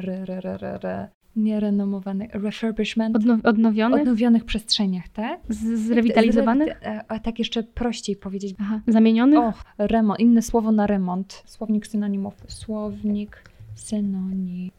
re, 0.00 0.24
re, 0.24 0.40
re, 0.40 0.56
re, 0.58 0.78
re, 0.82 1.08
nierenomowany, 1.36 2.28
refurbishment, 2.32 3.16
Odnow 3.16 3.40
odnowiony? 3.44 4.00
odnowionych 4.00 4.44
przestrzeniach, 4.44 5.08
tak? 5.08 5.40
Z 5.48 5.80
zrewitalizowanych? 5.86 6.68
Zre- 6.68 7.00
A 7.08 7.18
tak 7.18 7.38
jeszcze 7.38 7.62
prościej 7.62 8.16
powiedzieć. 8.16 8.54
Aha. 8.60 8.80
Zamienionych? 8.88 9.38
Och, 9.38 9.62
remont, 9.78 10.20
inne 10.20 10.42
słowo 10.42 10.72
na 10.72 10.86
remont. 10.86 11.42
Słownik 11.46 11.86
synonimów. 11.86 12.34
Słownik 12.48 13.42
synonimów. 13.74 14.70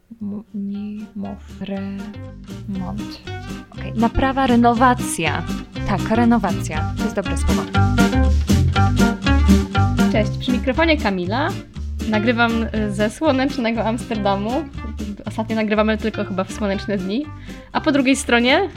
Remont. 1.61 3.21
Okay. 3.71 3.93
Naprawa, 3.95 4.47
renowacja. 4.47 5.43
Tak, 5.87 6.09
renowacja. 6.09 6.93
To 6.97 7.03
jest 7.03 7.15
dobre 7.15 7.37
słowo. 7.37 7.61
Cześć, 10.11 10.37
przy 10.37 10.51
mikrofonie 10.51 10.97
Kamila. 10.97 11.49
Nagrywam 12.09 12.51
y, 12.63 12.91
ze 12.91 13.09
słonecznego 13.09 13.83
Amsterdamu. 13.83 14.51
Ostatnio 15.25 15.55
nagrywamy 15.55 15.97
tylko 15.97 16.25
chyba 16.25 16.43
w 16.43 16.51
słoneczne 16.51 16.97
dni. 16.97 17.25
A 17.71 17.81
po 17.81 17.91
drugiej 17.91 18.15
stronie 18.15 18.69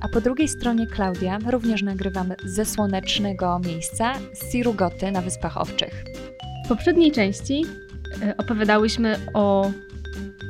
A 0.00 0.08
po 0.08 0.20
drugiej 0.20 0.48
stronie 0.48 0.86
Klaudia 0.86 1.38
również 1.46 1.82
nagrywamy 1.82 2.36
ze 2.44 2.64
słonecznego 2.64 3.58
miejsca 3.58 4.12
z 4.32 4.52
Sirugoty 4.52 5.10
na 5.10 5.20
Wyspach 5.20 5.56
Owczych. 5.56 6.04
w 6.64 6.68
poprzedniej 6.68 7.12
części 7.12 7.64
y, 8.22 8.36
opowiadałyśmy 8.36 9.16
o 9.34 9.70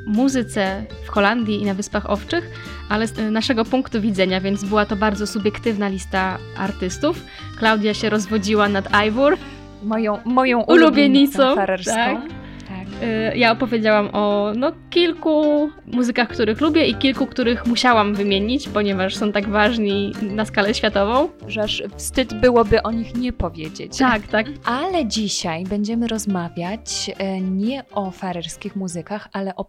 muzyce 0.05 0.85
w 1.05 1.09
Holandii 1.09 1.61
i 1.61 1.65
na 1.65 1.73
Wyspach 1.73 2.09
Owczych, 2.09 2.49
ale 2.89 3.07
z 3.07 3.19
y, 3.19 3.31
naszego 3.31 3.65
punktu 3.65 4.01
widzenia, 4.01 4.41
więc 4.41 4.63
była 4.63 4.85
to 4.85 4.95
bardzo 4.95 5.27
subiektywna 5.27 5.87
lista 5.87 6.37
artystów. 6.57 7.23
Klaudia 7.59 7.93
się 7.93 8.09
rozwodziła 8.09 8.69
nad 8.69 8.89
Ivor, 9.07 9.37
Moją, 9.83 10.19
moją 10.25 10.61
Ulubienicą, 10.61 11.43
ulubienicą 11.43 11.55
tak. 11.55 12.25
tak. 12.67 13.03
Y, 13.03 13.37
Ja 13.37 13.51
opowiedziałam 13.51 14.09
o 14.13 14.53
no, 14.55 14.71
kilku 14.89 15.69
muzykach, 15.87 16.27
których 16.29 16.61
lubię 16.61 16.87
i 16.87 16.95
kilku, 16.95 17.25
których 17.25 17.67
musiałam 17.67 18.15
wymienić, 18.15 18.69
ponieważ 18.69 19.15
są 19.15 19.31
tak 19.31 19.49
ważni 19.49 20.11
na 20.21 20.45
skalę 20.45 20.73
światową. 20.73 21.29
Że 21.47 21.61
aż 21.63 21.83
wstyd 21.95 22.33
byłoby 22.33 22.83
o 22.83 22.91
nich 22.91 23.15
nie 23.15 23.33
powiedzieć. 23.33 23.97
Tak, 23.97 24.27
tak. 24.27 24.47
Ale 24.65 25.05
dzisiaj 25.05 25.63
będziemy 25.63 26.07
rozmawiać 26.07 27.11
e, 27.17 27.41
nie 27.41 27.83
o 27.91 28.11
farerskich 28.11 28.75
muzykach, 28.75 29.29
ale 29.33 29.55
o 29.55 29.65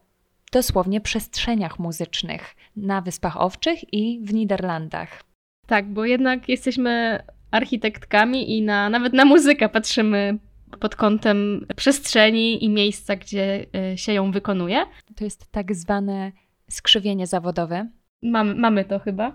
dosłownie 0.53 1.01
przestrzeniach 1.01 1.79
muzycznych 1.79 2.55
na 2.77 3.01
Wyspach 3.01 3.41
Owczych 3.41 3.95
i 3.95 4.21
w 4.23 4.35
Niderlandach. 4.35 5.23
Tak, 5.67 5.93
bo 5.93 6.05
jednak 6.05 6.49
jesteśmy 6.49 7.23
architektkami 7.55 8.59
i 8.59 8.63
na, 8.63 8.91
nawet 8.91 9.13
na 9.13 9.25
muzykę 9.25 9.69
patrzymy 9.69 10.39
pod 10.81 10.97
kątem 10.97 11.67
przestrzeni 11.77 12.65
i 12.65 12.69
miejsca, 12.69 13.17
gdzie 13.17 13.67
y, 13.93 13.99
się 13.99 14.13
ją 14.13 14.31
wykonuje. 14.31 14.85
To 15.17 15.25
jest 15.25 15.53
tak 15.53 15.75
zwane 15.75 16.33
skrzywienie 16.71 17.27
zawodowe. 17.27 17.89
Mamy, 18.23 18.55
mamy 18.55 18.85
to 18.85 18.99
chyba. 18.99 19.33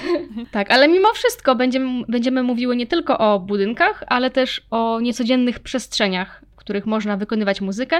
tak, 0.52 0.70
ale 0.70 0.88
mimo 0.88 1.12
wszystko 1.12 1.54
będziemy, 1.54 2.04
będziemy 2.08 2.42
mówiły 2.42 2.76
nie 2.76 2.86
tylko 2.86 3.18
o 3.18 3.40
budynkach, 3.40 4.04
ale 4.06 4.30
też 4.30 4.66
o 4.70 5.00
niecodziennych 5.00 5.60
przestrzeniach, 5.60 6.44
w 6.52 6.56
których 6.56 6.86
można 6.86 7.16
wykonywać 7.16 7.60
muzykę 7.60 7.96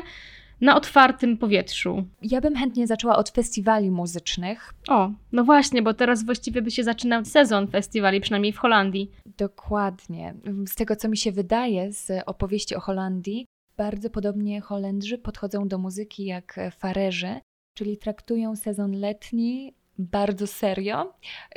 na 0.62 0.76
otwartym 0.76 1.38
powietrzu. 1.38 2.04
Ja 2.22 2.40
bym 2.40 2.56
chętnie 2.56 2.86
zaczęła 2.86 3.16
od 3.16 3.30
festiwali 3.30 3.90
muzycznych. 3.90 4.74
O, 4.88 5.10
no 5.32 5.44
właśnie, 5.44 5.82
bo 5.82 5.94
teraz 5.94 6.24
właściwie 6.24 6.62
by 6.62 6.70
się 6.70 6.84
zaczynał 6.84 7.24
sezon 7.24 7.68
festiwali, 7.68 8.20
przynajmniej 8.20 8.52
w 8.52 8.58
Holandii. 8.58 9.10
Dokładnie. 9.38 10.34
Z 10.66 10.74
tego, 10.74 10.96
co 10.96 11.08
mi 11.08 11.16
się 11.16 11.32
wydaje 11.32 11.92
z 11.92 12.22
opowieści 12.26 12.74
o 12.74 12.80
Holandii, 12.80 13.46
bardzo 13.76 14.10
podobnie 14.10 14.60
Holendrzy 14.60 15.18
podchodzą 15.18 15.68
do 15.68 15.78
muzyki 15.78 16.24
jak 16.24 16.60
farerzy, 16.78 17.40
czyli 17.74 17.96
traktują 17.96 18.56
sezon 18.56 18.92
letni 18.92 19.74
bardzo 19.98 20.46
serio, 20.46 21.14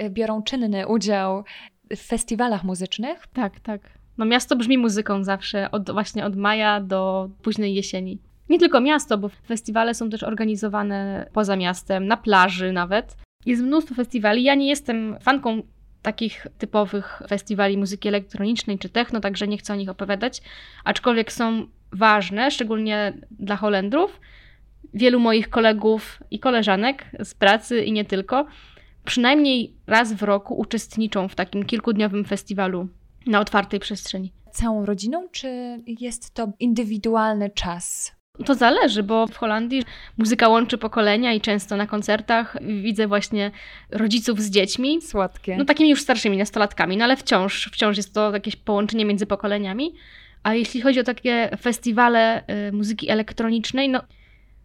biorą 0.10 0.44
czynny 0.44 0.88
udział 0.88 1.44
w 1.96 2.00
festiwalach 2.00 2.64
muzycznych. 2.64 3.28
Tak, 3.34 3.60
tak. 3.60 3.82
No 4.18 4.26
miasto 4.26 4.56
brzmi 4.56 4.78
muzyką 4.78 5.24
zawsze, 5.24 5.72
od, 5.72 5.92
właśnie 5.92 6.26
od 6.26 6.36
maja 6.36 6.82
do 6.82 7.30
późnej 7.42 7.76
jesieni. 7.76 8.20
Nie 8.50 8.60
tylko 8.60 8.82
miasto, 8.82 9.18
bo 9.18 9.30
festiwale 9.30 9.94
są 9.94 10.10
też 10.10 10.24
organizowane 10.24 11.30
poza 11.34 11.56
miastem, 11.56 12.08
na 12.08 12.18
plaży 12.18 12.72
nawet. 12.72 13.18
Jest 13.46 13.62
mnóstwo 13.62 13.96
festiwali. 13.96 14.44
Ja 14.44 14.56
nie 14.56 14.68
jestem 14.68 15.18
fanką 15.22 15.62
takich 16.02 16.48
typowych 16.58 17.22
festiwali 17.28 17.78
muzyki 17.78 18.08
elektronicznej 18.08 18.80
czy 18.80 18.90
techno, 18.90 19.20
także 19.20 19.48
nie 19.48 19.58
chcę 19.58 19.74
o 19.74 19.76
nich 19.76 19.90
opowiadać, 19.90 20.42
aczkolwiek 20.84 21.32
są 21.32 21.68
ważne, 21.92 22.52
szczególnie 22.52 23.14
dla 23.32 23.56
Holendrów. 23.56 24.20
Wielu 24.94 25.20
moich 25.20 25.50
kolegów 25.50 26.20
i 26.32 26.40
koleżanek 26.40 27.06
z 27.24 27.34
pracy 27.34 27.84
i 27.84 27.92
nie 27.92 28.06
tylko, 28.06 28.46
przynajmniej 29.06 29.74
raz 29.88 30.14
w 30.14 30.24
roku 30.24 30.58
uczestniczą 30.58 31.28
w 31.28 31.36
takim 31.36 31.66
kilkudniowym 31.66 32.26
festiwalu 32.26 32.88
na 33.28 33.40
otwartej 33.40 33.80
przestrzeni. 33.80 34.34
Całą 34.52 34.86
rodziną, 34.86 35.28
czy 35.32 35.80
jest 35.88 36.34
to 36.34 36.52
indywidualny 36.60 37.50
czas? 37.50 38.16
To 38.46 38.56
zależy, 38.56 39.04
bo 39.04 39.28
w 39.28 39.38
Holandii 39.38 39.84
muzyka 40.18 40.48
łączy 40.48 40.78
pokolenia 40.78 41.34
i 41.34 41.42
często 41.42 41.78
na 41.78 41.88
koncertach 41.88 42.58
widzę 42.82 43.08
właśnie 43.08 43.52
rodziców 43.92 44.42
z 44.42 44.50
dziećmi, 44.50 45.02
Słodkie. 45.02 45.58
no 45.58 45.66
takimi 45.66 45.90
już 45.90 46.02
starszymi 46.02 46.38
nastolatkami, 46.38 46.98
no 46.98 47.04
ale 47.04 47.18
wciąż, 47.18 47.70
wciąż 47.74 47.98
jest 47.98 48.14
to 48.14 48.32
jakieś 48.32 48.56
połączenie 48.56 49.06
między 49.06 49.26
pokoleniami. 49.26 49.94
A 50.44 50.54
jeśli 50.54 50.82
chodzi 50.82 51.00
o 51.00 51.04
takie 51.04 51.50
festiwale 51.62 52.44
y, 52.68 52.72
muzyki 52.72 53.10
elektronicznej, 53.10 53.90
no 53.90 54.02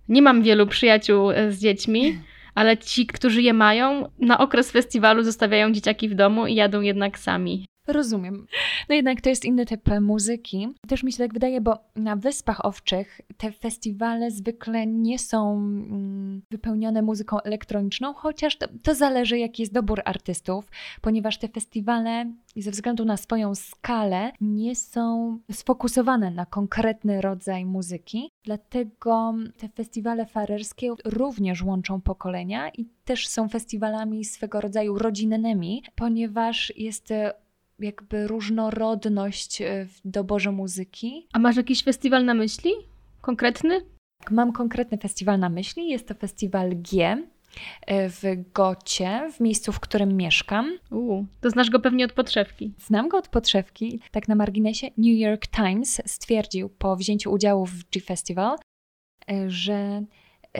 nie 0.08 0.22
mam 0.22 0.42
wielu 0.42 0.66
przyjaciół 0.66 1.30
y, 1.30 1.52
z 1.52 1.60
dziećmi, 1.60 2.18
ale 2.54 2.76
ci, 2.78 3.06
którzy 3.06 3.42
je 3.42 3.52
mają, 3.52 4.10
na 4.18 4.38
okres 4.38 4.70
festiwalu 4.70 5.22
zostawiają 5.22 5.72
dzieciaki 5.72 6.08
w 6.08 6.14
domu 6.14 6.46
i 6.46 6.54
jadą 6.54 6.80
jednak 6.80 7.18
sami. 7.18 7.69
Rozumiem. 7.86 8.46
No 8.88 8.94
jednak 8.94 9.20
to 9.20 9.28
jest 9.28 9.44
inny 9.44 9.66
typ 9.66 9.88
muzyki. 10.00 10.68
Też 10.88 11.02
mi 11.02 11.12
się 11.12 11.18
tak 11.18 11.32
wydaje, 11.32 11.60
bo 11.60 11.78
na 11.96 12.16
Wyspach 12.16 12.64
Owczych 12.64 13.20
te 13.36 13.52
festiwale 13.52 14.30
zwykle 14.30 14.86
nie 14.86 15.18
są 15.18 15.52
mm, 15.52 16.42
wypełnione 16.50 17.02
muzyką 17.02 17.40
elektroniczną, 17.40 18.14
chociaż 18.14 18.56
to, 18.56 18.66
to 18.82 18.94
zależy, 18.94 19.38
jaki 19.38 19.62
jest 19.62 19.72
dobór 19.72 20.02
artystów, 20.04 20.70
ponieważ 21.00 21.38
te 21.38 21.48
festiwale 21.48 22.32
ze 22.56 22.70
względu 22.70 23.04
na 23.04 23.16
swoją 23.16 23.54
skalę 23.54 24.32
nie 24.40 24.76
są 24.76 25.38
sfokusowane 25.52 26.30
na 26.30 26.46
konkretny 26.46 27.20
rodzaj 27.20 27.64
muzyki. 27.64 28.30
Dlatego 28.44 29.34
te 29.56 29.68
festiwale 29.68 30.26
farerskie 30.26 30.94
również 31.04 31.62
łączą 31.62 32.00
pokolenia 32.00 32.68
i 32.68 32.86
też 33.04 33.28
są 33.28 33.48
festiwalami 33.48 34.24
swego 34.24 34.60
rodzaju 34.60 34.98
rodzinnymi, 34.98 35.82
ponieważ 35.94 36.72
jest 36.76 37.10
e, 37.10 37.32
jakby 37.80 38.26
różnorodność 38.26 39.62
e, 39.62 39.86
w 39.86 40.00
doborze 40.04 40.52
muzyki. 40.52 41.26
A 41.32 41.38
masz 41.38 41.56
jakiś 41.56 41.82
festiwal 41.82 42.24
na 42.24 42.34
myśli? 42.34 42.70
Konkretny? 43.20 43.80
Mam 44.30 44.52
konkretny 44.52 44.98
festiwal 44.98 45.38
na 45.38 45.48
myśli. 45.48 45.88
Jest 45.88 46.08
to 46.08 46.14
festiwal 46.14 46.70
G 46.70 47.22
e, 47.86 48.10
w 48.10 48.22
Gocie, 48.54 49.30
w 49.32 49.40
miejscu, 49.40 49.72
w 49.72 49.80
którym 49.80 50.16
mieszkam. 50.16 50.78
Uuu, 50.90 51.26
to 51.40 51.50
znasz 51.50 51.70
go 51.70 51.80
pewnie 51.80 52.04
od 52.04 52.12
podszewki. 52.12 52.72
Znam 52.78 53.08
go 53.08 53.18
od 53.18 53.28
podszewki. 53.28 54.00
Tak 54.10 54.28
na 54.28 54.34
marginesie, 54.34 54.86
New 54.86 55.18
York 55.18 55.46
Times 55.46 56.02
stwierdził 56.06 56.68
po 56.68 56.96
wzięciu 56.96 57.32
udziału 57.32 57.66
w 57.66 57.84
G 57.90 58.00
Festival, 58.00 58.56
e, 59.30 59.50
że 59.50 60.02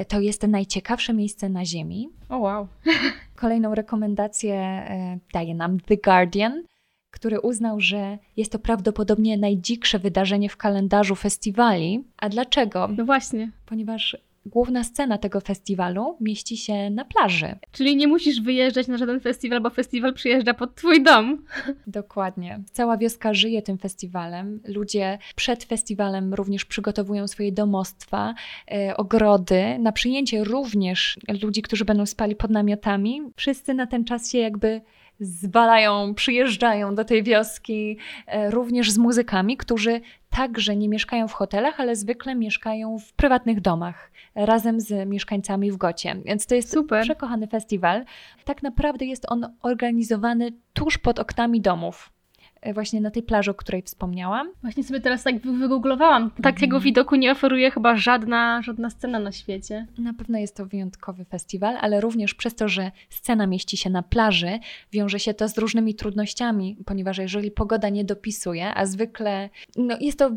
to 0.09 0.21
jest 0.21 0.43
najciekawsze 0.43 1.15
miejsce 1.15 1.49
na 1.49 1.65
Ziemi. 1.65 2.09
O 2.29 2.39
wow. 2.39 2.69
Kolejną 3.37 3.75
rekomendację 3.75 4.87
daje 5.33 5.55
nam 5.55 5.81
The 5.81 5.97
Guardian, 5.97 6.63
który 7.11 7.41
uznał, 7.41 7.81
że 7.81 8.19
jest 8.37 8.53
to 8.53 8.59
prawdopodobnie 8.59 9.39
najdziksze 9.39 9.99
wydarzenie 9.99 10.49
w 10.49 10.57
kalendarzu 10.57 11.15
festiwali. 11.15 12.05
A 12.17 12.29
dlaczego? 12.29 12.89
No 12.97 13.05
właśnie. 13.05 13.51
Ponieważ 13.67 14.17
główna 14.47 14.85
scena 14.85 15.19
tego 15.19 15.41
festiwalu 15.41 16.17
mieści 16.21 16.57
się 16.57 16.91
na 16.91 17.05
plaży. 17.05 17.59
Czyli 17.73 17.97
nie 17.97 18.09
musisz 18.09 18.41
wyjeżdżać 18.41 18.89
na 18.89 18.99
żaden 18.99 19.21
festiwal, 19.21 19.61
bo 19.61 19.71
festiwal 19.71 20.15
przyjeżdża 20.15 20.55
pod 20.55 20.75
twój 20.75 21.03
dom. 21.03 21.45
Dokładnie. 21.87 22.61
Cała 22.73 22.97
wioska 22.97 23.35
żyje 23.35 23.63
tym 23.63 23.79
festiwalem. 23.79 24.61
Ludzie 24.67 25.19
przed 25.37 25.65
festiwalem 25.65 26.35
również 26.35 26.65
przygotowują 26.65 27.29
swoje 27.29 27.53
domostwa, 27.53 28.35
e, 28.73 28.97
ogrody. 28.97 29.79
Na 29.79 29.93
przyjęcie 29.93 30.45
również 30.45 31.19
ludzi, 31.43 31.63
którzy 31.63 31.85
będą 31.85 32.07
spali 32.07 32.37
pod 32.37 32.51
namiotami. 32.51 33.23
Wszyscy 33.37 33.75
na 33.75 33.87
ten 33.87 34.05
czas 34.05 34.31
się 34.31 34.39
jakby 34.39 34.81
zwalają, 35.21 36.15
przyjeżdżają 36.15 36.95
do 36.95 37.05
tej 37.05 37.23
wioski, 37.23 37.99
e, 38.27 38.51
również 38.51 38.91
z 38.91 38.99
muzykami, 38.99 39.57
którzy 39.57 40.01
także 40.31 40.77
nie 40.77 40.89
mieszkają 40.89 41.29
w 41.29 41.33
hotelach, 41.33 41.81
ale 41.81 41.97
zwykle 41.97 42.35
mieszkają 42.35 42.99
w 42.99 43.13
prywatnych 43.13 43.61
domach 43.61 44.11
razem 44.35 44.81
z 44.81 45.09
mieszkańcami 45.09 45.73
w 45.73 45.77
Gocie. 45.77 46.17
Więc 46.25 46.47
to 46.47 46.55
jest 46.55 46.73
Super. 46.73 47.03
przekochany 47.03 47.47
festiwal. 47.47 48.05
Tak 48.45 48.63
naprawdę 48.63 49.07
jest 49.07 49.27
on 49.29 49.57
organizowany 49.63 50.53
tuż 50.73 50.99
pod 50.99 51.19
oknami 51.19 51.61
domów. 51.61 52.13
E, 52.63 52.75
właśnie 52.75 53.01
na 53.01 53.11
tej 53.11 53.23
plaży, 53.23 53.51
o 53.51 53.55
której 53.55 53.83
wspomniałam. 53.83 54.51
Właśnie 54.63 54.85
sobie 54.85 55.01
teraz 55.01 55.23
tak 55.23 55.41
wygooglowałam. 55.41 56.31
Takiego 56.43 56.77
mhm. 56.77 56.83
widoku 56.83 57.17
nie 57.17 57.33
oferuje 57.33 57.71
chyba 57.71 57.97
żadna, 57.97 58.63
żadna 58.63 58.91
scena 58.91 59.19
na 59.19 59.33
świecie. 59.33 59.87
Na 59.99 60.15
pewno 60.15 60.39
jest 60.39 60.57
to 60.57 60.67
wyjątkowy 60.67 61.25
festiwal, 61.25 61.77
ale 61.81 62.01
również 62.01 62.35
przez 62.35 62.55
to, 62.55 62.69
że 62.69 62.91
scena 63.11 63.47
mieści 63.47 63.77
się 63.77 63.91
na 63.91 64.03
plaży, 64.03 64.59
wiąże 64.93 65.19
się 65.19 65.35
to 65.35 65.49
z 65.49 65.59
różnymi 65.59 65.95
trudnościami, 65.95 66.77
ponieważ 66.87 67.19
jeżeli 67.19 67.51
pogoda 67.51 67.89
nie 67.89 68.05
dopisuje, 68.05 68.75
a 68.75 68.87
zwykle 68.87 69.51
no, 69.77 69.97
jest 70.01 70.19
to 70.19 70.31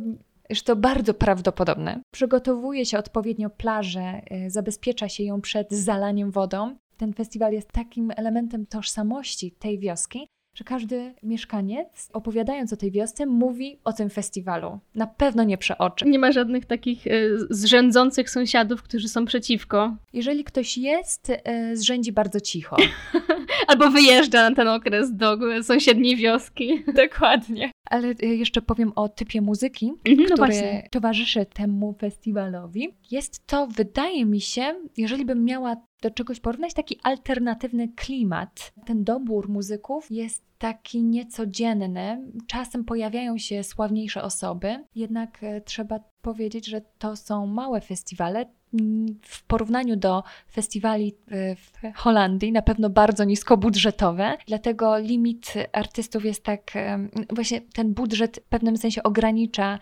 że 0.49 0.61
to 0.61 0.75
bardzo 0.75 1.13
prawdopodobne. 1.13 1.99
Przygotowuje 2.11 2.85
się 2.85 2.97
odpowiednio 2.97 3.49
plażę, 3.49 4.21
y, 4.45 4.49
zabezpiecza 4.49 5.09
się 5.09 5.23
ją 5.23 5.41
przed 5.41 5.71
zalaniem 5.71 6.31
wodą. 6.31 6.75
Ten 6.97 7.13
festiwal 7.13 7.53
jest 7.53 7.71
takim 7.71 8.11
elementem 8.15 8.65
tożsamości 8.65 9.51
tej 9.51 9.79
wioski, 9.79 10.27
że 10.53 10.63
każdy 10.63 11.13
mieszkaniec, 11.23 12.09
opowiadając 12.13 12.73
o 12.73 12.77
tej 12.77 12.91
wiosce, 12.91 13.25
mówi 13.25 13.79
o 13.83 13.93
tym 13.93 14.09
festiwalu. 14.09 14.79
Na 14.95 15.07
pewno 15.07 15.43
nie 15.43 15.57
przeoczy. 15.57 16.05
Nie 16.05 16.19
ma 16.19 16.31
żadnych 16.31 16.65
takich 16.65 17.07
y, 17.07 17.37
zrzędzących 17.49 18.29
sąsiadów, 18.29 18.83
którzy 18.83 19.07
są 19.09 19.25
przeciwko. 19.25 19.95
Jeżeli 20.13 20.43
ktoś 20.43 20.77
jest, 20.77 21.29
y, 21.29 21.77
zrzędzi 21.77 22.11
bardzo 22.11 22.39
cicho. 22.39 22.77
Albo 23.67 23.89
wyjeżdża 23.89 24.49
na 24.49 24.55
ten 24.55 24.67
okres 24.67 25.15
do 25.15 25.37
sąsiedniej 25.63 26.15
wioski. 26.15 26.83
Dokładnie. 27.03 27.71
Ale 27.89 28.07
y, 28.23 28.25
jeszcze 28.25 28.61
powiem 28.61 28.93
o 28.95 29.09
typie 29.09 29.41
muzyki, 29.41 29.93
mhm, 30.05 30.29
no 30.29 30.35
który 30.35 30.83
towarzyszy 30.91 31.45
temu 31.45 31.95
festiwalowi. 31.99 32.93
Jest 33.11 33.47
to, 33.47 33.67
wydaje 33.67 34.25
mi 34.25 34.41
się, 34.41 34.75
jeżeli 34.97 35.25
bym 35.25 35.45
miała 35.45 35.75
do 36.03 36.11
czegoś 36.11 36.39
porównać, 36.39 36.73
taki 36.73 36.99
alternatywny 37.03 37.87
klimat. 37.87 38.73
Ten 38.85 39.03
dobór 39.03 39.49
muzyków 39.49 40.11
jest 40.11 40.43
taki 40.57 41.03
niecodzienny. 41.03 42.31
Czasem 42.47 42.83
pojawiają 42.85 43.37
się 43.37 43.63
sławniejsze 43.63 44.23
osoby, 44.23 44.83
jednak 44.95 45.43
e, 45.43 45.61
trzeba 45.61 45.99
powiedzieć, 46.21 46.65
że 46.65 46.81
to 46.99 47.15
są 47.15 47.47
małe 47.47 47.81
festiwale 47.81 48.45
w 49.21 49.43
porównaniu 49.43 49.95
do 49.95 50.23
festiwali 50.51 51.15
y, 51.31 51.55
w 51.55 51.95
Holandii 51.95 52.51
na 52.51 52.61
pewno 52.61 52.89
bardzo 52.89 53.23
niskobudżetowe, 53.23 54.37
dlatego 54.47 54.97
limit 54.97 55.53
artystów 55.71 56.25
jest 56.25 56.43
tak, 56.43 56.71
właśnie 57.29 57.61
ten 57.61 57.93
budżet 57.93 58.39
w 58.45 58.49
pewnym 58.49 58.77
sensie 58.77 59.03
ogranicza 59.03 59.79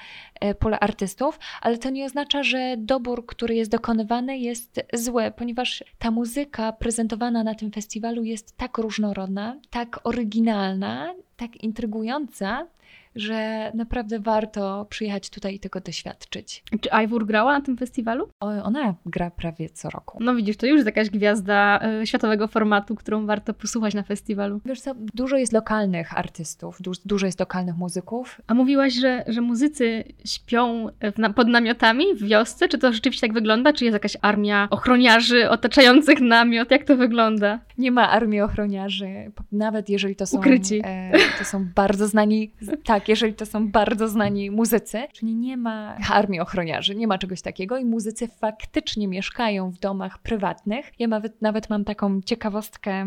pole 0.59 0.79
artystów, 0.79 1.39
ale 1.61 1.77
to 1.77 1.89
nie 1.89 2.05
oznacza, 2.05 2.43
że 2.43 2.75
dobór, 2.77 3.25
który 3.25 3.55
jest 3.55 3.71
dokonywany 3.71 4.37
jest 4.37 4.79
zły, 4.93 5.31
ponieważ 5.35 5.83
ta 5.99 6.11
muzyka 6.11 6.73
prezentowana 6.73 7.43
na 7.43 7.55
tym 7.55 7.71
festiwalu 7.71 8.23
jest 8.23 8.57
tak 8.57 8.77
różnorodna, 8.77 9.57
tak 9.69 9.99
oryginalna, 10.03 11.13
tak 11.37 11.63
intrygująca, 11.63 12.67
że 13.15 13.71
naprawdę 13.73 14.19
warto 14.19 14.85
przyjechać 14.89 15.29
tutaj 15.29 15.55
i 15.55 15.59
tego 15.59 15.79
doświadczyć. 15.79 16.63
Czy 16.81 16.89
Ivor 17.03 17.25
grała 17.25 17.53
na 17.53 17.65
tym 17.65 17.77
festiwalu? 17.77 18.29
O, 18.39 18.47
ona 18.47 18.95
gra 19.05 19.31
prawie 19.31 19.69
co 19.69 19.89
roku. 19.89 20.17
No 20.21 20.35
widzisz, 20.35 20.57
to 20.57 20.65
już 20.65 20.75
jest 20.75 20.85
jakaś 20.85 21.09
gwiazda 21.09 21.79
y, 22.01 22.07
światowego 22.07 22.47
formatu, 22.47 22.95
którą 22.95 23.25
warto 23.25 23.53
posłuchać 23.53 23.93
na 23.93 24.03
festiwalu. 24.03 24.61
Wiesz 24.65 24.81
co, 24.81 24.91
dużo 24.95 25.37
jest 25.37 25.53
lokalnych 25.53 26.17
artystów, 26.17 26.81
du 26.81 26.91
dużo 27.05 27.25
jest 27.25 27.39
lokalnych 27.39 27.77
muzyków. 27.77 28.41
A 28.47 28.53
mówiłaś, 28.53 28.93
że, 28.93 29.23
że 29.27 29.41
muzycy 29.41 30.03
śpią 30.25 30.87
na, 31.17 31.33
pod 31.33 31.47
namiotami 31.47 32.05
w 32.15 32.23
wiosce? 32.27 32.67
Czy 32.67 32.77
to 32.77 32.93
rzeczywiście 32.93 33.27
tak 33.27 33.33
wygląda? 33.33 33.73
Czy 33.73 33.85
jest 33.85 33.93
jakaś 33.93 34.17
armia 34.21 34.67
ochroniarzy 34.69 35.49
otaczających 35.49 36.21
namiot? 36.21 36.71
Jak 36.71 36.83
to 36.83 36.97
wygląda? 36.97 37.59
Nie 37.77 37.91
ma 37.91 38.09
armii 38.09 38.41
ochroniarzy, 38.41 39.31
nawet 39.51 39.89
jeżeli 39.89 40.15
to 40.15 40.25
są... 40.25 40.37
Ukryci. 40.37 40.81
E, 40.83 41.11
to 41.39 41.45
są 41.45 41.67
bardzo 41.75 42.07
znani, 42.07 42.51
tak, 42.83 43.00
tak, 43.01 43.09
jeżeli 43.09 43.33
to 43.33 43.45
są 43.45 43.71
bardzo 43.71 44.07
znani 44.07 44.51
muzycy, 44.51 45.07
czyli 45.13 45.35
nie 45.35 45.57
ma 45.57 45.97
armii 46.09 46.39
ochroniarzy, 46.39 46.95
nie 46.95 47.07
ma 47.07 47.17
czegoś 47.17 47.41
takiego 47.41 47.77
i 47.77 47.85
muzycy 47.85 48.27
faktycznie 48.27 49.07
mieszkają 49.07 49.71
w 49.71 49.79
domach 49.79 50.19
prywatnych. 50.19 50.91
Ja 50.99 51.07
nawet, 51.07 51.41
nawet 51.41 51.69
mam 51.69 51.85
taką 51.85 52.21
ciekawostkę 52.21 53.05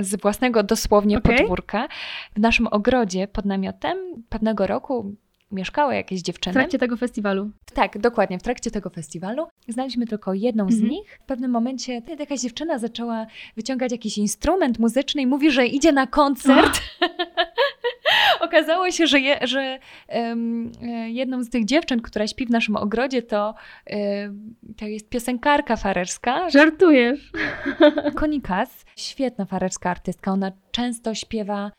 z 0.00 0.20
własnego 0.22 0.62
dosłownie 0.62 1.18
okay. 1.18 1.36
podwórka. 1.36 1.88
W 2.36 2.40
naszym 2.40 2.66
ogrodzie 2.66 3.28
pod 3.28 3.44
namiotem 3.44 3.98
pewnego 4.28 4.66
roku 4.66 5.14
mieszkały 5.52 5.94
jakieś 5.94 6.22
dziewczyny. 6.22 6.52
W 6.52 6.56
trakcie 6.56 6.78
tego 6.78 6.96
festiwalu. 6.96 7.50
Tak, 7.74 7.98
dokładnie, 7.98 8.38
w 8.38 8.42
trakcie 8.42 8.70
tego 8.70 8.90
festiwalu. 8.90 9.46
Znaliśmy 9.68 10.06
tylko 10.06 10.34
jedną 10.34 10.70
z 10.70 10.74
mhm. 10.74 10.90
nich. 10.90 11.18
W 11.22 11.26
pewnym 11.26 11.50
momencie 11.50 12.02
jakaś 12.18 12.40
dziewczyna 12.40 12.78
zaczęła 12.78 13.26
wyciągać 13.56 13.92
jakiś 13.92 14.18
instrument 14.18 14.78
muzyczny 14.78 15.22
i 15.22 15.26
mówi, 15.26 15.50
że 15.50 15.66
idzie 15.66 15.92
na 15.92 16.06
koncert. 16.06 16.80
Okazało 18.40 18.90
się, 18.90 19.06
że, 19.06 19.20
je, 19.20 19.38
że 19.42 19.78
um, 20.08 20.72
jedną 21.06 21.42
z 21.42 21.50
tych 21.50 21.64
dziewczyn, 21.64 22.02
która 22.02 22.26
śpi 22.26 22.46
w 22.46 22.50
naszym 22.50 22.76
ogrodzie, 22.76 23.22
to, 23.22 23.54
um, 23.90 24.54
to 24.76 24.84
jest 24.84 25.08
piosenkarka 25.08 25.76
farerska. 25.76 26.50
Żartujesz. 26.50 27.32
Konikas, 28.14 28.84
świetna 28.96 29.44
farerska 29.44 29.90
artystka. 29.90 30.32
Ona 30.32 30.52
często 30.70 31.14
śpiewa 31.14 31.70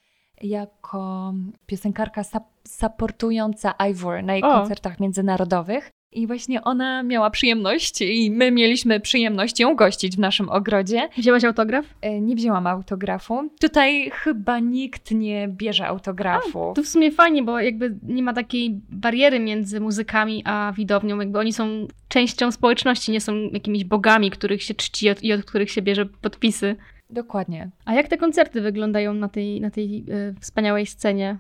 jako 0.41 1.33
piosenkarka 1.65 2.21
supportująca 2.67 3.73
Ivor 3.89 4.23
na 4.23 4.33
jej 4.33 4.43
o. 4.43 4.51
koncertach 4.51 4.99
międzynarodowych. 4.99 5.91
I 6.11 6.27
właśnie 6.27 6.63
ona 6.63 7.03
miała 7.03 7.29
przyjemność 7.29 8.01
i 8.01 8.31
my 8.31 8.51
mieliśmy 8.51 8.99
przyjemność 8.99 9.59
ją 9.59 9.75
gościć 9.75 10.15
w 10.15 10.19
naszym 10.19 10.49
ogrodzie. 10.49 11.09
Wzięłaś 11.17 11.43
autograf? 11.43 11.85
E, 12.01 12.21
nie 12.21 12.35
wzięłam 12.35 12.67
autografu. 12.67 13.49
Tutaj 13.61 14.11
chyba 14.13 14.59
nikt 14.59 15.11
nie 15.11 15.47
bierze 15.47 15.87
autografu. 15.87 16.69
A, 16.71 16.73
to 16.73 16.83
w 16.83 16.87
sumie 16.87 17.11
fajnie, 17.11 17.43
bo 17.43 17.59
jakby 17.59 17.97
nie 18.03 18.23
ma 18.23 18.33
takiej 18.33 18.81
bariery 18.89 19.39
między 19.39 19.79
muzykami 19.79 20.43
a 20.45 20.73
widownią. 20.75 21.19
Jakby 21.19 21.39
oni 21.39 21.53
są 21.53 21.87
częścią 22.07 22.51
społeczności, 22.51 23.11
nie 23.11 23.21
są 23.21 23.35
jakimiś 23.35 23.83
bogami, 23.83 24.31
których 24.31 24.63
się 24.63 24.73
czci 24.73 25.07
i 25.21 25.33
od 25.33 25.45
których 25.45 25.71
się 25.71 25.81
bierze 25.81 26.05
podpisy. 26.05 26.75
Dokładnie. 27.09 27.69
A 27.85 27.93
jak 27.93 28.07
te 28.07 28.17
koncerty 28.17 28.61
wyglądają 28.61 29.13
na 29.13 29.29
tej, 29.29 29.61
na 29.61 29.71
tej 29.71 30.05
y, 30.09 30.35
wspaniałej 30.39 30.85
scenie? 30.85 31.37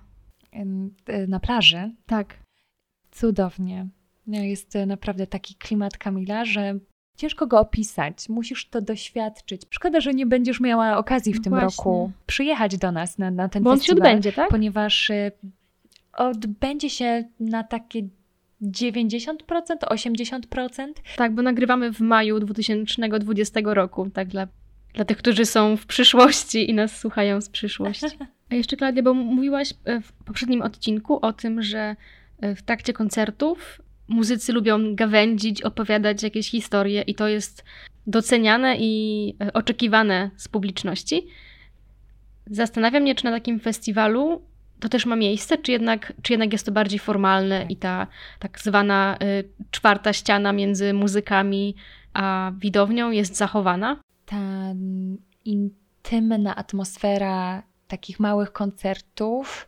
Y, 1.09 1.27
na 1.27 1.39
plaży? 1.39 1.91
Tak. 2.05 2.39
Cudownie. 3.11 3.87
No, 4.27 4.39
jest 4.39 4.75
e, 4.75 4.85
naprawdę 4.85 5.27
taki 5.27 5.55
klimat 5.55 5.97
Kamila, 5.97 6.45
że 6.45 6.79
ciężko 7.17 7.47
go 7.47 7.59
opisać. 7.59 8.29
Musisz 8.29 8.69
to 8.69 8.81
doświadczyć. 8.81 9.61
Szkoda, 9.69 10.01
że 10.01 10.13
nie 10.13 10.25
będziesz 10.25 10.59
miała 10.59 10.97
okazji 10.97 11.33
w 11.33 11.41
tym 11.41 11.49
Właśnie. 11.49 11.65
roku 11.65 12.11
przyjechać 12.25 12.77
do 12.77 12.91
nas 12.91 13.17
na, 13.17 13.31
na 13.31 13.49
ten 13.49 13.63
Bo 13.63 13.75
festiwal. 13.75 13.97
on 13.97 14.03
się 14.03 14.07
odbędzie, 14.07 14.31
tak? 14.33 14.49
Ponieważ 14.49 15.09
e, 15.09 15.31
odbędzie 16.13 16.89
się 16.89 17.23
na 17.39 17.63
takie 17.63 18.01
90%, 18.61 19.33
80%. 19.81 20.87
Tak, 21.17 21.35
bo 21.35 21.41
nagrywamy 21.41 21.93
w 21.93 21.99
maju 21.99 22.39
2020 22.39 23.59
roku, 23.63 24.09
tak 24.09 24.27
dla, 24.27 24.47
dla 24.93 25.05
tych, 25.05 25.17
którzy 25.17 25.45
są 25.45 25.77
w 25.77 25.85
przyszłości 25.85 26.69
i 26.69 26.73
nas 26.73 26.99
słuchają 26.99 27.41
z 27.41 27.49
przyszłości. 27.49 28.05
A 28.51 28.55
jeszcze 28.55 28.77
Klaudia, 28.77 29.03
bo 29.03 29.13
mówiłaś 29.13 29.73
e, 29.85 30.01
w 30.01 30.11
poprzednim 30.11 30.61
odcinku 30.61 31.25
o 31.25 31.33
tym, 31.33 31.61
że 31.61 31.95
w 32.41 32.61
trakcie 32.61 32.93
koncertów 32.93 33.81
muzycy 34.07 34.53
lubią 34.53 34.95
gawędzić, 34.95 35.61
opowiadać 35.61 36.23
jakieś 36.23 36.49
historie 36.49 37.01
i 37.01 37.15
to 37.15 37.27
jest 37.27 37.63
doceniane 38.07 38.77
i 38.79 39.33
e, 39.41 39.53
oczekiwane 39.53 40.31
z 40.37 40.47
publiczności. 40.47 41.27
Zastanawiam 42.45 43.03
mnie, 43.03 43.15
czy 43.15 43.25
na 43.25 43.31
takim 43.31 43.59
festiwalu 43.59 44.41
to 44.79 44.89
też 44.89 45.05
ma 45.05 45.15
miejsce, 45.15 45.57
czy 45.57 45.71
jednak, 45.71 46.13
czy 46.21 46.33
jednak 46.33 46.53
jest 46.53 46.65
to 46.65 46.71
bardziej 46.71 46.99
formalne 46.99 47.65
i 47.69 47.75
ta 47.75 48.07
tak 48.39 48.59
zwana 48.59 49.17
czwarta 49.71 50.13
ściana 50.13 50.53
między 50.53 50.93
muzykami 50.93 51.75
a 52.13 52.51
widownią 52.59 53.11
jest 53.11 53.35
zachowana? 53.35 53.97
Ta 54.27 54.73
intymna 55.45 56.55
atmosfera 56.55 57.63
takich 57.87 58.19
małych 58.19 58.51
koncertów 58.51 59.67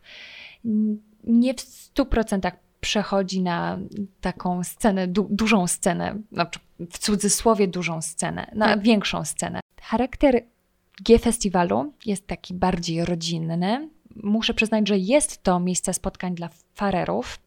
nie 1.24 1.54
w 1.54 1.60
stu 1.60 2.06
procentach 2.06 2.54
przechodzi 2.80 3.42
na 3.42 3.78
taką 4.20 4.64
scenę, 4.64 5.08
du 5.08 5.28
dużą 5.30 5.66
scenę, 5.66 6.18
znaczy 6.32 6.60
w 6.90 6.98
cudzysłowie 6.98 7.68
dużą 7.68 8.02
scenę, 8.02 8.50
na 8.54 8.66
tak. 8.66 8.82
większą 8.82 9.24
scenę. 9.24 9.60
Charakter 9.82 10.44
G-Festiwalu 11.04 11.92
jest 12.06 12.26
taki 12.26 12.54
bardziej 12.54 13.04
rodzinny. 13.04 13.88
Muszę 14.16 14.54
przyznać, 14.54 14.88
że 14.88 14.98
jest 14.98 15.42
to 15.42 15.60
miejsce 15.60 15.94
spotkań 15.94 16.34
dla 16.34 16.50
farerów. 16.74 17.38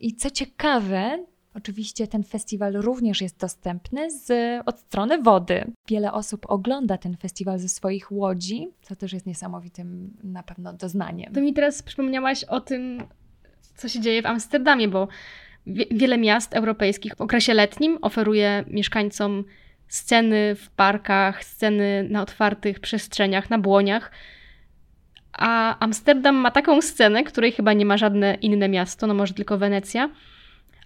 I, 0.00 0.14
co 0.14 0.30
ciekawe, 0.30 1.24
oczywiście 1.56 2.06
ten 2.06 2.22
festiwal 2.22 2.72
również 2.72 3.20
jest 3.20 3.40
dostępny 3.40 4.10
z, 4.10 4.32
od 4.66 4.78
strony 4.80 5.22
wody. 5.22 5.64
Wiele 5.88 6.12
osób 6.12 6.46
ogląda 6.48 6.98
ten 6.98 7.16
festiwal 7.16 7.58
ze 7.58 7.68
swoich 7.68 8.12
łodzi, 8.12 8.68
co 8.82 8.96
też 8.96 9.12
jest 9.12 9.26
niesamowitym 9.26 10.16
na 10.24 10.42
pewno 10.42 10.72
doznaniem. 10.72 11.32
To 11.32 11.40
mi 11.40 11.54
teraz 11.54 11.82
przypomniałaś 11.82 12.44
o 12.44 12.60
tym, 12.60 13.02
co 13.76 13.88
się 13.88 14.00
dzieje 14.00 14.22
w 14.22 14.26
Amsterdamie, 14.26 14.88
bo 14.88 15.08
wiele 15.90 16.18
miast 16.18 16.54
europejskich 16.54 17.14
w 17.14 17.20
okresie 17.20 17.54
letnim 17.54 17.98
oferuje 18.02 18.64
mieszkańcom 18.66 19.44
sceny 19.88 20.54
w 20.54 20.70
parkach, 20.70 21.44
sceny 21.44 22.06
na 22.10 22.22
otwartych 22.22 22.80
przestrzeniach, 22.80 23.50
na 23.50 23.58
błoniach. 23.58 24.10
A 25.32 25.78
Amsterdam 25.78 26.34
ma 26.34 26.50
taką 26.50 26.82
scenę, 26.82 27.24
której 27.24 27.52
chyba 27.52 27.72
nie 27.72 27.86
ma 27.86 27.96
żadne 27.96 28.34
inne 28.34 28.68
miasto, 28.68 29.06
no 29.06 29.14
może 29.14 29.34
tylko 29.34 29.58
Wenecja. 29.58 30.10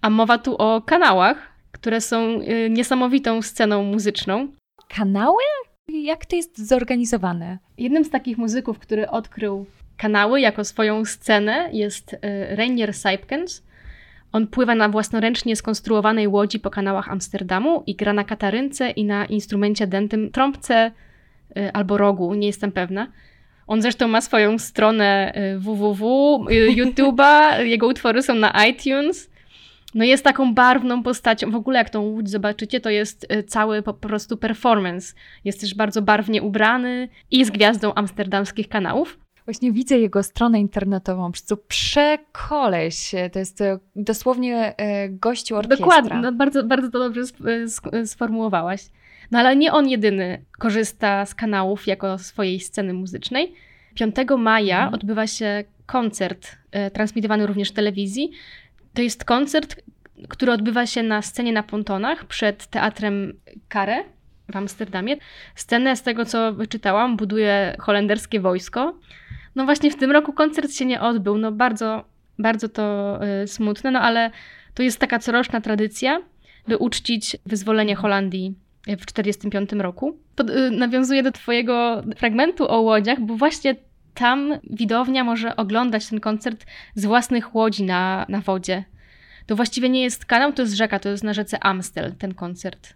A 0.03 0.11
mowa 0.11 0.39
tu 0.39 0.57
o 0.57 0.83
kanałach, 0.83 1.53
które 1.73 2.01
są 2.01 2.41
y, 2.41 2.71
niesamowitą 2.71 3.43
sceną 3.43 3.85
muzyczną. 3.85 4.49
Kanały? 4.89 5.43
Jak 5.89 6.27
to 6.27 6.37
jest 6.37 6.69
zorganizowane? 6.69 7.59
Jednym 7.79 8.05
z 8.05 8.11
takich 8.11 8.39
muzyków, 8.39 8.79
który 8.79 9.11
odkrył 9.11 9.67
kanały 9.97 10.41
jako 10.41 10.65
swoją 10.65 11.05
scenę 11.05 11.71
jest 11.73 12.13
y, 12.13 12.19
Rainier 12.57 12.95
Sipkens. 12.95 13.63
On 14.33 14.47
pływa 14.47 14.75
na 14.75 14.89
własnoręcznie 14.89 15.57
skonstruowanej 15.57 16.29
łodzi 16.29 16.61
po 16.61 16.71
kanałach 16.71 17.09
Amsterdamu 17.09 17.83
i 17.87 17.95
gra 17.95 18.13
na 18.13 18.25
katarynce 18.25 18.91
i 18.91 19.05
na 19.05 19.27
instrumencie 19.27 19.87
dętym, 19.87 20.31
trąbce 20.31 20.91
y, 21.57 21.73
albo 21.73 21.97
rogu, 21.99 22.35
nie 22.35 22.47
jestem 22.47 22.73
pewna. 22.73 23.07
On 23.67 23.83
zresztą 23.83 24.09
ma 24.09 24.21
swoją 24.21 24.59
stronę 24.59 25.33
www, 25.59 26.39
YouTube'a, 26.51 27.61
jego 27.61 27.87
utwory 27.87 28.23
są 28.23 28.35
na 28.35 28.67
iTunes. 28.67 29.30
No 29.95 30.05
jest 30.05 30.25
taką 30.25 30.55
barwną 30.55 31.03
postacią. 31.03 31.51
W 31.51 31.55
ogóle 31.55 31.79
jak 31.79 31.91
tą 31.91 32.01
łódź 32.01 32.31
zobaczycie, 32.31 32.81
to 32.81 32.91
jest 32.91 33.27
cały 33.47 33.83
po 33.83 33.95
prostu 33.95 34.37
performance. 34.37 35.15
Jest 35.45 35.61
też 35.61 35.75
bardzo 35.75 36.03
barwnie 36.03 36.43
ubrany 36.43 37.09
i 37.31 37.39
jest 37.39 37.51
gwiazdą 37.51 37.95
amsterdamskich 37.95 38.69
kanałów. 38.69 39.19
Właśnie 39.45 39.73
widzę 39.73 39.99
jego 39.99 40.23
stronę 40.23 40.61
internetową, 40.61 41.33
po 41.33 41.57
przekoleś. 41.57 43.13
To 43.33 43.39
jest 43.39 43.63
dosłownie 43.97 44.75
gościu 45.09 45.57
orkiestra. 45.57 45.87
Dokładnie, 45.87 46.17
no 46.17 46.33
bardzo, 46.33 46.65
bardzo 46.65 46.91
to 46.91 46.99
dobrze 46.99 47.23
sformułowałaś. 48.07 48.83
No 49.31 49.39
ale 49.39 49.57
nie 49.57 49.73
on 49.73 49.89
jedyny 49.89 50.45
korzysta 50.59 51.27
z 51.27 51.35
kanałów 51.35 51.87
jako 51.87 52.19
swojej 52.19 52.61
sceny 52.61 52.93
muzycznej. 52.93 53.55
5 53.95 54.17
maja 54.39 54.77
mhm. 54.77 54.95
odbywa 54.95 55.27
się 55.27 55.65
koncert 55.87 56.57
transmitowany 56.93 57.47
również 57.47 57.71
w 57.71 57.75
telewizji. 57.75 58.31
To 58.95 59.03
jest 59.03 59.25
koncert, 59.25 59.83
który 60.29 60.53
odbywa 60.53 60.87
się 60.87 61.03
na 61.03 61.23
scenie 61.23 61.53
na 61.53 61.63
pontonach 61.63 62.25
przed 62.25 62.67
teatrem 62.67 63.33
Kare 63.69 64.05
w 64.53 64.57
Amsterdamie. 64.57 65.17
Scenę, 65.55 65.97
z 65.97 66.03
tego 66.03 66.25
co 66.25 66.53
wyczytałam, 66.53 67.17
buduje 67.17 67.77
holenderskie 67.79 68.41
wojsko. 68.41 68.99
No 69.55 69.65
właśnie 69.65 69.91
w 69.91 69.97
tym 69.97 70.11
roku 70.11 70.33
koncert 70.33 70.73
się 70.73 70.87
nie 70.87 71.01
odbył, 71.01 71.39
no 71.39 71.53
bardzo, 71.53 72.05
bardzo 72.39 72.69
to 72.69 73.19
y, 73.43 73.47
smutne, 73.47 73.91
no 73.91 74.01
ale 74.01 74.31
to 74.75 74.83
jest 74.83 74.99
taka 74.99 75.19
coroczna 75.19 75.61
tradycja, 75.61 76.23
by 76.69 76.79
uczcić 76.79 77.37
wyzwolenie 77.47 77.95
Holandii 77.97 78.55
w 78.87 79.07
1945 79.07 79.83
roku. 79.83 80.19
Pod, 80.37 80.51
y, 80.51 80.71
nawiązuję 80.71 81.23
do 81.23 81.33
Twojego 81.33 82.03
fragmentu 82.17 82.71
o 82.71 82.81
łodziach, 82.81 83.21
bo 83.21 83.37
właśnie 83.37 83.77
tam 84.21 84.59
widownia 84.71 85.25
może 85.25 85.57
oglądać 85.57 86.09
ten 86.09 86.21
koncert 86.21 86.67
z 86.95 87.05
własnych 87.05 87.55
łodzi 87.55 87.83
na, 87.83 88.27
na 88.29 88.41
wodzie. 88.41 88.85
To 89.47 89.57
właściwie 89.57 89.89
nie 89.89 90.03
jest 90.03 90.25
kanał, 90.25 90.53
to 90.53 90.63
jest 90.63 90.75
rzeka, 90.75 90.99
to 90.99 91.09
jest 91.09 91.25
na 91.25 91.35
rzece 91.35 91.65
Amstel 91.65 92.15
ten 92.17 92.35
koncert. 92.35 92.95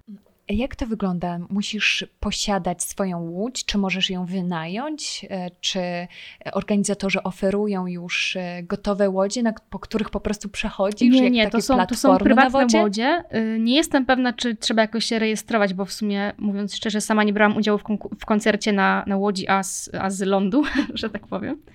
Jak 0.48 0.76
to 0.76 0.86
wygląda? 0.86 1.38
Musisz 1.50 2.06
posiadać 2.20 2.82
swoją 2.82 3.20
łódź, 3.20 3.64
czy 3.64 3.78
możesz 3.78 4.10
ją 4.10 4.26
wynająć, 4.26 5.26
e, 5.30 5.50
czy 5.60 5.80
organizatorzy 6.52 7.22
oferują 7.22 7.86
już 7.86 8.36
e, 8.36 8.62
gotowe 8.62 9.10
łodzie, 9.10 9.42
na, 9.42 9.52
po 9.70 9.78
których 9.78 10.10
po 10.10 10.20
prostu 10.20 10.48
przechodzisz? 10.48 11.14
Nie, 11.14 11.30
nie, 11.30 11.50
to 11.50 11.60
są, 11.60 11.86
to 11.86 11.94
są 11.94 12.18
prywatne 12.18 12.82
łodzie. 12.82 13.24
Y, 13.34 13.58
nie 13.60 13.76
jestem 13.76 14.06
pewna, 14.06 14.32
czy 14.32 14.56
trzeba 14.56 14.82
jakoś 14.82 15.04
się 15.04 15.18
rejestrować, 15.18 15.74
bo 15.74 15.84
w 15.84 15.92
sumie, 15.92 16.32
mówiąc 16.38 16.74
szczerze, 16.76 17.00
sama 17.00 17.24
nie 17.24 17.32
brałam 17.32 17.56
udziału 17.56 17.78
w, 17.78 17.82
w 18.20 18.26
koncercie 18.26 18.72
na, 18.72 19.04
na 19.06 19.16
łodzi 19.16 19.48
az, 19.48 19.90
az 20.00 20.20
lądu, 20.20 20.62
że 20.94 21.10
tak 21.10 21.26
powiem. 21.26 21.56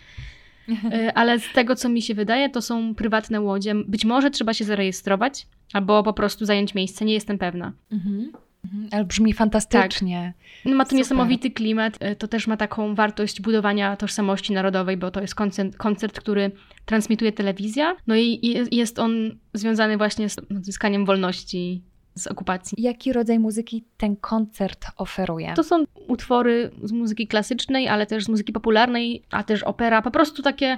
Y, 0.94 1.14
ale 1.14 1.40
z 1.40 1.54
tego, 1.54 1.76
co 1.76 1.90
mi 1.90 2.02
się 2.02 2.14
wydaje, 2.14 2.50
to 2.50 2.62
są 2.62 2.96
prywatne 2.96 3.42
łodzie. 3.42 3.76
Być 3.76 4.06
może 4.06 4.32
trzeba 4.32 4.54
się 4.54 4.66
zarejestrować, 4.66 5.48
albo 5.74 6.04
po 6.04 6.14
prostu 6.14 6.46
zająć 6.46 6.76
miejsce, 6.76 7.06
nie 7.06 7.14
jestem 7.14 7.38
pewna. 7.38 7.74
Mhm. 7.92 8.32
Mhm, 8.66 8.90
ale 8.92 9.06
brzmi 9.06 9.34
fantastycznie. 9.34 10.34
Tak. 10.36 10.66
No 10.66 10.76
ma 10.76 10.84
tu 10.84 10.90
Super. 10.90 10.98
niesamowity 10.98 11.52
klimat. 11.52 11.98
E, 12.00 12.16
to 12.16 12.28
też 12.28 12.48
ma 12.48 12.58
taką 12.58 12.96
wartość 12.96 13.42
budowania 13.42 13.96
tożsamości 13.96 14.54
narodowej, 14.54 14.98
bo 14.98 15.12
to 15.12 15.22
jest 15.22 15.36
koncert, 15.36 15.78
koncert 15.78 16.20
który 16.20 16.52
transmituje 16.86 17.32
telewizja. 17.32 17.96
No 18.08 18.16
i 18.16 18.56
jest 18.72 19.00
on 19.00 19.12
związany 19.54 19.98
właśnie 19.98 20.30
z 20.30 20.38
odzyskaniem 20.38 21.06
wolności 21.06 21.82
z 22.16 22.28
okupacji. 22.28 22.82
Jaki 22.82 23.14
rodzaj 23.14 23.40
muzyki 23.40 23.84
ten 23.98 24.16
koncert 24.16 24.86
oferuje? 24.98 25.54
To 25.54 25.64
są 25.64 25.84
utwory 26.08 26.72
z 26.84 26.92
muzyki 26.92 27.28
klasycznej, 27.28 27.88
ale 27.88 28.06
też 28.06 28.24
z 28.24 28.30
muzyki 28.30 28.54
popularnej, 28.54 29.24
a 29.32 29.44
też 29.44 29.64
opera. 29.64 30.02
Po 30.02 30.12
prostu 30.12 30.42
takie 30.42 30.78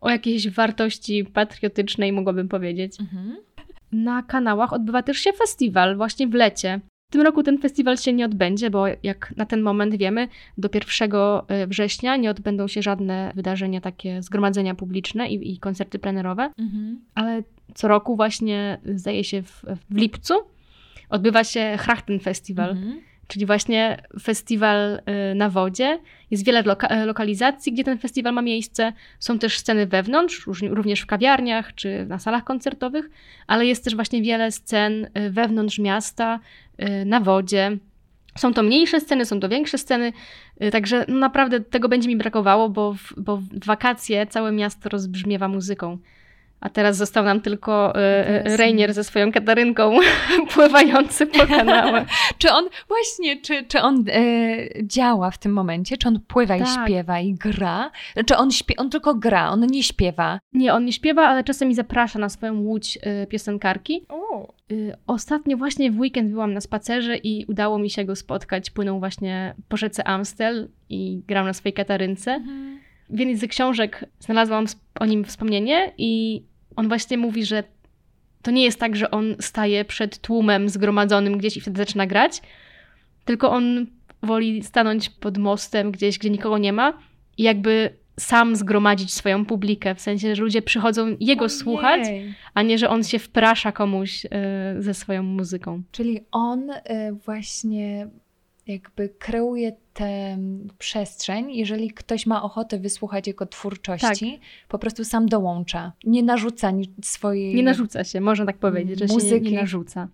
o 0.00 0.10
jakiejś 0.10 0.48
wartości 0.48 1.24
patriotycznej, 1.24 2.12
mogłabym 2.12 2.48
powiedzieć. 2.48 3.00
Mhm. 3.00 3.36
Na 3.92 4.22
kanałach 4.22 4.72
odbywa 4.72 5.02
też 5.02 5.18
się 5.18 5.32
festiwal 5.32 5.96
właśnie 5.96 6.28
w 6.28 6.34
lecie. 6.34 6.80
W 7.12 7.14
tym 7.14 7.22
roku 7.22 7.42
ten 7.42 7.58
festiwal 7.58 7.96
się 7.96 8.12
nie 8.12 8.24
odbędzie, 8.24 8.70
bo 8.70 8.84
jak 9.02 9.34
na 9.36 9.46
ten 9.46 9.62
moment 9.62 9.96
wiemy, 9.96 10.28
do 10.58 10.68
1 10.74 11.10
e, 11.48 11.66
września 11.66 12.16
nie 12.16 12.30
odbędą 12.30 12.68
się 12.68 12.82
żadne 12.82 13.32
wydarzenia, 13.34 13.80
takie 13.80 14.22
zgromadzenia 14.22 14.74
publiczne 14.74 15.28
i, 15.28 15.52
i 15.52 15.58
koncerty 15.58 15.98
plenerowe, 15.98 16.50
mhm. 16.58 17.00
ale 17.14 17.42
co 17.74 17.88
roku 17.88 18.16
właśnie 18.16 18.78
zdaje 18.94 19.24
się 19.24 19.42
w, 19.42 19.64
w 19.90 19.96
lipcu 19.96 20.34
odbywa 21.10 21.44
się 21.44 21.76
Hrachten 21.78 22.20
Festival. 22.20 22.70
Mhm 22.70 23.00
czyli 23.28 23.46
właśnie 23.46 24.02
festiwal 24.22 24.94
y, 24.94 25.34
na 25.34 25.50
wodzie. 25.50 25.98
Jest 26.30 26.44
wiele 26.44 26.62
loka 26.62 27.04
lokalizacji, 27.04 27.72
gdzie 27.72 27.84
ten 27.84 27.98
festiwal 27.98 28.32
ma 28.32 28.42
miejsce. 28.42 28.92
Są 29.18 29.38
też 29.38 29.58
sceny 29.58 29.86
wewnątrz, 29.86 30.46
również 30.62 31.00
w 31.00 31.06
kawiarniach 31.06 31.74
czy 31.74 32.06
na 32.08 32.18
salach 32.18 32.44
koncertowych, 32.44 33.10
ale 33.46 33.66
jest 33.66 33.84
też 33.84 33.94
właśnie 33.94 34.22
wiele 34.22 34.50
scen 34.52 35.10
wewnątrz 35.30 35.78
miasta, 35.78 36.40
na 37.06 37.20
wodzie. 37.20 37.78
Są 38.38 38.54
to 38.54 38.62
mniejsze 38.62 39.00
sceny, 39.00 39.24
są 39.24 39.40
to 39.40 39.48
większe 39.48 39.78
sceny, 39.78 40.12
także 40.72 41.04
no 41.08 41.18
naprawdę 41.18 41.60
tego 41.60 41.88
będzie 41.88 42.08
mi 42.08 42.16
brakowało, 42.16 42.68
bo 42.68 42.92
w, 42.92 43.14
bo 43.16 43.36
w 43.36 43.66
wakacje 43.66 44.26
całe 44.26 44.52
miasto 44.52 44.88
rozbrzmiewa 44.88 45.48
muzyką. 45.48 45.98
A 46.62 46.68
teraz 46.68 46.96
został 46.96 47.24
nam 47.24 47.40
tylko 47.40 47.92
y, 47.96 48.56
Rainier 48.56 48.94
ze 48.94 49.04
swoją 49.04 49.32
katarynką 49.32 49.96
pływający 50.54 51.26
po 51.26 51.46
kanałach. 51.46 52.04
czy 52.38 52.52
on, 52.52 52.68
właśnie, 52.88 53.40
czy, 53.40 53.64
czy 53.64 53.80
on 53.80 54.04
e, 54.08 54.22
działa 54.82 55.30
w 55.30 55.38
tym 55.38 55.52
momencie? 55.52 55.96
Czy 55.96 56.08
on 56.08 56.20
pływa 56.20 56.58
tak. 56.58 56.68
i 56.68 56.70
śpiewa 56.70 57.20
i 57.20 57.34
gra? 57.34 57.90
Czy 58.26 58.36
on, 58.36 58.50
śpie 58.50 58.76
on 58.76 58.90
tylko 58.90 59.14
gra, 59.14 59.50
on 59.50 59.66
nie 59.66 59.82
śpiewa? 59.82 60.38
Nie, 60.52 60.74
on 60.74 60.84
nie 60.84 60.92
śpiewa, 60.92 61.22
ale 61.22 61.44
czasami 61.44 61.74
zaprasza 61.74 62.18
na 62.18 62.28
swoją 62.28 62.60
łódź 62.60 62.98
y, 63.22 63.26
piosenkarki. 63.26 64.06
Y, 64.72 64.96
ostatnio 65.06 65.56
właśnie 65.56 65.90
w 65.90 66.00
weekend 66.00 66.30
byłam 66.30 66.54
na 66.54 66.60
spacerze 66.60 67.16
i 67.16 67.44
udało 67.48 67.78
mi 67.78 67.90
się 67.90 68.04
go 68.04 68.16
spotkać. 68.16 68.70
Płynął 68.70 68.98
właśnie 68.98 69.54
po 69.68 69.76
rzece 69.76 70.04
Amstel 70.04 70.68
i 70.88 71.22
grał 71.26 71.44
na 71.44 71.52
swojej 71.52 71.74
katarynce. 71.74 72.32
Mhm. 72.32 72.80
W 73.10 73.18
jednej 73.18 73.36
z 73.36 73.46
książek 73.46 74.04
znalazłam 74.20 74.64
o 75.00 75.06
nim 75.06 75.24
wspomnienie 75.24 75.92
i 75.98 76.42
on 76.76 76.88
właśnie 76.88 77.18
mówi, 77.18 77.44
że 77.44 77.64
to 78.42 78.50
nie 78.50 78.64
jest 78.64 78.80
tak, 78.80 78.96
że 78.96 79.10
on 79.10 79.36
staje 79.40 79.84
przed 79.84 80.18
tłumem 80.18 80.68
zgromadzonym 80.68 81.38
gdzieś 81.38 81.56
i 81.56 81.60
wtedy 81.60 81.78
zaczyna 81.78 82.06
grać, 82.06 82.42
tylko 83.24 83.50
on 83.50 83.86
woli 84.22 84.62
stanąć 84.62 85.10
pod 85.10 85.38
mostem 85.38 85.92
gdzieś, 85.92 86.18
gdzie 86.18 86.30
nikogo 86.30 86.58
nie 86.58 86.72
ma 86.72 86.98
i 87.38 87.42
jakby 87.42 88.02
sam 88.20 88.56
zgromadzić 88.56 89.14
swoją 89.14 89.46
publikę, 89.46 89.94
w 89.94 90.00
sensie, 90.00 90.34
że 90.34 90.42
ludzie 90.42 90.62
przychodzą 90.62 91.16
jego 91.20 91.48
słuchać, 91.48 92.00
a 92.54 92.62
nie, 92.62 92.78
że 92.78 92.88
on 92.88 93.04
się 93.04 93.18
wprasza 93.18 93.72
komuś 93.72 94.24
y, 94.24 94.28
ze 94.78 94.94
swoją 94.94 95.22
muzyką. 95.22 95.82
Czyli 95.92 96.20
on 96.32 96.70
y, 96.70 96.80
właśnie 97.24 98.08
jakby 98.66 99.08
kreuje 99.08 99.72
tę 99.94 100.38
przestrzeń, 100.78 101.52
jeżeli 101.54 101.90
ktoś 101.90 102.26
ma 102.26 102.42
ochotę 102.42 102.78
wysłuchać 102.78 103.26
jego 103.26 103.46
twórczości, 103.46 104.32
tak. 104.32 104.68
po 104.68 104.78
prostu 104.78 105.04
sam 105.04 105.26
dołącza. 105.26 105.92
Nie 106.04 106.22
narzuca 106.22 106.72
swojej. 107.02 107.54
Nie 107.54 107.62
narzuca 107.62 108.04
się, 108.04 108.20
można 108.20 108.46
tak 108.46 108.58
powiedzieć, 108.58 108.98
że 108.98 109.06
muzyki. 109.06 109.28
się 109.28 109.40
nie, 109.40 109.50
nie 109.50 109.56
narzuca. 109.56 110.08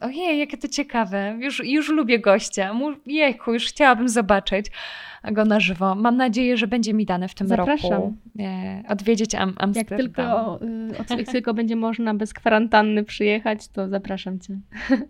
Ojej, 0.00 0.38
jakie 0.38 0.56
to 0.56 0.68
ciekawe. 0.68 1.36
Już, 1.40 1.64
już 1.64 1.88
lubię 1.88 2.18
gościa. 2.18 2.74
Jejku, 3.06 3.52
już 3.52 3.66
chciałabym 3.66 4.08
zobaczyć 4.08 4.66
go 5.32 5.44
na 5.44 5.60
żywo. 5.60 5.94
Mam 5.94 6.16
nadzieję, 6.16 6.56
że 6.56 6.66
będzie 6.66 6.94
mi 6.94 7.06
dane 7.06 7.28
w 7.28 7.34
tym 7.34 7.46
Zapraszam. 7.46 7.90
roku 7.90 8.14
e, 8.38 8.82
odwiedzić 8.88 9.34
Am 9.34 9.54
Amsterdam. 9.56 9.98
Jak 9.98 10.06
tylko, 10.06 10.58
y, 11.14 11.16
jak 11.18 11.26
tylko 11.26 11.54
będzie 11.54 11.76
można 11.76 12.14
bez 12.14 12.34
kwarantanny 12.34 13.04
przyjechać, 13.04 13.68
to 13.68 13.88
zapraszam 13.88 14.40
cię. 14.40 14.58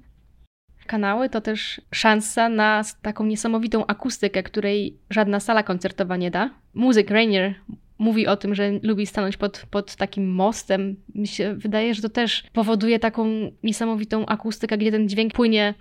kanały 0.87 1.29
to 1.29 1.41
też 1.41 1.81
szansa 1.93 2.49
na 2.49 2.83
taką 3.03 3.25
niesamowitą 3.25 3.87
akustykę, 3.87 4.43
której 4.43 4.97
żadna 5.11 5.41
sala 5.41 5.63
koncertowa 5.63 6.17
nie 6.17 6.31
da. 6.31 6.51
Muzyk 6.75 7.11
Rainier 7.11 7.55
mówi 7.99 8.27
o 8.27 8.37
tym, 8.37 8.55
że 8.55 8.71
lubi 8.83 9.07
stanąć 9.07 9.37
pod, 9.37 9.63
pod 9.71 9.97
takim 9.97 10.31
mostem. 10.33 10.97
Mi 11.15 11.27
się 11.27 11.55
wydaje, 11.55 11.95
że 11.95 12.03
to 12.03 12.09
też 12.09 12.45
powoduje 12.53 12.99
taką 12.99 13.27
niesamowitą 13.63 14.27
akustykę, 14.27 14.79
gdzie 14.79 14.91
ten 14.91 15.09
dźwięk 15.09 15.33
płynie 15.33 15.75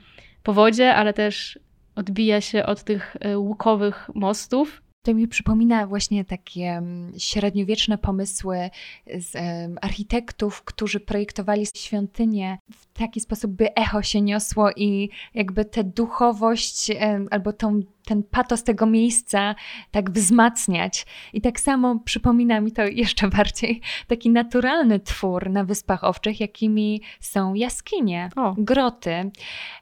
po 0.43 0.53
wodzie, 0.53 0.95
ale 0.95 1.13
też 1.13 1.59
odbija 1.95 2.41
się 2.41 2.65
od 2.65 2.83
tych 2.83 3.17
e, 3.19 3.39
łukowych 3.39 4.09
mostów. 4.15 4.81
To 5.05 5.13
mi 5.13 5.27
przypomina 5.27 5.87
właśnie 5.87 6.25
takie 6.25 6.63
mm, 6.63 7.13
średniowieczne 7.17 7.97
pomysły 7.97 8.69
z 9.17 9.35
architektów, 9.81 10.63
którzy 10.63 10.99
projektowali 10.99 11.65
świątynię 11.75 12.57
w 12.71 12.93
taki 12.93 13.19
sposób, 13.19 13.51
by 13.51 13.75
echo 13.75 14.03
się 14.03 14.21
niosło 14.21 14.69
i 14.75 15.09
jakby 15.33 15.65
tę 15.65 15.83
duchowość 15.83 16.91
albo 17.31 17.53
tą, 17.53 17.79
ten 18.05 18.23
patos 18.23 18.63
tego 18.63 18.85
miejsca 18.85 19.55
tak 19.91 20.11
wzmacniać. 20.11 21.05
I 21.33 21.41
tak 21.41 21.59
samo 21.59 21.99
przypomina 22.05 22.61
mi 22.61 22.71
to 22.71 22.83
jeszcze 22.83 23.27
bardziej 23.37 23.81
taki 24.07 24.29
naturalny 24.29 24.99
twór 24.99 25.49
na 25.49 25.63
Wyspach 25.63 26.03
Owczych, 26.03 26.39
jakimi 26.39 27.01
są 27.19 27.53
jaskinie, 27.53 28.29
o. 28.35 28.55
groty, 28.57 29.31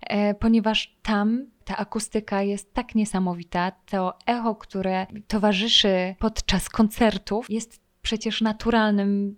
e, 0.01 0.33
ponieważ 0.33 0.95
tam 1.01 1.52
ta 1.65 1.77
akustyka 1.77 2.41
jest 2.41 2.73
tak 2.73 2.95
niesamowita. 2.95 3.71
To 3.85 4.13
echo, 4.25 4.55
które 4.55 5.07
towarzyszy 5.27 6.15
podczas 6.19 6.69
koncertów, 6.69 7.49
jest 7.49 7.81
przecież 8.01 8.41
naturalnym, 8.41 9.35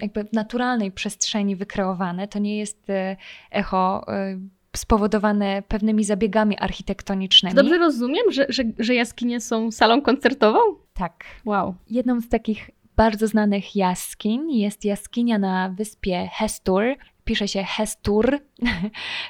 jakby 0.00 0.24
w 0.24 0.32
naturalnej 0.32 0.92
przestrzeni 0.92 1.56
wykreowane. 1.56 2.28
To 2.28 2.38
nie 2.38 2.58
jest 2.58 2.90
e, 2.90 3.16
echo 3.50 4.04
e, 4.08 4.38
spowodowane 4.76 5.62
pewnymi 5.68 6.04
zabiegami 6.04 6.58
architektonicznymi. 6.58 7.54
Dobrze 7.54 7.78
rozumiem, 7.78 8.30
że, 8.30 8.46
że, 8.48 8.62
że 8.78 8.94
jaskinie 8.94 9.40
są 9.40 9.70
salą 9.70 10.02
koncertową? 10.02 10.58
Tak. 10.94 11.24
Wow. 11.44 11.74
Jedną 11.90 12.20
z 12.20 12.28
takich 12.28 12.70
bardzo 12.96 13.26
znanych 13.26 13.76
jaskiń 13.76 14.52
jest 14.52 14.84
jaskinia 14.84 15.38
na 15.38 15.68
wyspie 15.68 16.28
Hestur 16.32 16.84
pisze 17.24 17.48
się 17.48 17.64
Hestur. 17.64 18.38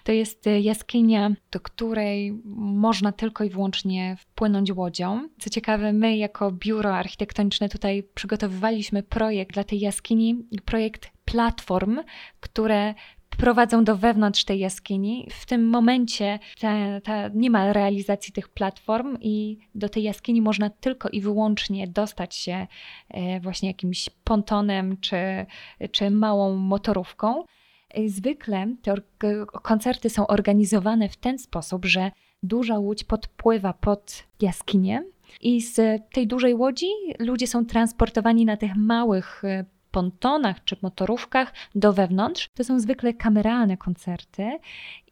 To 0.05 0.13
jest 0.13 0.45
jaskinia, 0.61 1.31
do 1.53 1.61
której 1.61 2.43
można 2.57 3.13
tylko 3.13 3.45
i 3.45 3.51
wyłącznie 3.51 4.17
wpłynąć 4.21 4.73
łodzią. 4.73 5.29
Co 5.39 5.51
ciekawe, 5.51 5.93
my 5.93 6.17
jako 6.17 6.53
biuro 6.53 6.97
architektoniczne 6.97 7.69
tutaj 7.69 8.03
przygotowywaliśmy 8.15 9.03
projekt 9.03 9.55
dla 9.55 9.65
tej 9.65 9.81
jaskini, 9.81 10.45
projekt 10.65 11.11
platform, 11.25 12.01
które 12.41 12.95
prowadzą 13.37 13.85
do 13.85 13.97
wewnątrz 13.97 14.45
tej 14.45 14.59
jaskini. 14.59 15.29
W 15.31 15.47
tym 15.47 15.69
momencie 15.69 16.39
ta, 16.61 17.01
ta, 17.01 17.29
nie 17.29 17.51
ma 17.51 17.73
realizacji 17.73 18.33
tych 18.33 18.49
platform 18.49 19.19
i 19.21 19.59
do 19.75 19.89
tej 19.89 20.03
jaskini 20.03 20.43
można 20.43 20.71
tylko 20.71 21.09
i 21.09 21.21
wyłącznie 21.21 21.89
dostać 21.89 22.35
się 22.35 22.67
e, 23.09 23.41
właśnie 23.41 23.69
jakimś 23.69 24.11
pontonem 24.25 24.97
czy, 25.01 25.17
czy 25.91 26.11
małą 26.11 26.57
motorówką. 26.57 27.45
Zwykle 28.07 28.75
te 28.83 28.95
koncerty 29.63 30.11
są 30.11 30.27
organizowane 30.27 31.09
w 31.09 31.17
ten 31.17 31.39
sposób, 31.39 31.85
że 31.85 32.11
duża 32.43 32.79
łódź 32.79 33.05
podpływa 33.05 33.73
pod 33.73 34.27
jaskinię 34.41 35.05
i 35.41 35.61
z 35.61 36.03
tej 36.13 36.27
dużej 36.27 36.55
łodzi 36.55 36.87
ludzie 37.19 37.47
są 37.47 37.67
transportowani 37.67 38.45
na 38.45 38.57
tych 38.57 38.77
małych 38.77 39.45
e, 39.45 39.65
pontonach 39.91 40.65
czy 40.65 40.77
motorówkach 40.83 41.53
do 41.75 41.93
wewnątrz. 41.93 42.49
To 42.55 42.65
są 42.65 42.81
zwykle 42.81 43.15
kameralne 43.15 43.77
koncerty 43.77 44.59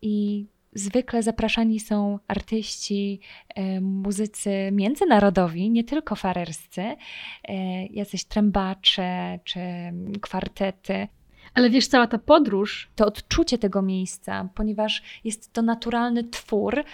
i 0.03 0.47
zwykle 0.73 1.23
zapraszani 1.23 1.81
są 1.81 2.19
artyści, 2.29 3.21
e, 3.55 3.81
muzycy 3.81 4.51
międzynarodowi, 4.73 5.71
nie 5.71 5.85
tylko 5.85 6.17
farerscy, 6.17 6.83
e, 6.83 7.87
jacyś 7.87 8.25
trębacze 8.25 9.39
czy 9.45 9.61
kwartety. 10.21 11.09
Ale 11.55 11.71
wiesz, 11.71 11.87
cała 11.87 12.07
ta 12.07 12.19
podróż. 12.19 12.91
To 12.97 13.07
odczucie 13.07 13.59
tego 13.59 13.83
miejsca, 13.83 14.49
ponieważ 14.55 15.03
jest 15.25 15.53
to 15.53 15.63
naturalny 15.63 16.25
twór 16.25 16.85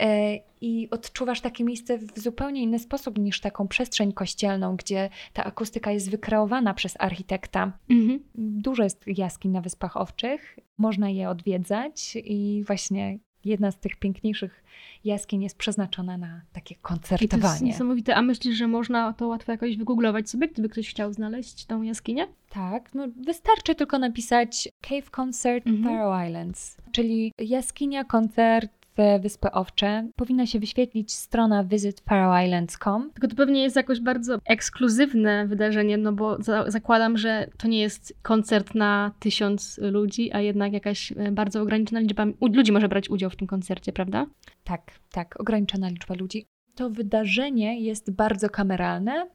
e, 0.00 0.36
i 0.60 0.90
odczuwasz 0.90 1.40
takie 1.40 1.64
miejsce 1.64 1.98
w 1.98 2.18
zupełnie 2.18 2.62
inny 2.62 2.78
sposób 2.78 3.18
niż 3.18 3.40
taką 3.40 3.68
przestrzeń 3.68 4.12
kościelną, 4.12 4.76
gdzie 4.76 5.10
ta 5.32 5.44
akustyka 5.44 5.92
jest 5.92 6.10
wykreowana 6.10 6.74
przez 6.74 6.94
architekta. 6.98 7.72
Mhm. 7.90 8.20
Dużo 8.34 8.82
jest 8.82 9.04
jaskiń 9.06 9.50
na 9.50 9.60
Wyspach 9.60 9.96
Owczych, 9.96 10.58
można 10.78 11.10
je 11.10 11.28
odwiedzać 11.28 12.16
i 12.24 12.64
właśnie 12.66 13.18
jedna 13.44 13.70
z 13.70 13.78
tych 13.78 13.96
piękniejszych 13.96 14.64
jaskiń 15.04 15.42
jest 15.42 15.58
przeznaczona 15.58 16.18
na 16.18 16.40
takie 16.52 16.74
koncertowanie. 16.74 17.38
I 17.38 17.42
to 17.42 17.48
jest 17.48 17.62
niesamowite. 17.62 18.16
A 18.16 18.22
myślisz, 18.22 18.56
że 18.56 18.66
można 18.66 19.12
to 19.12 19.28
łatwo 19.28 19.52
jakoś 19.52 19.76
wygooglować 19.76 20.30
sobie, 20.30 20.48
gdyby 20.48 20.68
ktoś 20.68 20.90
chciał 20.90 21.12
znaleźć 21.12 21.66
tą 21.66 21.82
jaskinię? 21.82 22.26
Tak, 22.48 22.94
no 22.94 23.08
wystarczy 23.26 23.74
tylko 23.74 23.98
napisać 23.98 24.68
Cave 24.80 25.10
Concert 25.10 25.66
mhm. 25.66 25.84
Faroe 25.84 26.28
Islands, 26.28 26.76
czyli 26.92 27.32
jaskinia, 27.38 28.04
koncert 28.04 28.79
Wyspy 29.20 29.50
Owcze, 29.52 30.08
powinna 30.16 30.46
się 30.46 30.60
wyświetlić 30.60 31.12
strona 31.14 31.64
visitfaroeislands.com. 31.64 33.10
Tylko 33.12 33.28
to 33.28 33.36
pewnie 33.36 33.62
jest 33.62 33.76
jakoś 33.76 34.00
bardzo 34.00 34.38
ekskluzywne 34.44 35.46
wydarzenie, 35.46 35.98
no 35.98 36.12
bo 36.12 36.42
za 36.42 36.70
zakładam, 36.70 37.18
że 37.18 37.48
to 37.58 37.68
nie 37.68 37.80
jest 37.80 38.18
koncert 38.22 38.74
na 38.74 39.14
tysiąc 39.18 39.78
ludzi, 39.82 40.32
a 40.32 40.40
jednak 40.40 40.72
jakaś 40.72 41.12
e, 41.12 41.32
bardzo 41.32 41.62
ograniczona 41.62 42.00
liczba 42.00 42.26
ludzi 42.40 42.72
może 42.72 42.88
brać 42.88 43.10
udział 43.10 43.30
w 43.30 43.36
tym 43.36 43.46
koncercie, 43.48 43.92
prawda? 43.92 44.26
Tak, 44.64 44.90
tak, 45.12 45.40
ograniczona 45.40 45.88
liczba 45.88 46.14
ludzi. 46.14 46.46
To 46.74 46.90
wydarzenie 46.90 47.80
jest 47.80 48.10
bardzo 48.10 48.48
kameralne, 48.48 49.30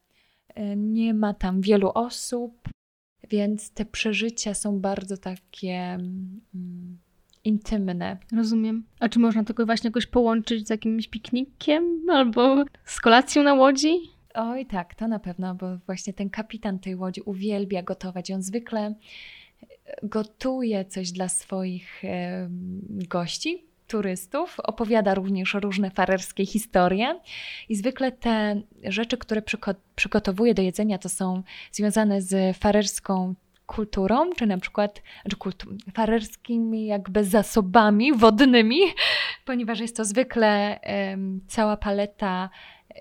e, 0.55 0.75
nie 0.75 1.13
ma 1.13 1.33
tam 1.33 1.61
wielu 1.61 1.91
osób, 1.93 2.69
więc 3.29 3.71
te 3.71 3.85
przeżycia 3.85 4.53
są 4.53 4.79
bardzo 4.79 5.17
takie 5.17 5.73
mm, 5.73 6.41
intymne. 7.45 8.17
Rozumiem. 8.31 8.83
A 8.99 9.09
czy 9.09 9.19
można 9.19 9.43
tego 9.43 9.65
właśnie 9.65 9.87
jakoś 9.87 10.05
połączyć 10.05 10.67
z 10.67 10.69
jakimś 10.69 11.07
piknikiem 11.07 12.09
albo 12.09 12.65
z 12.85 13.01
kolacją 13.01 13.43
na 13.43 13.53
łodzi? 13.53 13.95
Oj, 14.33 14.65
tak, 14.65 14.95
to 14.95 15.07
na 15.07 15.19
pewno, 15.19 15.55
bo 15.55 15.77
właśnie 15.85 16.13
ten 16.13 16.29
kapitan 16.29 16.79
tej 16.79 16.95
łodzi 16.95 17.21
uwielbia 17.21 17.83
gotować. 17.83 18.31
On 18.31 18.41
zwykle 18.41 18.81
e, 18.81 18.95
gotuje 20.03 20.85
coś 20.85 21.11
dla 21.11 21.29
swoich 21.29 22.03
gości, 22.89 23.65
turystów, 23.87 24.59
opowiada 24.59 25.13
również 25.13 25.53
różne 25.53 25.91
farerskie 25.91 26.45
historie 26.45 27.19
i 27.69 27.75
zwykle 27.75 28.11
te 28.11 28.61
rzeczy, 28.83 29.17
które 29.17 29.41
przygotowuje 29.95 30.53
do 30.53 30.61
jedzenia, 30.61 30.97
to 30.97 31.09
są 31.09 31.43
związane 31.71 32.21
z 32.21 32.57
farerską 32.57 33.35
kulturą, 33.65 34.29
czy 34.35 34.45
na 34.45 34.57
przykład 34.57 35.01
czy 35.29 35.35
kultu, 35.35 35.69
farerskimi 35.93 36.85
jakby 36.85 37.23
zasobami 37.23 38.13
wodnymi, 38.13 38.79
ponieważ 39.45 39.79
jest 39.79 39.97
to 39.97 40.05
zwykle 40.05 40.79
um, 41.11 41.41
cała 41.47 41.77
paleta 41.77 42.49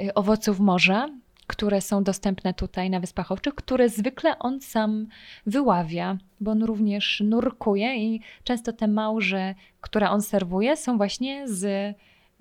y, 0.01 0.15
owoców 0.15 0.61
morza, 0.61 1.09
które 1.47 1.81
są 1.81 2.05
dostępne 2.05 2.55
tutaj 2.55 2.91
na 2.91 3.01
Wyspach 3.01 3.33
Owczych, 3.33 3.55
które 3.55 3.89
zwykle 3.89 4.39
on 4.39 4.61
sam 4.61 5.07
wyławia, 5.47 6.19
bo 6.41 6.51
on 6.51 6.63
również 6.63 7.23
nurkuje 7.25 7.97
i 7.97 8.21
często 8.45 8.73
te 8.73 8.89
małże, 8.89 9.55
które 9.81 10.11
on 10.11 10.23
serwuje, 10.23 10.77
są 10.77 10.97
właśnie 10.97 11.49
z, 11.49 11.65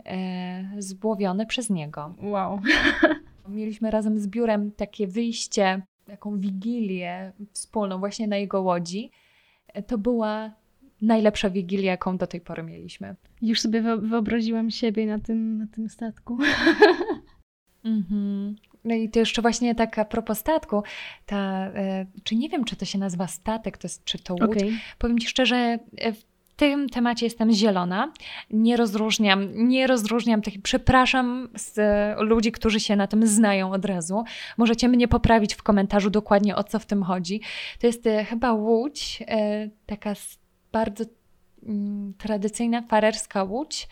e, 0.06 0.82
zbłowione 0.82 1.46
przez 1.46 1.70
niego. 1.70 2.16
Wow. 2.22 2.60
Mieliśmy 3.48 3.92
razem 3.92 4.20
z 4.20 4.28
biurem 4.28 4.72
takie 4.72 5.08
wyjście 5.08 5.82
taką 6.14 6.40
wigilię 6.40 7.32
wspólną 7.52 8.00
właśnie 8.00 8.28
na 8.28 8.38
jego 8.38 8.62
łodzi. 8.62 9.12
To 9.88 9.98
była 9.98 10.52
najlepsza 11.02 11.50
wigilia, 11.50 11.92
jaką 11.92 12.18
do 12.18 12.28
tej 12.28 12.42
pory 12.42 12.64
mieliśmy. 12.64 13.16
Już 13.42 13.62
sobie 13.62 13.82
wyobraziłam 13.98 14.72
siebie 14.72 15.06
na 15.06 15.20
tym, 15.20 15.58
na 15.58 15.68
tym 15.68 15.90
statku. 15.90 16.38
Mhm. 17.86 18.56
No 18.84 18.96
i 18.96 19.10
to 19.10 19.20
jeszcze 19.20 19.42
właśnie 19.42 19.76
tak 19.76 20.00
a 20.00 20.06
propos 20.06 20.40
statku, 20.40 20.84
ta, 21.26 21.68
e, 21.76 22.06
czy 22.24 22.36
nie 22.36 22.50
wiem, 22.50 22.66
czy 22.66 22.76
to 22.76 22.86
się 22.86 23.00
nazywa 23.00 23.28
statek, 23.28 23.78
to 23.78 23.86
jest, 23.88 24.04
czy 24.04 24.20
to 24.20 24.34
łódź. 24.34 24.44
Okay. 24.44 24.72
Powiem 24.98 25.20
Ci 25.20 25.28
szczerze, 25.28 25.80
e, 25.98 26.14
w 26.14 26.33
tym 26.56 26.90
temacie 26.90 27.26
jestem 27.26 27.52
zielona. 27.52 28.12
Nie 28.50 28.78
rozróżniam, 28.78 29.68
nie 29.68 29.88
rozróżniam 29.88 30.42
tych, 30.42 30.62
przepraszam 30.62 31.50
z 31.56 31.80
ludzi, 32.20 32.52
którzy 32.52 32.80
się 32.80 32.96
na 32.96 33.08
tym 33.08 33.28
znają 33.28 33.72
od 33.72 33.86
razu. 33.86 34.24
Możecie 34.58 34.88
mnie 34.88 35.08
poprawić 35.08 35.56
w 35.56 35.64
komentarzu 35.64 36.10
dokładnie 36.10 36.56
o 36.56 36.64
co 36.64 36.80
w 36.80 36.86
tym 36.86 37.04
chodzi. 37.04 37.42
To 37.80 37.88
jest 37.88 38.08
e, 38.08 38.26
chyba 38.26 38.54
łódź, 38.54 39.24
e, 39.28 39.70
taka 39.86 40.14
bardzo 40.72 41.04
mm, 41.64 42.14
tradycyjna 42.18 42.82
farerska 42.82 43.44
łódź, 43.44 43.88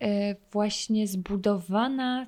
e, 0.00 0.34
właśnie 0.52 1.06
zbudowana 1.06 2.26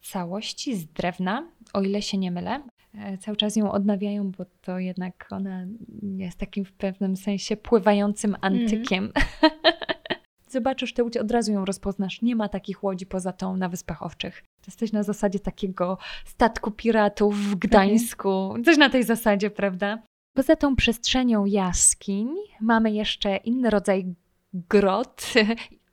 w 0.00 0.10
całości 0.12 0.76
z 0.76 0.86
drewna, 0.86 1.48
o 1.72 1.82
ile 1.82 2.02
się 2.02 2.18
nie 2.18 2.30
mylę. 2.30 2.60
E, 2.94 3.18
cały 3.18 3.36
czas 3.36 3.56
ją 3.56 3.72
odnawiają, 3.72 4.30
bo 4.30 4.44
to 4.60 4.78
jednak 4.78 5.28
ona 5.30 5.66
jest 6.16 6.38
takim 6.38 6.64
w 6.64 6.72
pewnym 6.72 7.16
sensie 7.16 7.56
pływającym 7.56 8.36
antykiem. 8.40 9.04
Mm. 9.04 9.12
Zobaczysz 10.48 10.94
tę 10.94 11.02
łódź, 11.02 11.16
od 11.16 11.30
razu 11.30 11.52
ją 11.52 11.64
rozpoznasz. 11.64 12.22
Nie 12.22 12.36
ma 12.36 12.48
takich 12.48 12.84
łodzi 12.84 13.06
poza 13.06 13.32
tą 13.32 13.56
na 13.56 13.68
Wyspach 13.68 14.02
Owczych. 14.02 14.44
Jesteś 14.66 14.92
na 14.92 15.02
zasadzie 15.02 15.40
takiego 15.40 15.98
statku 16.24 16.70
piratów 16.70 17.36
w 17.36 17.54
Gdańsku. 17.54 18.30
Okay. 18.30 18.62
Coś 18.62 18.76
na 18.76 18.90
tej 18.90 19.04
zasadzie, 19.04 19.50
prawda? 19.50 20.02
Poza 20.36 20.56
tą 20.56 20.76
przestrzenią 20.76 21.44
jaskiń 21.44 22.34
mamy 22.60 22.90
jeszcze 22.92 23.36
inny 23.36 23.70
rodzaj 23.70 24.14
grot, 24.52 25.32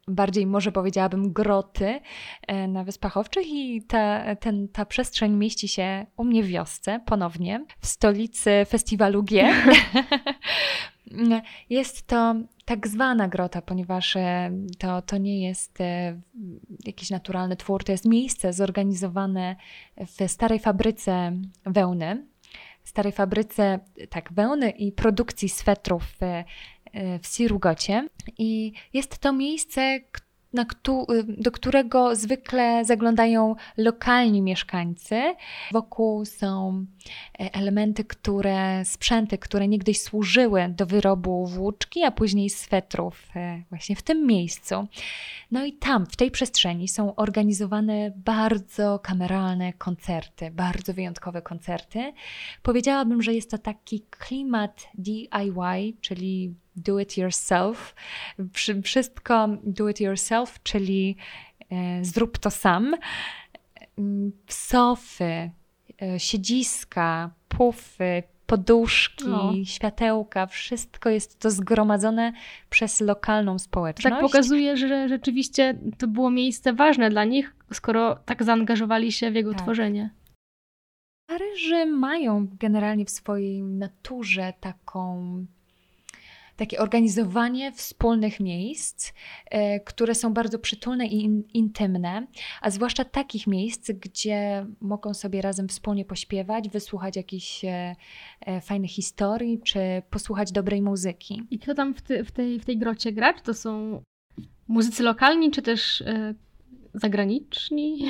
bardziej 0.07 0.45
może 0.45 0.71
powiedziałabym 0.71 1.33
groty 1.33 1.99
e, 2.47 2.67
na 2.67 2.83
Wyspach 2.83 3.17
Owczych 3.17 3.47
i 3.47 3.81
ta, 3.81 4.35
ten, 4.35 4.67
ta 4.67 4.85
przestrzeń 4.85 5.33
mieści 5.33 5.67
się 5.67 6.05
u 6.17 6.23
mnie 6.23 6.43
w 6.43 6.47
wiosce 6.47 6.99
ponownie, 7.05 7.65
w 7.79 7.87
stolicy 7.87 8.51
festiwalu 8.67 9.23
G. 9.23 9.53
Jest 11.69 12.07
to 12.07 12.35
tak 12.65 12.87
zwana 12.87 13.27
grota, 13.27 13.61
ponieważ 13.61 14.15
e, 14.15 14.51
to, 14.77 15.01
to 15.01 15.17
nie 15.17 15.47
jest 15.47 15.81
e, 15.81 16.21
jakiś 16.85 17.09
naturalny 17.09 17.55
twór, 17.55 17.83
to 17.83 17.91
jest 17.91 18.05
miejsce 18.05 18.53
zorganizowane 18.53 19.55
w 19.97 20.31
starej 20.31 20.59
fabryce 20.59 21.31
wełny, 21.65 22.25
starej 22.83 23.11
fabryce 23.11 23.79
tak, 24.09 24.33
wełny 24.33 24.69
i 24.69 24.91
produkcji 24.91 25.49
swetrów 25.49 26.03
w, 26.97 27.19
w 27.23 27.27
Sirugocie. 27.27 28.07
I 28.37 28.73
jest 28.93 29.17
to 29.17 29.33
miejsce, 29.33 29.99
na, 30.53 30.65
do 31.27 31.51
którego 31.51 32.15
zwykle 32.15 32.85
zaglądają 32.85 33.55
lokalni 33.77 34.41
mieszkańcy. 34.41 35.35
Wokół 35.71 36.25
są 36.25 36.85
e, 37.39 37.53
elementy, 37.53 38.03
które, 38.03 38.85
sprzęty, 38.85 39.37
które 39.37 39.67
niegdyś 39.67 40.01
służyły 40.01 40.73
do 40.77 40.85
wyrobu 40.85 41.45
włóczki, 41.45 42.03
a 42.03 42.11
później 42.11 42.49
swetrów 42.49 43.27
e, 43.35 43.63
właśnie 43.69 43.95
w 43.95 44.01
tym 44.01 44.27
miejscu. 44.27 44.87
No 45.51 45.65
i 45.65 45.73
tam, 45.73 46.05
w 46.05 46.15
tej 46.15 46.31
przestrzeni 46.31 46.87
są 46.87 47.15
organizowane 47.15 48.11
bardzo 48.15 48.99
kameralne 48.99 49.73
koncerty, 49.73 50.51
bardzo 50.51 50.93
wyjątkowe 50.93 51.41
koncerty. 51.41 52.13
Powiedziałabym, 52.63 53.21
że 53.21 53.33
jest 53.33 53.51
to 53.51 53.57
taki 53.57 54.01
klimat 54.09 54.87
DIY, 54.97 55.93
czyli 56.01 56.55
do 56.77 56.99
it 56.99 57.17
yourself. 57.17 57.95
Wszystko 58.83 59.47
do 59.63 59.89
it 59.89 59.99
yourself, 59.99 60.63
czyli 60.63 61.15
e, 61.71 62.05
zrób 62.05 62.37
to 62.37 62.51
sam. 62.51 62.95
Mm, 63.97 64.31
sofy, 64.47 65.51
e, 66.01 66.19
siedziska, 66.19 67.31
pufy, 67.47 68.23
poduszki, 68.47 69.27
no. 69.27 69.53
światełka, 69.63 70.47
wszystko 70.47 71.09
jest 71.09 71.39
to 71.39 71.51
zgromadzone 71.51 72.33
przez 72.69 73.01
lokalną 73.01 73.59
społeczność. 73.59 74.15
Tak 74.15 74.21
pokazuje, 74.21 74.77
że 74.77 75.09
rzeczywiście 75.09 75.79
to 75.97 76.07
było 76.07 76.29
miejsce 76.29 76.73
ważne 76.73 77.09
dla 77.09 77.23
nich, 77.23 77.55
skoro 77.73 78.15
tak 78.15 78.43
zaangażowali 78.43 79.11
się 79.11 79.31
w 79.31 79.35
jego 79.35 79.53
tak. 79.53 79.61
tworzenie. 79.61 80.09
Paryży 81.29 81.85
mają 81.85 82.47
generalnie 82.59 83.05
w 83.05 83.09
swojej 83.09 83.63
naturze 83.63 84.53
taką 84.59 85.45
takie 86.57 86.79
organizowanie 86.79 87.71
wspólnych 87.71 88.39
miejsc, 88.39 89.13
e, 89.45 89.79
które 89.79 90.15
są 90.15 90.33
bardzo 90.33 90.59
przytulne 90.59 91.07
i 91.07 91.23
in, 91.23 91.43
intymne, 91.53 92.27
a 92.61 92.69
zwłaszcza 92.69 93.05
takich 93.05 93.47
miejsc, 93.47 93.91
gdzie 93.91 94.65
mogą 94.81 95.13
sobie 95.13 95.41
razem 95.41 95.67
wspólnie 95.67 96.05
pośpiewać, 96.05 96.69
wysłuchać 96.69 97.15
jakichś 97.15 97.65
e, 97.65 97.95
e, 98.41 98.61
fajnych 98.61 98.91
historii, 98.91 99.61
czy 99.63 99.79
posłuchać 100.09 100.51
dobrej 100.51 100.81
muzyki. 100.81 101.43
I 101.51 101.59
kto 101.59 101.73
tam 101.73 101.93
w, 101.93 102.01
ty, 102.01 102.23
w, 102.23 102.31
tej, 102.31 102.59
w 102.59 102.65
tej 102.65 102.77
grocie 102.77 103.11
gra? 103.11 103.33
Czy 103.33 103.43
to 103.43 103.53
są 103.53 104.01
muzycy 104.67 105.03
lokalni, 105.03 105.51
czy 105.51 105.61
też 105.61 106.03
zagraniczni? 106.93 108.05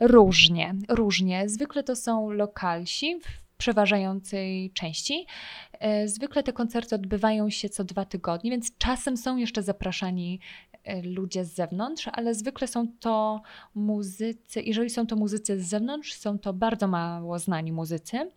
Różnie, 0.00 0.74
różnie. 0.88 1.48
Zwykle 1.48 1.82
to 1.82 1.96
są 1.96 2.30
lokalsi, 2.30 3.20
przeważającej 3.58 4.70
części. 4.70 5.26
E, 5.72 6.08
zwykle 6.08 6.42
te 6.42 6.52
koncerty 6.52 6.94
odbywają 6.94 7.50
się 7.50 7.68
co 7.68 7.84
dwa 7.84 8.04
tygodnie, 8.04 8.50
więc 8.50 8.78
czasem 8.78 9.16
są 9.16 9.36
jeszcze 9.36 9.62
zapraszani 9.62 10.40
e, 10.84 11.02
ludzie 11.02 11.44
z 11.44 11.54
zewnątrz, 11.54 12.08
ale 12.12 12.34
zwykle 12.34 12.66
są 12.66 12.86
to 13.00 13.42
muzycy, 13.74 14.62
jeżeli 14.62 14.90
są 14.90 15.06
to 15.06 15.16
muzycy 15.16 15.60
z 15.60 15.68
zewnątrz, 15.68 16.14
są 16.14 16.38
to 16.38 16.52
bardzo 16.52 16.88
mało 16.88 17.38
znani 17.38 17.72
muzycy 17.72 18.30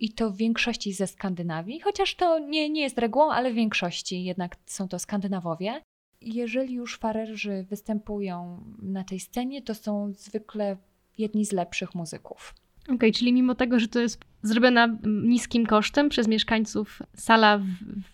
i 0.00 0.12
to 0.12 0.30
w 0.30 0.36
większości 0.36 0.92
ze 0.92 1.06
Skandynawii, 1.06 1.80
chociaż 1.80 2.14
to 2.14 2.38
nie, 2.38 2.70
nie 2.70 2.82
jest 2.82 2.98
regułą, 2.98 3.32
ale 3.32 3.52
w 3.52 3.54
większości 3.54 4.24
jednak 4.24 4.56
są 4.66 4.88
to 4.88 4.98
Skandynawowie. 4.98 5.82
Jeżeli 6.20 6.74
już 6.74 6.98
farerzy 6.98 7.66
występują 7.70 8.64
na 8.82 9.04
tej 9.04 9.20
scenie, 9.20 9.62
to 9.62 9.74
są 9.74 10.12
zwykle 10.12 10.76
jedni 11.18 11.44
z 11.44 11.52
lepszych 11.52 11.94
muzyków. 11.94 12.54
Okej, 12.90 12.96
okay, 12.96 13.12
czyli 13.12 13.32
mimo 13.32 13.54
tego, 13.54 13.80
że 13.80 13.88
to 13.88 14.00
jest 14.00 14.20
zrobiona 14.42 14.88
niskim 15.04 15.66
kosztem 15.66 16.08
przez 16.08 16.28
mieszkańców 16.28 17.02
sala 17.14 17.58
w, 17.58 17.64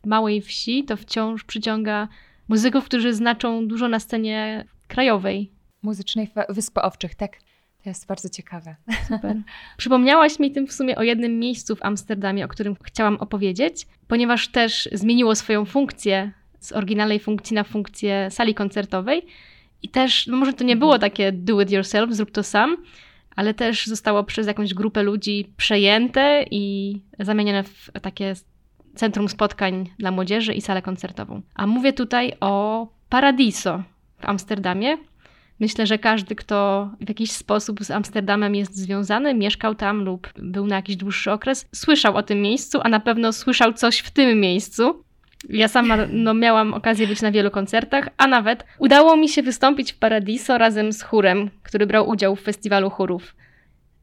w 0.02 0.06
małej 0.06 0.42
wsi, 0.42 0.84
to 0.84 0.96
wciąż 0.96 1.44
przyciąga 1.44 2.08
muzyków, 2.48 2.84
którzy 2.84 3.14
znaczą 3.14 3.68
dużo 3.68 3.88
na 3.88 4.00
scenie 4.00 4.64
krajowej. 4.88 5.50
Muzycznej 5.82 6.28
Wysp 6.48 6.78
Owczych, 6.78 7.14
tak. 7.14 7.36
To 7.82 7.90
jest 7.90 8.06
bardzo 8.06 8.28
ciekawe. 8.28 8.76
Super. 9.08 9.36
Przypomniałaś 9.76 10.38
mi 10.38 10.52
tym 10.52 10.66
w 10.66 10.72
sumie 10.72 10.96
o 10.96 11.02
jednym 11.02 11.38
miejscu 11.38 11.76
w 11.76 11.84
Amsterdamie, 11.84 12.44
o 12.44 12.48
którym 12.48 12.76
chciałam 12.82 13.16
opowiedzieć, 13.16 13.86
ponieważ 14.08 14.48
też 14.48 14.88
zmieniło 14.92 15.34
swoją 15.34 15.64
funkcję 15.64 16.32
z 16.60 16.72
oryginalnej 16.72 17.20
funkcji 17.20 17.54
na 17.54 17.64
funkcję 17.64 18.28
sali 18.30 18.54
koncertowej. 18.54 19.26
I 19.82 19.88
też, 19.88 20.26
no 20.26 20.36
może 20.36 20.52
to 20.52 20.64
nie 20.64 20.76
było 20.76 20.94
mhm. 20.94 21.10
takie 21.10 21.32
do 21.32 21.60
it 21.60 21.70
yourself, 21.70 22.12
zrób 22.12 22.30
to 22.30 22.42
sam, 22.42 22.76
ale 23.36 23.54
też 23.54 23.86
zostało 23.86 24.24
przez 24.24 24.46
jakąś 24.46 24.74
grupę 24.74 25.02
ludzi 25.02 25.52
przejęte 25.56 26.44
i 26.50 26.96
zamienione 27.18 27.62
w 27.62 27.90
takie 28.02 28.34
centrum 28.94 29.28
spotkań 29.28 29.90
dla 29.98 30.10
młodzieży 30.10 30.54
i 30.54 30.60
salę 30.60 30.82
koncertową. 30.82 31.42
A 31.54 31.66
mówię 31.66 31.92
tutaj 31.92 32.32
o 32.40 32.86
Paradiso 33.08 33.82
w 34.18 34.24
Amsterdamie. 34.24 34.98
Myślę, 35.60 35.86
że 35.86 35.98
każdy, 35.98 36.34
kto 36.34 36.90
w 37.00 37.08
jakiś 37.08 37.32
sposób 37.32 37.84
z 37.84 37.90
Amsterdamem 37.90 38.54
jest 38.54 38.76
związany, 38.76 39.34
mieszkał 39.34 39.74
tam 39.74 40.04
lub 40.04 40.32
był 40.38 40.66
na 40.66 40.76
jakiś 40.76 40.96
dłuższy 40.96 41.32
okres, 41.32 41.68
słyszał 41.74 42.16
o 42.16 42.22
tym 42.22 42.42
miejscu, 42.42 42.78
a 42.82 42.88
na 42.88 43.00
pewno 43.00 43.32
słyszał 43.32 43.72
coś 43.72 43.98
w 43.98 44.10
tym 44.10 44.40
miejscu. 44.40 45.04
Ja 45.48 45.68
sama 45.68 45.96
no, 46.12 46.34
miałam 46.34 46.74
okazję 46.74 47.06
być 47.06 47.22
na 47.22 47.30
wielu 47.30 47.50
koncertach, 47.50 48.08
a 48.16 48.26
nawet 48.26 48.64
udało 48.78 49.16
mi 49.16 49.28
się 49.28 49.42
wystąpić 49.42 49.92
w 49.92 49.98
Paradiso 49.98 50.58
razem 50.58 50.92
z 50.92 51.02
chórem, 51.02 51.50
który 51.62 51.86
brał 51.86 52.08
udział 52.08 52.36
w 52.36 52.40
festiwalu 52.40 52.90
chórów. 52.90 53.34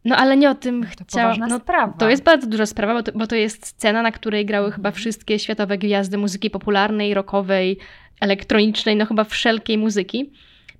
No 0.06 0.15
ale 0.15 0.38
nie 0.38 0.50
o 0.50 0.56
tym 0.56 0.86
chciałam. 1.08 1.39
No, 1.39 1.60
sprawa. 1.60 1.93
To 1.93 2.10
jest 2.10 2.24
bardzo 2.24 2.48
duża 2.48 2.65
sprawa, 2.65 2.93
bo 2.93 3.04
to, 3.04 3.12
bo 3.12 3.28
to 3.28 3.36
jest 3.36 3.65
scena, 3.65 4.02
na 4.02 4.12
której 4.12 4.46
grały 4.46 4.72
chyba 4.72 4.89
mhm. 4.89 5.02
wszystkie 5.02 5.39
światowe 5.39 5.78
gwiazdy 5.78 6.17
muzyki 6.17 6.50
popularnej, 6.50 7.13
rockowej, 7.13 7.78
elektronicznej, 8.22 8.96
no 8.96 9.06
chyba 9.06 9.24
wszelkiej 9.24 9.78
muzyki. 9.78 10.32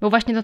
Bo 0.02 0.10
właśnie 0.10 0.34
to. 0.34 0.44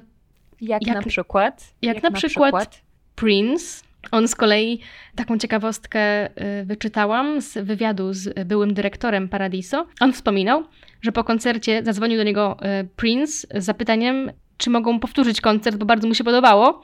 Jak, 0.61 0.87
jak 0.87 0.95
na 0.95 1.01
przykład? 1.01 1.73
Jak, 1.81 1.95
jak 1.95 2.03
na, 2.03 2.09
na 2.09 2.15
przykład, 2.15 2.55
przykład 2.55 2.81
Prince, 3.15 3.83
on 4.11 4.27
z 4.27 4.35
kolei, 4.35 4.79
taką 5.15 5.37
ciekawostkę 5.37 6.29
y, 6.61 6.65
wyczytałam 6.65 7.41
z 7.41 7.57
wywiadu 7.57 8.13
z 8.13 8.47
byłym 8.47 8.73
dyrektorem 8.73 9.29
Paradiso. 9.29 9.87
On 9.99 10.13
wspominał, 10.13 10.63
że 11.01 11.11
po 11.11 11.23
koncercie 11.23 11.83
zadzwonił 11.83 12.17
do 12.17 12.23
niego 12.23 12.57
y, 12.81 12.87
Prince 12.95 13.47
z 13.55 13.65
zapytaniem, 13.65 14.31
czy 14.57 14.69
mogą 14.69 14.99
powtórzyć 14.99 15.41
koncert, 15.41 15.77
bo 15.77 15.85
bardzo 15.85 16.07
mu 16.07 16.13
się 16.13 16.23
podobało. 16.23 16.81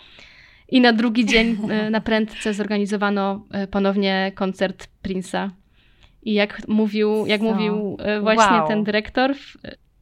I 0.69 0.81
na 0.81 0.93
drugi 0.93 1.25
dzień 1.25 1.57
y, 1.87 1.89
na 1.95 2.01
prędce 2.01 2.53
zorganizowano 2.53 3.45
ponownie 3.71 4.31
koncert 4.35 4.87
Prince'a. 5.03 5.49
I 6.23 6.33
jak 6.33 6.67
mówił, 6.67 7.25
jak 7.25 7.41
mówił 7.41 7.97
właśnie 8.21 8.57
wow. 8.57 8.67
ten 8.67 8.83
dyrektor, 8.83 9.35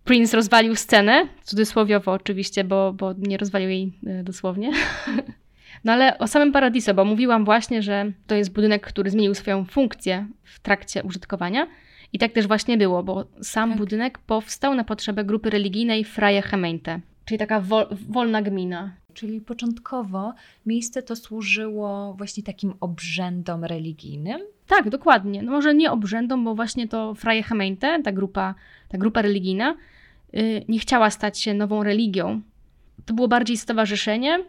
Prince 0.03 0.33
rozwalił 0.33 0.75
scenę, 0.75 1.27
cudzysłowiowo 1.43 2.11
oczywiście, 2.11 2.63
bo, 2.63 2.93
bo 2.93 3.13
nie 3.17 3.37
rozwalił 3.37 3.69
jej 3.69 3.91
dosłownie. 4.23 4.71
No 5.83 5.91
ale 5.91 6.17
o 6.17 6.27
samym 6.27 6.51
Paradiso, 6.51 6.93
bo 6.93 7.05
mówiłam 7.05 7.45
właśnie, 7.45 7.81
że 7.81 8.11
to 8.27 8.35
jest 8.35 8.53
budynek, 8.53 8.87
który 8.87 9.09
zmienił 9.09 9.35
swoją 9.35 9.65
funkcję 9.65 10.27
w 10.43 10.59
trakcie 10.59 11.03
użytkowania. 11.03 11.67
I 12.13 12.19
tak 12.19 12.31
też 12.31 12.47
właśnie 12.47 12.77
było, 12.77 13.03
bo 13.03 13.25
sam 13.41 13.69
tak. 13.69 13.77
budynek 13.77 14.19
powstał 14.19 14.75
na 14.75 14.83
potrzebę 14.83 15.23
grupy 15.25 15.49
religijnej 15.49 16.03
Freie 16.03 16.43
Gemeente, 16.51 16.99
czyli 17.25 17.37
taka 17.37 17.59
wol, 17.59 17.87
wolna 18.09 18.41
gmina. 18.41 18.95
Czyli 19.13 19.41
początkowo 19.41 20.33
miejsce 20.65 21.03
to 21.03 21.15
służyło 21.15 22.13
właśnie 22.13 22.43
takim 22.43 22.73
obrzędom 22.79 23.63
religijnym? 23.63 24.41
Tak, 24.67 24.89
dokładnie. 24.89 25.43
No 25.43 25.51
może 25.51 25.75
nie 25.75 25.91
obrzędom, 25.91 26.43
bo 26.43 26.55
właśnie 26.55 26.87
to 26.87 27.15
Freie 27.15 27.43
Gemeente, 27.43 28.01
ta 28.03 28.11
grupa, 28.11 28.55
ta 28.89 28.97
grupa 28.97 29.21
religijna, 29.21 29.75
yy, 30.33 30.65
nie 30.67 30.79
chciała 30.79 31.09
stać 31.09 31.39
się 31.39 31.53
nową 31.53 31.83
religią. 31.83 32.41
To 33.05 33.13
było 33.13 33.27
bardziej 33.27 33.57
stowarzyszenie, 33.57 34.39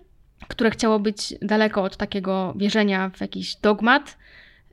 które 0.48 0.70
chciało 0.70 0.98
być 0.98 1.34
daleko 1.42 1.82
od 1.82 1.96
takiego 1.96 2.54
wierzenia 2.56 3.10
w 3.14 3.20
jakiś 3.20 3.56
dogmat. 3.56 4.18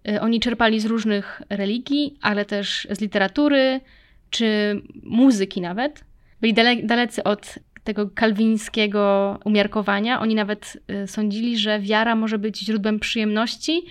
Y, 0.10 0.22
oni 0.22 0.40
czerpali 0.40 0.80
z 0.80 0.86
różnych 0.86 1.42
religii, 1.50 2.18
ale 2.22 2.46
też 2.46 2.88
z 2.92 3.02
literatury 3.02 3.82
czy 4.30 4.82
muzyki 5.04 5.62
nawet. 5.62 6.06
Byli 6.42 6.54
dale, 6.54 6.76
dalecy 6.76 7.24
od 7.24 7.60
tego 7.84 8.10
kalwińskiego 8.10 9.40
umiarkowania. 9.46 10.20
Oni 10.20 10.36
nawet 10.36 10.78
y, 11.04 11.08
sądzili, 11.08 11.58
że 11.58 11.80
wiara 11.80 12.16
może 12.16 12.40
być 12.40 12.60
źródłem 12.60 13.00
przyjemności 13.00 13.82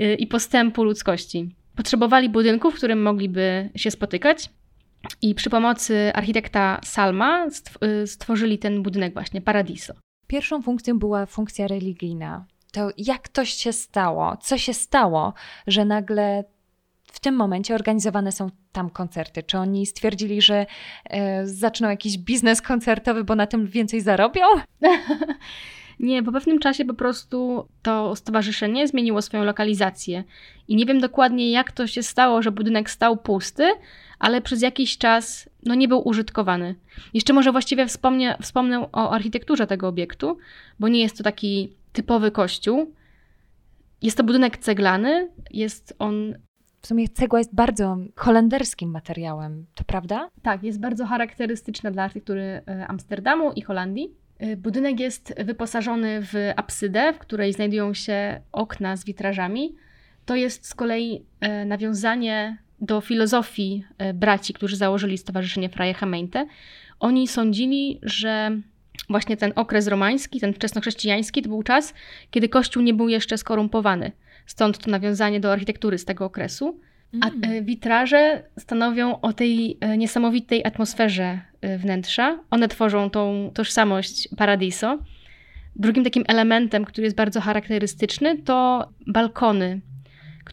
y, 0.00 0.14
i 0.14 0.26
postępu 0.26 0.84
ludzkości. 0.84 1.54
Potrzebowali 1.76 2.28
budynków, 2.28 2.74
w 2.74 2.76
którym 2.76 3.02
mogliby 3.02 3.70
się 3.76 3.90
spotykać. 3.90 4.50
I 5.22 5.34
przy 5.34 5.50
pomocy 5.50 6.12
architekta 6.14 6.80
Salma 6.84 7.46
stworzyli 8.06 8.58
ten 8.58 8.82
budynek 8.82 9.12
właśnie, 9.12 9.40
Paradiso. 9.40 10.03
Pierwszą 10.26 10.62
funkcją 10.62 10.98
była 10.98 11.26
funkcja 11.26 11.66
religijna. 11.66 12.44
To 12.72 12.90
jak 12.98 13.28
to 13.28 13.44
się 13.44 13.72
stało? 13.72 14.36
Co 14.36 14.58
się 14.58 14.74
stało, 14.74 15.34
że 15.66 15.84
nagle 15.84 16.44
w 17.04 17.20
tym 17.20 17.34
momencie 17.36 17.74
organizowane 17.74 18.32
są 18.32 18.50
tam 18.72 18.90
koncerty? 18.90 19.42
Czy 19.42 19.58
oni 19.58 19.86
stwierdzili, 19.86 20.42
że 20.42 20.66
e, 21.04 21.46
zaczną 21.46 21.88
jakiś 21.88 22.18
biznes 22.18 22.62
koncertowy, 22.62 23.24
bo 23.24 23.34
na 23.34 23.46
tym 23.46 23.66
więcej 23.66 24.00
zarobią? 24.00 24.42
Nie, 26.00 26.22
po 26.22 26.32
pewnym 26.32 26.58
czasie 26.58 26.84
po 26.84 26.94
prostu 26.94 27.68
to 27.82 28.16
stowarzyszenie 28.16 28.88
zmieniło 28.88 29.22
swoją 29.22 29.44
lokalizację. 29.44 30.24
I 30.68 30.76
nie 30.76 30.86
wiem 30.86 31.00
dokładnie, 31.00 31.50
jak 31.50 31.72
to 31.72 31.86
się 31.86 32.02
stało, 32.02 32.42
że 32.42 32.52
budynek 32.52 32.90
stał 32.90 33.16
pusty, 33.16 33.72
ale 34.18 34.40
przez 34.40 34.62
jakiś 34.62 34.98
czas 34.98 35.48
no, 35.64 35.74
nie 35.74 35.88
był 35.88 36.08
użytkowany. 36.08 36.74
Jeszcze 37.14 37.32
może 37.32 37.52
właściwie 37.52 37.86
wspomnę, 37.86 38.36
wspomnę 38.42 38.92
o 38.92 39.10
architekturze 39.10 39.66
tego 39.66 39.88
obiektu, 39.88 40.38
bo 40.80 40.88
nie 40.88 41.00
jest 41.00 41.18
to 41.18 41.24
taki 41.24 41.76
typowy 41.92 42.30
kościół. 42.30 42.92
Jest 44.02 44.16
to 44.16 44.24
budynek 44.24 44.58
ceglany, 44.58 45.28
jest 45.50 45.96
on 45.98 46.34
w 46.84 46.86
sumie 46.86 47.08
cegła 47.08 47.38
jest 47.38 47.54
bardzo 47.54 47.96
holenderskim 48.16 48.90
materiałem, 48.90 49.66
to 49.74 49.84
prawda? 49.84 50.30
Tak, 50.42 50.62
jest 50.62 50.80
bardzo 50.80 51.06
charakterystyczna 51.06 51.90
dla 51.90 52.02
architektury 52.02 52.42
e, 52.42 52.86
Amsterdamu 52.86 53.52
i 53.52 53.62
Holandii. 53.62 54.14
E, 54.38 54.56
budynek 54.56 55.00
jest 55.00 55.34
wyposażony 55.44 56.20
w 56.22 56.34
apsydę, 56.56 57.12
w 57.12 57.18
której 57.18 57.52
znajdują 57.52 57.94
się 57.94 58.40
okna 58.52 58.96
z 58.96 59.04
witrażami. 59.04 59.74
To 60.24 60.36
jest 60.36 60.66
z 60.66 60.74
kolei 60.74 61.26
e, 61.40 61.64
nawiązanie 61.64 62.58
do 62.84 63.00
filozofii 63.00 63.84
braci, 64.14 64.52
którzy 64.52 64.76
założyli 64.76 65.18
Stowarzyszenie 65.18 65.68
Freie 65.68 65.94
Gemeente. 65.94 66.46
Oni 67.00 67.28
sądzili, 67.28 68.00
że 68.02 68.60
właśnie 69.08 69.36
ten 69.36 69.52
okres 69.56 69.86
romański, 69.86 70.40
ten 70.40 70.54
wczesnochrześcijański, 70.54 71.42
to 71.42 71.48
był 71.48 71.62
czas, 71.62 71.94
kiedy 72.30 72.48
Kościół 72.48 72.82
nie 72.82 72.94
był 72.94 73.08
jeszcze 73.08 73.38
skorumpowany. 73.38 74.12
Stąd 74.46 74.78
to 74.78 74.90
nawiązanie 74.90 75.40
do 75.40 75.52
architektury 75.52 75.98
z 75.98 76.04
tego 76.04 76.24
okresu. 76.24 76.80
A 77.20 77.28
mm. 77.28 77.52
e, 77.52 77.62
witraże 77.62 78.42
stanowią 78.58 79.20
o 79.20 79.32
tej 79.32 79.78
e, 79.80 79.96
niesamowitej 79.96 80.64
atmosferze 80.64 81.40
e, 81.60 81.78
wnętrza. 81.78 82.38
One 82.50 82.68
tworzą 82.68 83.10
tą 83.10 83.50
tożsamość 83.54 84.28
Paradiso. 84.36 84.98
Drugim 85.76 86.04
takim 86.04 86.24
elementem, 86.28 86.84
który 86.84 87.04
jest 87.04 87.16
bardzo 87.16 87.40
charakterystyczny, 87.40 88.42
to 88.42 88.88
balkony, 89.06 89.80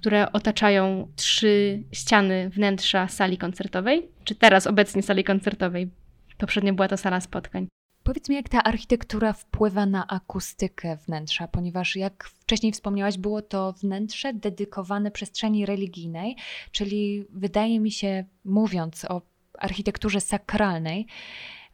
które 0.01 0.31
otaczają 0.31 1.07
trzy 1.15 1.83
ściany 1.91 2.49
wnętrza 2.49 3.07
sali 3.07 3.37
koncertowej, 3.37 4.09
czy 4.23 4.35
teraz 4.35 4.67
obecnie 4.67 5.03
sali 5.03 5.23
koncertowej. 5.23 5.89
Poprzednio 6.37 6.73
była 6.73 6.87
to 6.87 6.97
sala 6.97 7.21
spotkań. 7.21 7.67
Powiedz 8.03 8.29
mi, 8.29 8.35
jak 8.35 8.49
ta 8.49 8.63
architektura 8.63 9.33
wpływa 9.33 9.85
na 9.85 10.07
akustykę 10.07 10.97
wnętrza, 11.07 11.47
ponieważ 11.47 11.95
jak 11.95 12.23
wcześniej 12.23 12.71
wspomniałaś, 12.71 13.17
było 13.17 13.41
to 13.41 13.73
wnętrze 13.73 14.33
dedykowane 14.33 15.11
przestrzeni 15.11 15.65
religijnej, 15.65 16.35
czyli 16.71 17.25
wydaje 17.29 17.79
mi 17.79 17.91
się, 17.91 18.25
mówiąc 18.45 19.05
o 19.05 19.21
architekturze 19.59 20.21
sakralnej, 20.21 21.07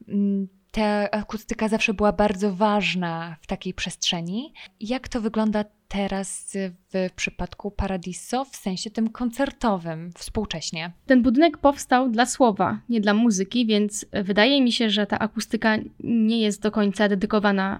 mm, 0.07 0.47
ta 0.77 1.11
akustyka 1.11 1.67
zawsze 1.67 1.93
była 1.93 2.11
bardzo 2.11 2.55
ważna 2.55 3.35
w 3.41 3.47
takiej 3.47 3.73
przestrzeni. 3.73 4.53
Jak 4.79 5.07
to 5.07 5.21
wygląda 5.21 5.65
teraz 5.87 6.57
w 6.93 7.09
przypadku 7.15 7.71
Paradiso, 7.71 8.45
w 8.45 8.55
sensie 8.55 8.91
tym 8.91 9.09
koncertowym, 9.09 10.11
współcześnie? 10.15 10.91
Ten 11.05 11.21
budynek 11.21 11.57
powstał 11.57 12.09
dla 12.09 12.25
słowa, 12.25 12.79
nie 12.89 13.01
dla 13.01 13.13
muzyki, 13.13 13.65
więc 13.65 14.05
wydaje 14.11 14.61
mi 14.61 14.71
się, 14.71 14.89
że 14.89 15.07
ta 15.07 15.19
akustyka 15.19 15.77
nie 16.03 16.41
jest 16.41 16.61
do 16.61 16.71
końca 16.71 17.09
dedykowana 17.09 17.79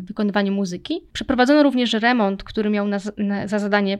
y, 0.00 0.02
wykonywaniu 0.02 0.52
muzyki. 0.52 1.00
Przeprowadzono 1.12 1.62
również 1.62 1.92
remont, 1.92 2.44
który 2.44 2.70
miał 2.70 2.88
na, 2.88 2.98
na, 3.16 3.48
za 3.48 3.58
zadanie 3.58 3.98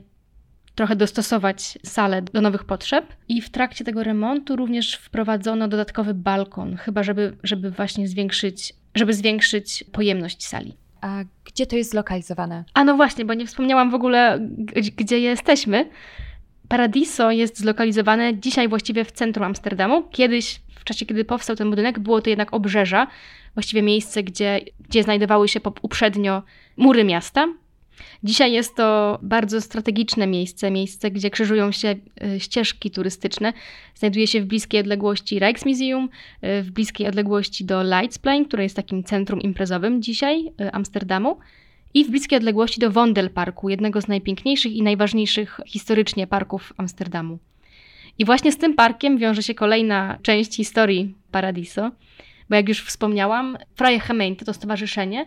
trochę 0.79 0.97
dostosować 0.97 1.79
salę 1.85 2.23
do 2.23 2.41
nowych 2.41 2.65
potrzeb. 2.65 3.07
I 3.29 3.43
w 3.43 3.51
trakcie 3.51 3.85
tego 3.85 4.03
remontu 4.05 4.57
również 4.57 4.95
wprowadzono 4.95 5.69
dodatkowy 5.69 6.15
balkon, 6.15 6.77
chyba 6.77 7.03
żeby, 7.03 7.37
żeby 7.43 7.71
właśnie 7.71 8.09
zwiększyć, 8.09 8.75
żeby 8.95 9.15
zwiększyć 9.15 9.85
pojemność 9.93 10.47
sali. 10.47 10.77
A 11.01 11.25
gdzie 11.45 11.67
to 11.67 11.77
jest 11.77 11.91
zlokalizowane? 11.91 12.65
A 12.75 12.85
no 12.85 12.97
właśnie, 12.97 13.25
bo 13.25 13.35
nie 13.35 13.47
wspomniałam 13.47 13.91
w 13.91 13.95
ogóle, 13.95 14.39
gdzie 14.97 15.21
jesteśmy. 15.21 15.91
Paradiso 16.69 17.31
jest 17.31 17.59
zlokalizowane 17.59 18.39
dzisiaj 18.39 18.69
właściwie 18.69 19.05
w 19.05 19.13
centrum 19.13 19.45
Amsterdamu. 19.47 20.03
Kiedyś, 20.11 20.61
w 20.81 20.85
czasie 20.85 21.07
kiedy 21.07 21.25
powstał 21.25 21.57
ten 21.57 21.71
budynek, 21.71 21.99
było 21.99 22.23
to 22.23 22.31
jednak 22.31 22.55
obrzeża, 22.55 23.07
właściwie 23.55 23.83
miejsce, 23.83 24.23
gdzie, 24.23 24.61
gdzie 24.89 25.03
znajdowały 25.03 25.49
się 25.49 25.61
uprzednio 25.83 26.43
mury 26.77 27.05
miasta. 27.05 27.47
Dzisiaj 28.23 28.53
jest 28.53 28.77
to 28.77 29.19
bardzo 29.23 29.61
strategiczne 29.61 30.27
miejsce, 30.27 30.71
miejsce, 30.71 31.11
gdzie 31.11 31.31
krzyżują 31.31 31.73
się 31.73 31.95
e, 32.23 32.41
ścieżki 32.41 32.91
turystyczne. 32.91 33.53
Znajduje 33.95 34.27
się 34.27 34.41
w 34.41 34.45
bliskiej 34.45 34.81
odległości 34.81 35.39
Rijksmuseum, 35.39 36.09
e, 36.41 36.63
w 36.63 36.71
bliskiej 36.71 37.09
odległości 37.09 37.65
do 37.65 37.83
Leidsplein, 37.83 38.45
które 38.45 38.63
jest 38.63 38.77
takim 38.77 39.05
centrum 39.05 39.41
imprezowym 39.41 40.03
dzisiaj 40.03 40.53
e, 40.61 40.73
Amsterdamu 40.73 41.39
i 41.95 42.05
w 42.05 42.11
bliskiej 42.11 42.37
odległości 42.37 42.81
do 42.81 42.91
Wondelparku, 42.91 43.69
jednego 43.69 44.01
z 44.01 44.09
najpiękniejszych 44.09 44.73
i 44.73 44.83
najważniejszych 44.83 45.61
historycznie 45.67 46.27
parków 46.27 46.73
Amsterdamu. 46.77 47.39
I 48.19 48.25
właśnie 48.25 48.53
z 48.53 48.59
tym 48.59 48.75
parkiem 48.75 49.19
wiąże 49.19 49.43
się 49.43 49.55
kolejna 49.55 50.19
część 50.23 50.57
historii 50.57 51.15
Paradiso, 51.31 51.91
bo 52.51 52.57
jak 52.57 52.69
już 52.69 52.83
wspomniałam, 52.83 53.59
Freie 53.75 54.01
Gemeente 54.09 54.45
to 54.45 54.55
stowarzyszenie, 54.55 55.27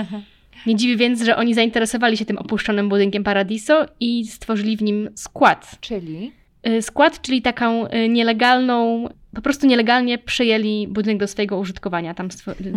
Nie 0.66 0.76
dziwi 0.76 0.96
więc, 0.96 1.22
że 1.22 1.36
oni 1.36 1.54
zainteresowali 1.54 2.16
się 2.16 2.24
tym 2.24 2.38
opuszczonym 2.38 2.88
budynkiem 2.88 3.24
Paradiso 3.24 3.86
i 4.00 4.26
stworzyli 4.26 4.76
w 4.76 4.82
nim 4.82 5.10
skład. 5.14 5.76
Czyli? 5.80 6.32
Skład, 6.80 7.22
czyli 7.22 7.42
taką 7.42 7.88
nielegalną 8.08 9.08
po 9.34 9.42
prostu 9.42 9.66
nielegalnie 9.66 10.18
przejęli 10.18 10.88
budynek 10.88 11.18
do 11.18 11.26
swojego 11.26 11.58
użytkowania. 11.58 12.14
Tam 12.14 12.28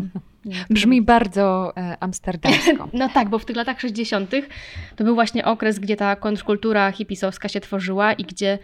Brzmi 0.69 1.01
bardzo 1.01 1.73
e, 1.77 1.97
amsterdamsko. 1.99 2.89
no 2.93 3.09
tak, 3.09 3.29
bo 3.29 3.39
w 3.39 3.45
tych 3.45 3.55
latach 3.55 3.81
60. 3.81 4.31
to 4.95 5.03
był 5.03 5.15
właśnie 5.15 5.45
okres, 5.45 5.79
gdzie 5.79 5.95
ta 5.95 6.15
kontrkultura 6.15 6.91
hipisowska 6.91 7.49
się 7.49 7.59
tworzyła 7.59 8.13
i 8.13 8.23
gdzie 8.23 8.59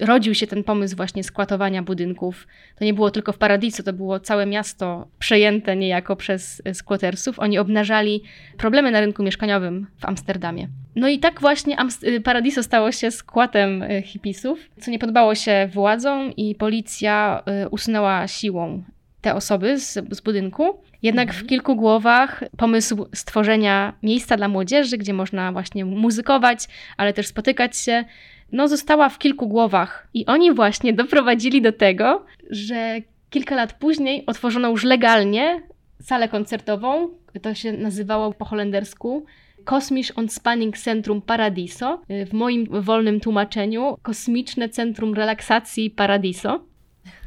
rodził 0.00 0.34
się 0.34 0.46
ten 0.46 0.64
pomysł 0.64 0.96
właśnie 0.96 1.24
skłatowania 1.24 1.82
budynków. 1.82 2.46
To 2.78 2.84
nie 2.84 2.94
było 2.94 3.10
tylko 3.10 3.32
w 3.32 3.38
Paradiso, 3.38 3.82
to 3.82 3.92
było 3.92 4.20
całe 4.20 4.46
miasto 4.46 5.08
przejęte 5.18 5.76
niejako 5.76 6.16
przez 6.16 6.62
e, 6.64 6.74
squattersów. 6.74 7.38
Oni 7.38 7.58
obnażali 7.58 8.22
problemy 8.58 8.90
na 8.90 9.00
rynku 9.00 9.22
mieszkaniowym 9.22 9.86
w 9.98 10.04
Amsterdamie. 10.04 10.68
No 10.96 11.08
i 11.08 11.18
tak 11.18 11.40
właśnie 11.40 11.76
e, 12.02 12.20
Paradiso 12.20 12.62
stało 12.62 12.92
się 12.92 13.10
skłatem 13.10 13.82
e, 13.82 14.02
hipisów, 14.02 14.58
co 14.80 14.90
nie 14.90 14.98
podobało 14.98 15.34
się 15.34 15.68
władzom 15.72 16.32
i 16.36 16.54
policja 16.54 17.42
usunęła 17.70 18.28
siłą 18.28 18.82
te 19.20 19.34
osoby 19.34 19.78
z, 19.78 19.98
z 20.10 20.20
budynku. 20.20 20.82
Jednak 21.02 21.28
mhm. 21.28 21.44
w 21.44 21.48
kilku 21.48 21.76
głowach 21.76 22.44
pomysł 22.56 23.06
stworzenia 23.14 23.92
miejsca 24.02 24.36
dla 24.36 24.48
młodzieży, 24.48 24.98
gdzie 24.98 25.12
można 25.12 25.52
właśnie 25.52 25.84
muzykować, 25.84 26.68
ale 26.96 27.12
też 27.12 27.26
spotykać 27.26 27.76
się, 27.76 28.04
no, 28.52 28.68
została 28.68 29.08
w 29.08 29.18
kilku 29.18 29.48
głowach. 29.48 30.08
I 30.14 30.26
oni 30.26 30.54
właśnie 30.54 30.92
doprowadzili 30.92 31.62
do 31.62 31.72
tego, 31.72 32.24
że 32.50 32.96
kilka 33.30 33.54
lat 33.54 33.72
później 33.72 34.26
otworzono 34.26 34.68
już 34.68 34.84
legalnie 34.84 35.62
salę 36.02 36.28
koncertową. 36.28 37.08
To 37.42 37.54
się 37.54 37.72
nazywało 37.72 38.32
po 38.32 38.44
holendersku 38.44 39.24
Kosmisch 39.64 40.18
Ontspanning 40.18 40.78
Centrum 40.78 41.22
Paradiso. 41.22 42.00
W 42.26 42.32
moim 42.32 42.66
wolnym 42.82 43.20
tłumaczeniu 43.20 43.96
Kosmiczne 44.02 44.68
Centrum 44.68 45.14
Relaksacji 45.14 45.90
Paradiso. 45.90 46.64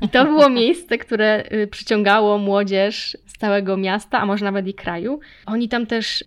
I 0.01 0.09
to 0.09 0.25
było 0.25 0.49
miejsce, 0.59 0.97
które 0.97 1.43
y, 1.51 1.67
przyciągało 1.67 2.37
młodzież 2.37 3.17
z 3.25 3.33
całego 3.33 3.77
miasta, 3.77 4.19
a 4.19 4.25
może 4.25 4.45
nawet 4.45 4.67
i 4.67 4.73
kraju. 4.73 5.19
Oni 5.45 5.69
tam 5.69 5.85
też 5.85 6.23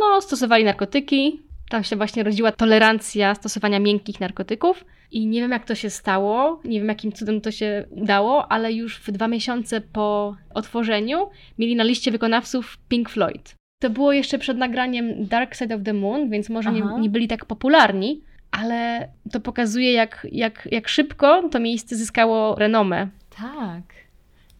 no, 0.00 0.20
stosowali 0.20 0.64
narkotyki, 0.64 1.42
tam 1.68 1.84
się 1.84 1.96
właśnie 1.96 2.22
rodziła 2.22 2.52
tolerancja 2.52 3.34
stosowania 3.34 3.78
miękkich 3.78 4.20
narkotyków. 4.20 4.84
I 5.10 5.26
nie 5.26 5.40
wiem, 5.40 5.50
jak 5.50 5.64
to 5.64 5.74
się 5.74 5.90
stało, 5.90 6.60
nie 6.64 6.78
wiem, 6.78 6.88
jakim 6.88 7.12
cudem 7.12 7.40
to 7.40 7.50
się 7.50 7.84
udało, 7.90 8.52
ale 8.52 8.72
już 8.72 8.98
w 8.98 9.10
dwa 9.10 9.28
miesiące 9.28 9.80
po 9.80 10.36
otworzeniu 10.54 11.28
mieli 11.58 11.76
na 11.76 11.84
liście 11.84 12.10
wykonawców 12.10 12.78
Pink 12.88 13.10
Floyd. 13.10 13.54
To 13.82 13.90
było 13.90 14.12
jeszcze 14.12 14.38
przed 14.38 14.58
nagraniem 14.58 15.26
Dark 15.26 15.54
Side 15.54 15.74
of 15.74 15.82
the 15.84 15.92
Moon, 15.92 16.30
więc 16.30 16.50
może 16.50 16.72
nie, 16.72 16.82
nie 17.00 17.10
byli 17.10 17.28
tak 17.28 17.44
popularni, 17.44 18.22
ale 18.50 19.08
to 19.32 19.40
pokazuje, 19.40 19.92
jak, 19.92 20.26
jak, 20.32 20.68
jak 20.70 20.88
szybko 20.88 21.48
to 21.48 21.60
miejsce 21.60 21.96
zyskało 21.96 22.54
renomę. 22.54 23.08
Tak. 23.36 24.03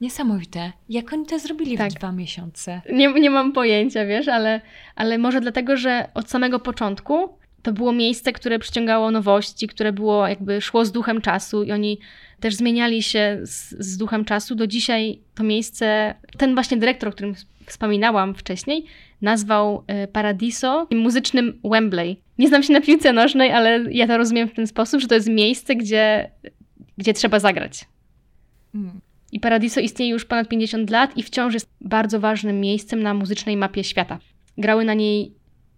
Niesamowite. 0.00 0.72
Jak 0.88 1.12
oni 1.12 1.26
to 1.26 1.38
zrobili 1.38 1.78
Tak. 1.78 1.90
w 1.90 1.94
dwa 1.94 2.12
miesiące? 2.12 2.82
Nie, 2.92 3.12
nie 3.12 3.30
mam 3.30 3.52
pojęcia, 3.52 4.06
wiesz, 4.06 4.28
ale, 4.28 4.60
ale 4.94 5.18
może 5.18 5.40
dlatego, 5.40 5.76
że 5.76 6.08
od 6.14 6.30
samego 6.30 6.58
początku 6.58 7.28
to 7.62 7.72
było 7.72 7.92
miejsce, 7.92 8.32
które 8.32 8.58
przyciągało 8.58 9.10
nowości, 9.10 9.68
które 9.68 9.92
było 9.92 10.28
jakby 10.28 10.60
szło 10.60 10.84
z 10.84 10.92
duchem 10.92 11.20
czasu 11.20 11.62
i 11.62 11.72
oni 11.72 11.98
też 12.40 12.54
zmieniali 12.54 13.02
się 13.02 13.38
z, 13.42 13.70
z 13.70 13.96
duchem 13.96 14.24
czasu. 14.24 14.54
Do 14.54 14.66
dzisiaj 14.66 15.18
to 15.34 15.44
miejsce, 15.44 16.14
ten 16.38 16.54
właśnie 16.54 16.76
dyrektor, 16.76 17.08
o 17.08 17.12
którym 17.12 17.34
wspominałam 17.66 18.34
wcześniej, 18.34 18.84
nazwał 19.22 19.84
e, 19.86 20.08
Paradiso 20.08 20.86
muzycznym 20.90 21.60
Wembley. 21.64 22.20
Nie 22.38 22.48
znam 22.48 22.62
się 22.62 22.72
na 22.72 22.80
piłce 22.80 23.12
nożnej, 23.12 23.52
ale 23.52 23.84
ja 23.90 24.06
to 24.06 24.18
rozumiem 24.18 24.48
w 24.48 24.54
ten 24.54 24.66
sposób, 24.66 25.00
że 25.00 25.08
to 25.08 25.14
jest 25.14 25.28
miejsce, 25.28 25.76
gdzie, 25.76 26.30
gdzie 26.98 27.12
trzeba 27.14 27.38
zagrać. 27.38 27.84
Mm. 28.74 29.00
I 29.34 29.40
Paradiso 29.40 29.80
istnieje 29.80 30.10
już 30.12 30.24
ponad 30.24 30.48
50 30.48 30.90
lat 30.90 31.16
i 31.16 31.22
wciąż 31.22 31.54
jest 31.54 31.70
bardzo 31.80 32.20
ważnym 32.20 32.60
miejscem 32.60 33.02
na 33.02 33.14
muzycznej 33.14 33.56
mapie 33.56 33.84
świata. 33.84 34.18
Grały 34.58 34.84
na 34.84 34.94
niej 34.94 35.32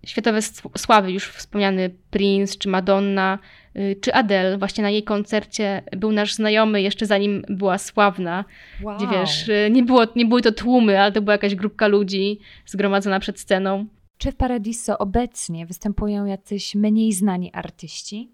światowe 0.07 0.39
sławy, 0.77 1.13
już 1.13 1.29
wspomniany 1.29 1.91
Prince, 2.11 2.59
czy 2.59 2.69
Madonna, 2.69 3.39
y, 3.77 3.97
czy 4.01 4.15
Adele. 4.15 4.59
Właśnie 4.59 4.83
na 4.83 4.91
jej 4.91 5.03
koncercie 5.03 5.83
był 5.97 6.13
nasz 6.13 6.35
znajomy, 6.35 6.83
jeszcze 6.83 7.07
zanim 7.07 7.43
była 7.49 7.79
sławna, 7.79 8.45
Wow. 8.83 8.97
gdzie 8.97 9.07
wiesz, 9.07 9.49
y, 9.49 9.69
nie, 9.73 9.83
było, 9.83 10.03
nie 10.17 10.27
były 10.27 10.43
to 10.43 10.53
tłumy, 10.53 11.01
ale 11.01 11.13
to 11.13 11.23
była 11.23 11.35
jakaś 11.35 11.55
grupka 11.55 11.87
ludzi 11.87 12.39
zgromadzona 12.67 13.21
przed 13.21 13.41
sceną. 13.41 13.87
Czy 14.19 14.33
w 14.33 14.37
Paradiso 14.37 14.99
obecnie 14.99 15.67
występują 15.67 16.27
jacyś 16.27 16.75
mniej 16.75 17.13
znani 17.13 17.53
artyści? 17.53 18.31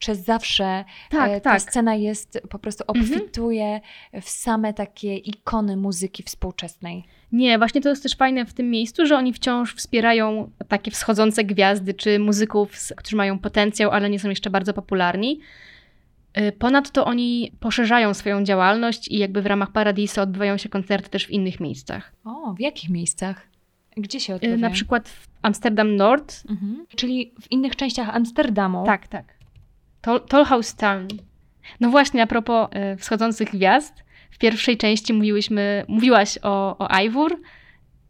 Czy 0.00 0.14
zawsze 0.14 0.84
Tak, 1.10 1.30
e, 1.30 1.40
ta 1.40 1.50
tak. 1.50 1.62
scena 1.62 1.94
jest, 1.94 2.40
po 2.50 2.58
prostu 2.58 2.84
Mhm. 2.88 3.06
obfituje 3.14 3.80
w 4.22 4.28
same 4.28 4.74
takie 4.74 5.16
ikony 5.16 5.76
muzyki 5.76 6.22
współczesnej? 6.22 7.04
Nie, 7.32 7.58
właśnie 7.58 7.80
to 7.80 7.88
jest 7.88 8.02
też 8.02 8.16
fajne 8.16 8.46
w 8.46 8.52
tym 8.54 8.70
miejscu, 8.70 9.06
że 9.06 9.16
oni 9.16 9.32
wciąż 9.32 9.74
wspierają 9.74 10.50
takie 10.68 10.90
wschodzące 10.90 11.44
gwiazdy 11.44 11.94
czy 11.94 12.18
muzyków, 12.18 12.72
którzy 12.96 13.16
mają 13.16 13.38
potencjał, 13.38 13.90
ale 13.90 14.10
nie 14.10 14.18
są 14.18 14.28
jeszcze 14.28 14.50
bardzo 14.50 14.72
popularni. 14.72 15.40
Y, 16.38 16.52
Ponadto 16.52 17.04
oni 17.04 17.52
poszerzają 17.60 18.14
swoją 18.14 18.44
działalność 18.44 19.08
i 19.08 19.18
jakby 19.18 19.42
w 19.42 19.46
ramach 19.46 19.72
Paradiso 19.72 20.22
odbywają 20.22 20.56
się 20.56 20.68
koncerty 20.68 21.10
też 21.10 21.26
w 21.26 21.30
innych 21.30 21.60
miejscach. 21.60 22.12
O, 22.24 22.54
w 22.54 22.60
jakich 22.60 22.90
miejscach? 22.90 23.48
Gdzie 23.96 24.20
się 24.20 24.32
Y, 24.32 24.36
odbywają? 24.36 24.58
Na 24.60 24.70
przykład 24.70 25.08
w 25.08 25.28
Amsterdam 25.42 25.96
Nord. 25.96 26.42
Mhm. 26.50 26.86
Czyli 26.96 27.32
w 27.40 27.50
innych 27.52 27.76
częściach 27.76 28.08
Amsterdamu? 28.16 28.84
Tak, 28.86 29.08
tak. 29.08 29.39
Tol- 30.02 30.20
Tollhouse 30.28 30.74
Town. 30.74 31.08
No 31.80 31.90
właśnie, 31.90 32.22
a 32.22 32.26
propos 32.26 32.68
y, 32.94 32.96
wschodzących 32.96 33.50
gwiazd. 33.50 33.94
W 34.30 34.38
pierwszej 34.38 34.76
części 34.76 35.12
mówiłyśmy, 35.12 35.84
mówiłaś 35.88 36.38
o, 36.42 36.78
o 36.78 37.00
Ivor 37.02 37.36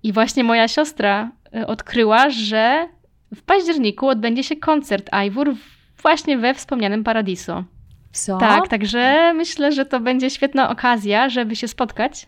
i 0.03 0.13
właśnie 0.13 0.45
moja 0.45 0.69
siostra 0.69 1.31
y, 1.57 1.67
odkryła, 1.67 2.31
że 2.31 2.89
w 3.35 3.43
październiku 3.43 4.09
odbędzie 4.09 4.45
się 4.45 4.57
koncert 4.57 5.11
Ivor 5.27 5.55
właśnie 6.03 6.39
we 6.39 6.55
wspomnianym 6.55 7.05
Paradiso. 7.05 7.65
Co? 8.13 8.39
Tak, 8.39 8.69
także 8.69 9.33
myślę, 9.35 9.73
że 9.73 9.87
to 9.87 10.01
będzie 10.01 10.31
świetna 10.31 10.71
okazja, 10.71 11.29
żeby 11.29 11.57
się 11.57 11.69
spotkać. 11.69 12.27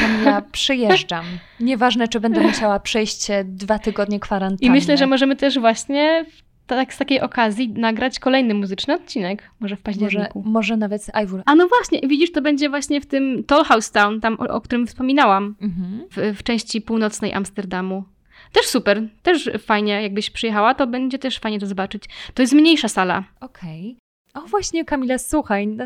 Kamila, 0.00 0.42
przyjeżdżam. 0.52 1.24
Nieważne, 1.60 2.08
czy 2.08 2.20
będę 2.20 2.40
musiała 2.40 2.80
przejść 2.80 3.26
dwa 3.44 3.78
tygodnie 3.78 4.20
kwarantanny. 4.20 4.66
I 4.66 4.70
myślę, 4.70 4.96
że 4.96 5.06
możemy 5.06 5.36
też 5.36 5.58
właśnie 5.58 6.24
tak, 6.66 6.94
z 6.94 6.98
takiej 6.98 7.20
okazji 7.20 7.68
nagrać 7.68 8.18
kolejny 8.18 8.54
muzyczny 8.54 8.94
odcinek, 8.94 9.50
może 9.60 9.76
w 9.76 9.78
może, 9.78 9.82
październiku. 9.82 10.42
może 10.46 10.76
nawet 10.76 11.02
z 11.04 11.10
Ivor. 11.24 11.42
A 11.46 11.54
no 11.54 11.68
właśnie, 11.68 12.00
widzisz, 12.08 12.32
to 12.32 12.42
będzie 12.42 12.70
właśnie 12.70 13.00
w 13.00 13.06
tym 13.06 13.44
Tollhouse 13.44 13.90
Town, 13.90 14.20
tam 14.20 14.36
o, 14.40 14.48
o 14.48 14.60
którym 14.60 14.86
wspominałam, 14.86 15.54
Mhm. 15.62 16.04
w, 16.10 16.38
w 16.38 16.42
części 16.42 16.80
północnej 16.80 17.32
Amsterdamu. 17.32 18.04
Też 18.52 18.66
super, 18.66 19.02
też 19.22 19.50
fajnie, 19.58 20.02
jakbyś 20.02 20.30
przyjechała, 20.30 20.74
to 20.74 20.86
będzie 20.86 21.18
też 21.18 21.38
fajnie 21.38 21.60
to 21.60 21.66
zobaczyć. 21.66 22.02
To 22.34 22.42
jest 22.42 22.54
mniejsza 22.54 22.88
sala. 22.88 23.24
Okej. 23.40 23.96
O 24.34 24.40
właśnie, 24.40 24.84
Kamila, 24.84 25.18
słuchaj, 25.18 25.66
no, 25.66 25.84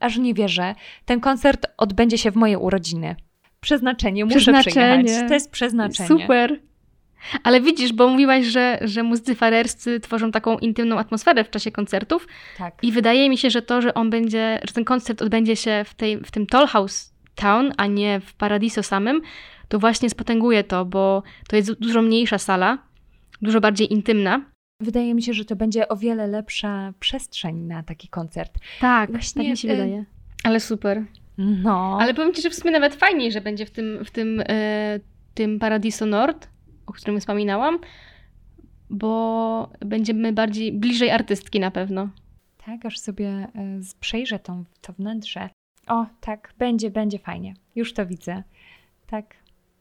aż 0.00 0.16
nie 0.18 0.34
wierzę. 0.34 0.74
Ten 1.04 1.20
koncert 1.20 1.66
odbędzie 1.76 2.18
się 2.18 2.30
w 2.30 2.36
moje 2.36 2.58
urodziny. 2.58 3.16
Przeznaczenie, 3.60 4.24
muszę 4.24 4.36
Przeznaczenie. 4.38 5.04
przyjechać. 5.04 5.28
To 5.28 5.34
jest 5.34 5.50
przeznaczenie. 5.50 6.08
Super. 6.08 6.60
Ale 7.42 7.60
widzisz, 7.60 7.92
bo 7.92 8.08
mówiłaś, 8.08 8.46
że, 8.46 8.78
że 8.82 9.02
muzycy 9.02 9.34
farerscy 9.34 10.00
tworzą 10.00 10.30
taką 10.30 10.58
intymną 10.58 10.98
atmosferę 10.98 11.44
w 11.44 11.50
czasie 11.50 11.70
koncertów 11.70 12.26
Tak. 12.58 12.74
i 12.82 12.92
wydaje 12.92 13.30
mi 13.30 13.38
się, 13.38 13.50
że 13.50 13.62
to, 13.62 13.82
że 13.82 13.94
on 13.94 14.10
będzie, 14.10 14.60
że 14.64 14.74
ten 14.74 14.84
koncert 14.84 15.22
odbędzie 15.22 15.56
się 15.56 15.84
w, 15.86 15.94
tej, 15.94 16.18
w 16.18 16.30
tym 16.30 16.46
Tollhouse 16.46 17.12
Town, 17.34 17.72
a 17.76 17.86
nie 17.86 18.20
w 18.20 18.34
Paradiso 18.34 18.82
samym, 18.82 19.22
to 19.68 19.78
właśnie 19.78 20.10
spotęguje 20.10 20.64
to, 20.64 20.84
bo 20.84 21.22
to 21.48 21.56
jest 21.56 21.72
dużo 21.72 22.02
mniejsza 22.02 22.38
sala, 22.38 22.78
dużo 23.42 23.60
bardziej 23.60 23.92
intymna. 23.92 24.40
Wydaje 24.80 25.14
mi 25.14 25.22
się, 25.22 25.32
że 25.32 25.44
to 25.44 25.56
będzie 25.56 25.88
o 25.88 25.96
wiele 25.96 26.26
lepsza 26.26 26.92
przestrzeń 27.00 27.56
na 27.56 27.82
taki 27.82 28.08
koncert. 28.08 28.58
Tak, 28.80 29.10
Właśnie, 29.10 29.42
tak 29.42 29.50
mi 29.50 29.56
się 29.56 29.68
y- 29.68 29.70
wydaje. 29.70 30.04
Ale 30.44 30.60
super. 30.60 31.04
No. 31.38 31.98
Ale 32.00 32.14
powiem 32.14 32.34
Ci, 32.34 32.42
że 32.42 32.50
w 32.50 32.54
sumie 32.54 32.70
nawet 32.70 32.94
fajniej, 32.94 33.32
że 33.32 33.40
będzie 33.40 33.66
w 33.66 33.70
tym, 33.70 34.04
w 34.04 34.10
tym, 34.10 34.42
e, 34.48 35.00
tym 35.34 35.58
Paradiso 35.58 36.06
Nord, 36.06 36.48
o 36.90 36.92
którym 36.92 37.20
wspominałam, 37.20 37.78
bo 38.90 39.70
będziemy 39.80 40.32
bardziej 40.32 40.72
bliżej 40.72 41.10
artystki 41.10 41.60
na 41.60 41.70
pewno. 41.70 42.08
Tak, 42.66 42.86
aż 42.86 42.98
sobie 42.98 43.28
e, 43.28 43.48
przejrzę 44.00 44.38
tą, 44.38 44.64
to 44.80 44.92
wnętrze. 44.92 45.48
O, 45.86 46.06
tak, 46.20 46.54
będzie, 46.58 46.90
będzie 46.90 47.18
fajnie. 47.18 47.54
Już 47.74 47.92
to 47.92 48.06
widzę. 48.06 48.42
Tak, 49.06 49.34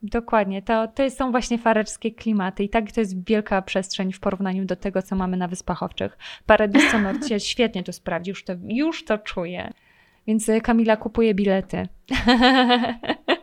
dokładnie. 0.03 0.61
To, 0.61 0.87
to 0.87 1.09
są 1.09 1.31
właśnie 1.31 1.57
farerskie 1.57 2.11
klimaty 2.11 2.63
i 2.63 2.69
tak 2.69 2.91
to 2.91 2.99
jest 2.99 3.27
wielka 3.27 3.61
przestrzeń 3.61 4.13
w 4.13 4.19
porównaniu 4.19 4.65
do 4.65 4.75
tego, 4.75 5.01
co 5.01 5.15
mamy 5.15 5.37
na 5.37 5.47
Wyspach 5.47 5.83
Owczych. 5.83 6.17
Paradiso 6.45 6.99
Nord 6.99 7.27
świetnie 7.37 7.83
to 7.83 7.93
sprawdzi, 7.93 8.29
już 8.29 8.43
to, 8.43 8.53
już 8.67 9.05
to 9.05 9.17
czuję. 9.17 9.71
Więc 10.27 10.49
e, 10.49 10.61
Kamila 10.61 10.97
kupuje 10.97 11.33
bilety. 11.33 11.87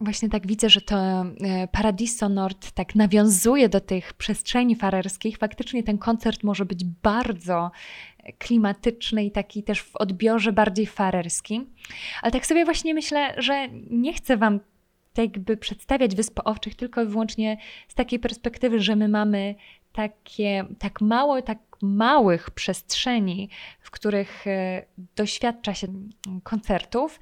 Właśnie 0.00 0.28
tak 0.28 0.46
widzę, 0.46 0.70
że 0.70 0.80
to 0.80 0.96
e, 0.96 1.24
Paradiso 1.72 2.28
Nord 2.28 2.70
tak 2.70 2.94
nawiązuje 2.94 3.68
do 3.68 3.80
tych 3.80 4.12
przestrzeni 4.12 4.76
farerskich. 4.76 5.38
Faktycznie 5.38 5.82
ten 5.82 5.98
koncert 5.98 6.42
może 6.42 6.64
być 6.64 6.84
bardzo 6.84 7.70
klimatyczny 8.38 9.24
i 9.24 9.30
taki 9.30 9.62
też 9.62 9.82
w 9.82 9.96
odbiorze 9.96 10.52
bardziej 10.52 10.86
farerski. 10.86 11.66
Ale 12.22 12.32
tak 12.32 12.46
sobie 12.46 12.64
właśnie 12.64 12.94
myślę, 12.94 13.34
że 13.36 13.68
nie 13.90 14.12
chcę 14.12 14.36
Wam 14.36 14.60
tak 15.12 15.36
jakby 15.36 15.56
przedstawiać 15.56 16.14
Wysp 16.14 16.40
Owczych 16.44 16.74
tylko 16.74 17.02
i 17.02 17.06
wyłącznie 17.06 17.56
z 17.88 17.94
takiej 17.94 18.18
perspektywy, 18.18 18.80
że 18.80 18.96
my 18.96 19.08
mamy 19.08 19.54
takie, 19.92 20.64
tak 20.78 21.00
mało, 21.00 21.42
tak 21.42 21.58
małych 21.82 22.50
przestrzeni, 22.50 23.50
w 23.80 23.90
których 23.90 24.46
e, 24.46 24.84
doświadcza 25.16 25.74
się 25.74 25.86
koncertów, 26.42 27.20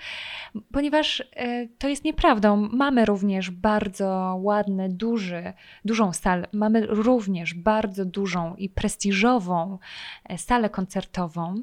ponieważ 0.73 1.21
e, 1.37 1.69
to 1.79 1.88
jest 1.88 2.05
nieprawdą. 2.05 2.57
Mamy 2.73 3.05
również 3.05 3.51
bardzo 3.51 4.38
ładny, 4.40 4.88
duży, 4.88 5.53
dużą 5.85 6.12
salę, 6.12 6.49
mamy 6.53 6.87
również 6.87 7.55
bardzo 7.55 8.05
dużą 8.05 8.55
i 8.57 8.69
prestiżową 8.69 9.79
e, 10.25 10.38
salę 10.38 10.71
koncertową 10.71 11.55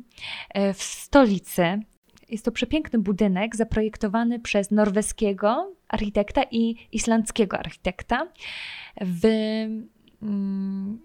w 0.73 0.83
stolicy. 0.83 1.79
Jest 2.29 2.45
to 2.45 2.51
przepiękny 2.51 2.99
budynek 2.99 3.55
zaprojektowany 3.55 4.39
przez 4.39 4.71
norweskiego 4.71 5.73
architekta 5.87 6.43
i 6.51 6.75
islandzkiego 6.91 7.59
architekta 7.59 8.27
w, 9.01 9.27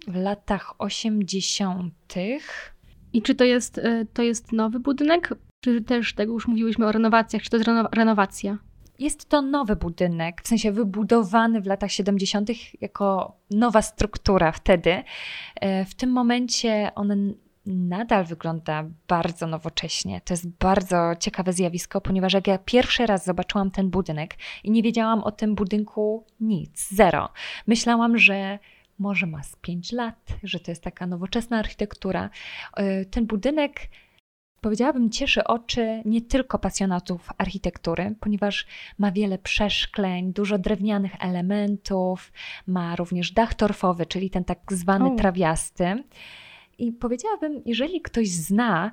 w 0.08 0.14
latach 0.14 0.74
80. 0.78 1.94
I 3.12 3.22
czy 3.22 3.34
to 3.34 3.44
jest, 3.44 3.78
e, 3.78 4.06
to 4.12 4.22
jest 4.22 4.52
nowy 4.52 4.80
budynek? 4.80 5.34
Czy 5.60 5.80
też, 5.82 6.14
tak 6.14 6.28
już 6.28 6.48
mówiłyśmy 6.48 6.86
o 6.86 6.92
renowacjach, 6.92 7.42
czy 7.42 7.50
to 7.50 7.56
jest 7.56 7.68
reno- 7.68 7.88
renowacja? 7.92 8.58
Jest 8.98 9.28
to 9.28 9.42
nowy 9.42 9.76
budynek, 9.76 10.42
w 10.42 10.48
sensie 10.48 10.72
wybudowany 10.72 11.60
w 11.60 11.66
latach 11.66 11.92
70. 11.92 12.50
jako 12.80 13.36
nowa 13.50 13.82
struktura 13.82 14.52
wtedy. 14.52 15.02
E, 15.60 15.84
W 15.84 15.94
tym 15.94 16.10
momencie 16.10 16.90
on 16.94 17.34
nadal 17.66 18.24
wygląda 18.24 18.84
bardzo 19.08 19.46
nowocześnie. 19.46 20.20
To 20.20 20.32
jest 20.34 20.48
bardzo 20.48 21.12
ciekawe 21.20 21.52
zjawisko, 21.52 22.00
ponieważ 22.00 22.32
jak 22.32 22.46
ja 22.46 22.58
pierwszy 22.58 23.06
raz 23.06 23.24
zobaczyłam 23.24 23.70
ten 23.70 23.90
budynek 23.90 24.36
i 24.64 24.70
nie 24.70 24.82
wiedziałam 24.82 25.22
o 25.24 25.32
tym 25.32 25.54
budynku 25.54 26.26
nic, 26.40 26.88
zero. 26.90 27.28
Myślałam, 27.66 28.18
że 28.18 28.58
może 28.98 29.26
ma 29.26 29.42
z 29.42 29.56
5 29.56 29.92
lat, 29.92 30.34
że 30.42 30.60
to 30.60 30.70
jest 30.70 30.82
taka 30.82 31.06
nowoczesna 31.06 31.58
architektura. 31.58 32.30
E, 32.76 33.04
Ten 33.04 33.26
budynek 33.26 33.88
powiedziałabym, 34.60 35.10
cieszy 35.10 35.44
oczy 35.44 36.02
nie 36.04 36.22
tylko 36.22 36.58
pasjonatów 36.58 37.28
architektury, 37.38 38.14
ponieważ 38.20 38.66
ma 38.98 39.12
wiele 39.12 39.38
przeszkleń, 39.38 40.32
dużo 40.32 40.58
drewnianych 40.58 41.12
elementów, 41.20 42.32
ma 42.66 42.96
również 42.96 43.32
dach 43.32 43.54
torfowy, 43.54 44.06
czyli 44.06 44.30
ten 44.30 44.44
tak 44.44 44.58
zwany 44.70 45.04
O. 45.12 45.16
trawiasty. 45.16 46.04
I 46.78 46.92
powiedziałabym, 46.92 47.62
jeżeli 47.66 48.00
ktoś 48.00 48.28
zna 48.28 48.92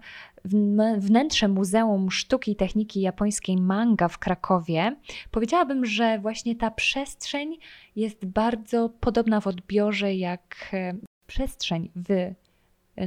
wnętrze 0.97 1.47
Muzeum 1.47 2.11
Sztuki 2.11 2.51
i 2.51 2.55
Techniki 2.55 3.01
Japońskiej 3.01 3.57
Manga 3.57 4.07
w 4.07 4.17
Krakowie, 4.17 4.95
powiedziałabym, 5.31 5.85
że 5.85 6.19
właśnie 6.19 6.55
ta 6.55 6.71
przestrzeń 6.71 7.57
jest 7.95 8.25
bardzo 8.25 8.89
podobna 8.89 9.41
w 9.41 9.47
odbiorze 9.47 10.15
jak 10.15 10.69
e, 10.73 10.93
przestrzeń 11.27 11.91
w 11.95 12.33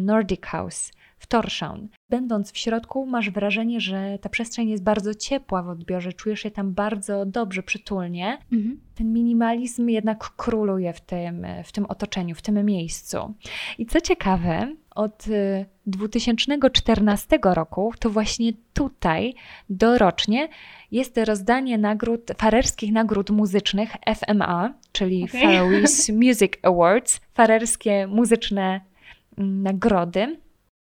Nordic 0.00 0.40
House 0.46 0.92
w 1.18 1.26
Torshavn. 1.26 1.88
Będąc 2.10 2.52
w 2.52 2.58
środku, 2.58 3.06
masz 3.06 3.30
wrażenie, 3.30 3.80
że 3.80 4.18
ta 4.20 4.28
przestrzeń 4.28 4.68
jest 4.68 4.82
bardzo 4.82 5.14
ciepła 5.14 5.62
w 5.62 5.68
odbiorze, 5.68 6.12
czujesz 6.12 6.40
się 6.40 6.50
tam 6.50 6.74
bardzo 6.74 7.26
dobrze, 7.26 7.62
przytulnie. 7.62 8.38
Mhm. 8.52 8.80
Ten 8.94 9.12
minimalizm 9.12 9.88
jednak 9.88 10.30
króluje 10.36 10.92
w 10.92 11.00
tym, 11.00 11.46
w 11.64 11.72
tym 11.72 11.86
otoczeniu, 11.86 12.34
w 12.34 12.42
tym 12.42 12.64
miejscu. 12.64 13.34
I 13.78 13.86
co 13.86 14.00
ciekawe, 14.00 14.68
od 14.98 15.24
2014 15.86 17.36
y, 17.36 17.54
roku 17.54 17.92
to 17.98 18.10
właśnie 18.10 18.52
tutaj 18.74 19.34
dorocznie 19.70 20.48
jest 20.90 21.18
rozdanie 21.18 21.78
nagród, 21.78 22.30
farerskich 22.38 22.92
nagród 22.92 23.30
muzycznych 23.30 23.90
FMA, 24.16 24.74
czyli 24.92 25.24
okay. 25.24 25.40
Faroese 25.40 26.12
Music 26.12 26.52
Awards, 26.62 27.20
farerskie 27.34 28.06
muzyczne 28.06 28.80
mm, 29.38 29.62
nagrody 29.62 30.36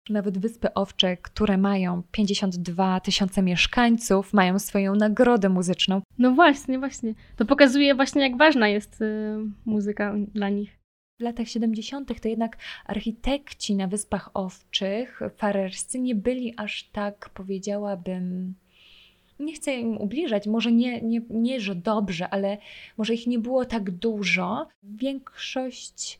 nawet 0.09 0.37
Wyspy 0.37 0.73
Owcze, 0.73 1.17
które 1.17 1.57
mają 1.57 2.03
52 2.11 2.99
tysiące 2.99 3.41
mieszkańców, 3.41 4.33
mają 4.33 4.59
swoją 4.59 4.95
nagrodę 4.95 5.49
muzyczną. 5.49 6.01
No 6.17 6.31
właśnie, 6.31 6.79
właśnie. 6.79 7.13
To 7.35 7.45
pokazuje 7.45 7.95
właśnie, 7.95 8.21
jak 8.21 8.37
ważna 8.37 8.67
jest 8.67 9.01
y, 9.01 9.37
muzyka 9.65 10.15
dla 10.33 10.49
nich. 10.49 10.79
W 11.19 11.23
latach 11.23 11.47
70. 11.47 12.21
to 12.21 12.27
jednak 12.27 12.57
architekci 12.85 13.75
na 13.75 13.87
Wyspach 13.87 14.29
Owczych, 14.33 15.19
farerscy, 15.37 15.99
nie 15.99 16.15
byli 16.15 16.53
aż 16.57 16.83
tak, 16.83 17.29
powiedziałabym, 17.29 18.55
nie 19.39 19.53
chcę 19.53 19.75
im 19.75 19.97
ubliżać, 19.97 20.47
może 20.47 20.71
nie, 20.71 21.01
nie, 21.01 21.21
nie, 21.29 21.61
że 21.61 21.75
dobrze, 21.75 22.29
ale 22.29 22.57
może 22.97 23.13
ich 23.13 23.27
nie 23.27 23.39
było 23.39 23.65
tak 23.65 23.91
dużo. 23.91 24.67
Większość 24.83 26.19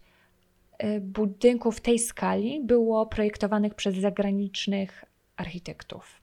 budynków 1.01 1.77
w 1.77 1.82
tej 1.82 1.99
skali 1.99 2.61
było 2.63 3.05
projektowanych 3.05 3.73
przez 3.73 3.95
zagranicznych 3.95 5.05
architektów. 5.38 6.21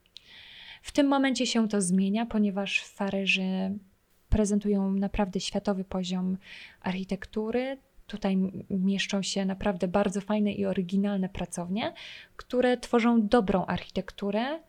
W 0.83 0.93
tym 0.93 1.09
momencie 1.09 1.47
się 1.47 1.69
to 1.69 1.81
zmienia, 1.81 2.27
ponieważ 2.27 2.85
Farerzy 2.85 3.79
prezentują 4.29 4.91
naprawdę 4.91 5.41
światowy 5.41 5.85
poziom 5.85 6.37
architektury. 6.81 7.79
Tutaj 8.07 8.37
mieszczą 8.71 9.23
się 9.23 9.45
naprawdę 9.45 9.89
bardzo 9.89 10.21
fajne 10.21 10.53
i 10.53 10.67
oryginalne 10.67 11.29
pracownie, 11.29 11.93
które 12.37 12.77
tworzą 12.77 13.27
dobrą 13.27 13.67
architekturę, 13.67 14.61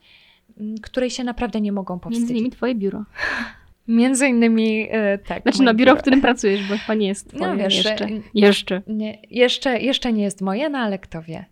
której 0.81 1.09
się 1.09 1.23
naprawdę 1.23 1.61
nie 1.61 1.71
mogą 1.71 1.99
powstydzić. 1.99 2.29
Między 2.29 2.33
innymi 2.33 2.51
Twoje 2.51 2.75
biuro. 2.75 3.03
Między 3.87 4.27
innymi, 4.27 4.87
e, 4.91 5.17
tak. 5.17 5.41
Znaczy, 5.41 5.63
no 5.63 5.73
biuro, 5.73 5.95
w 5.95 6.01
którym 6.01 6.21
pracujesz, 6.21 6.69
bo 6.69 6.77
chyba 6.77 6.93
nie 6.93 7.07
jest 7.07 7.29
twoje 7.29 7.47
no, 7.47 7.57
wiesz, 7.57 7.75
jeszcze. 7.75 8.07
Jeszcze. 8.33 8.81
Nie, 8.87 9.21
jeszcze. 9.29 9.79
Jeszcze 9.79 10.13
nie 10.13 10.23
jest 10.23 10.41
moje, 10.41 10.69
no 10.69 10.77
ale 10.77 10.99
kto 10.99 11.21
wie. 11.21 11.45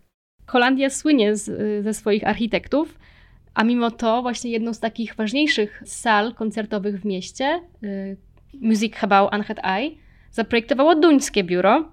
Holandia 0.46 0.90
słynie 0.90 1.36
z, 1.36 1.84
ze 1.84 1.94
swoich 1.94 2.26
architektów, 2.26 2.98
a 3.54 3.64
mimo 3.64 3.90
to 3.90 4.22
właśnie 4.22 4.50
jedną 4.50 4.74
z 4.74 4.80
takich 4.80 5.14
ważniejszych 5.14 5.82
sal 5.84 6.34
koncertowych 6.34 7.00
w 7.00 7.04
mieście, 7.04 7.60
y, 7.84 8.16
Musikgebouw 8.60 9.32
aan 9.32 9.42
het 9.42 9.58
IJ, 9.58 9.98
zaprojektowało 10.30 10.94
duńskie 10.94 11.44
biuro 11.44 11.92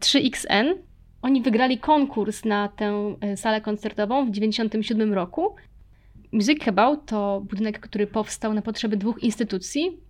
3XN. 0.00 0.66
Y, 0.66 0.88
Oni 1.22 1.42
wygrali 1.42 1.78
konkurs 1.78 2.44
na 2.44 2.68
tę 2.68 3.16
y, 3.32 3.36
salę 3.36 3.60
koncertową 3.60 4.24
w 4.24 4.30
1997 4.30 5.14
roku 5.14 5.56
Musikgebouw 6.32 6.98
to 7.06 7.42
budynek, 7.50 7.80
który 7.80 8.06
powstał 8.06 8.54
na 8.54 8.62
potrzeby 8.62 8.96
dwóch 8.96 9.22
instytucji. 9.22 10.00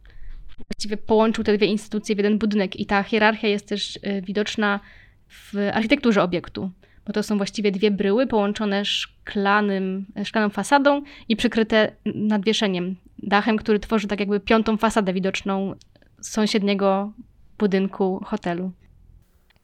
Właściwie 0.68 0.96
połączył 0.96 1.44
te 1.44 1.56
dwie 1.56 1.66
instytucje 1.66 2.14
w 2.14 2.18
jeden 2.18 2.38
budynek 2.38 2.80
i 2.80 2.86
ta 2.86 3.02
hierarchia 3.02 3.48
jest 3.48 3.68
też 3.68 3.96
y, 3.96 4.22
widoczna 4.22 4.80
w 5.28 5.54
architekturze 5.72 6.22
obiektu, 6.22 6.70
bo 7.06 7.12
to 7.12 7.22
są 7.22 7.36
właściwie 7.36 7.72
dwie 7.72 7.90
bryły 7.90 8.26
połączone 8.26 8.84
szklanym, 8.84 10.06
szklaną 10.24 10.48
fasadą 10.48 11.02
i 11.28 11.36
przykryte 11.36 11.92
nadwieszeniem, 12.04 12.96
dachem, 13.18 13.56
który 13.56 13.78
tworzy 13.78 14.08
tak 14.08 14.20
jakby 14.20 14.40
piątą 14.40 14.76
fasadę 14.76 15.12
widoczną 15.12 15.74
sąsiedniego 16.20 17.12
budynku 17.58 18.20
hotelu. 18.24 18.72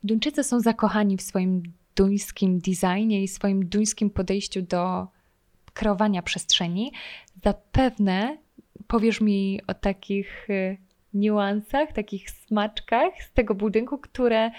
Duńczycy 0.02 0.42
są 0.44 0.60
zakochani 0.60 1.16
w 1.16 1.22
swoim 1.22 1.62
duńskim 1.96 2.58
designie 2.58 3.22
i 3.22 3.28
swoim 3.28 3.68
duńskim 3.68 4.10
podejściu 4.10 4.62
do 4.62 5.06
kreowania 5.74 6.22
przestrzeni. 6.22 6.92
Zapewne 7.44 8.38
powiesz 8.86 9.20
mi 9.20 9.60
o 9.66 9.74
takich 9.74 10.50
y, 10.50 10.76
niuansach, 11.14 11.92
takich 11.92 12.30
smaczkach 12.30 13.12
z 13.22 13.32
tego 13.32 13.54
budynku, 13.54 13.98
które 13.98 14.50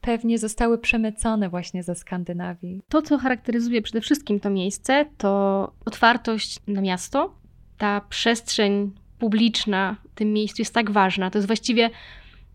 pewnie 0.00 0.38
zostały 0.38 0.78
przemycone 0.78 1.48
właśnie 1.48 1.82
ze 1.82 1.94
Skandynawii. 1.94 2.82
To, 2.88 3.02
co 3.02 3.18
charakteryzuje 3.18 3.82
przede 3.82 4.00
wszystkim 4.00 4.40
to 4.40 4.50
miejsce, 4.50 5.06
to 5.18 5.72
otwartość 5.84 6.58
na 6.66 6.80
miasto. 6.80 7.34
Ta 7.78 8.00
przestrzeń 8.00 8.92
publiczna 9.18 9.96
w 10.12 10.14
tym 10.14 10.32
miejscu 10.32 10.62
jest 10.62 10.74
tak 10.74 10.90
ważna. 10.90 11.30
To 11.30 11.38
jest 11.38 11.46
właściwie 11.46 11.90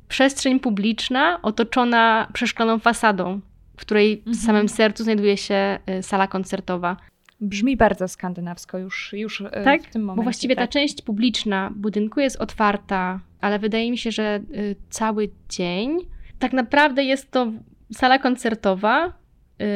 przestrzeń 0.08 0.60
publiczna 0.60 1.40
otoczona 1.42 2.28
przeszkloną 2.34 2.80
fasadą, 2.80 3.40
w 3.78 3.82
której 3.82 4.24
w 4.26 4.36
samym 4.36 4.70
sercu 4.70 5.04
znajduje 5.04 5.38
się 5.38 5.80
y, 5.90 6.04
sala 6.04 6.28
koncertowa. 6.28 6.98
Brzmi 7.42 7.78
bardzo 7.78 8.08
skandynawsko 8.08 8.78
już, 8.78 9.14
już 9.14 9.42
e, 9.42 9.64
tak? 9.64 9.84
w 9.84 9.90
tym 9.90 10.02
momencie. 10.02 10.18
Bo 10.18 10.24
właściwie 10.24 10.56
tak. 10.56 10.68
ta 10.68 10.74
część 10.74 11.02
publiczna 11.02 11.72
budynku 11.76 12.20
jest 12.20 12.38
otwarta, 12.38 13.20
ale 13.42 13.60
wydaje 13.60 13.92
mi 13.92 13.98
się, 13.98 14.12
że 14.12 14.40
y, 14.56 14.76
cały 14.90 15.30
dzień. 15.50 15.98
Tak 16.40 16.54
naprawdę 16.54 17.04
jest 17.04 17.32
to 17.32 17.52
sala 17.94 18.20
koncertowa 18.20 19.14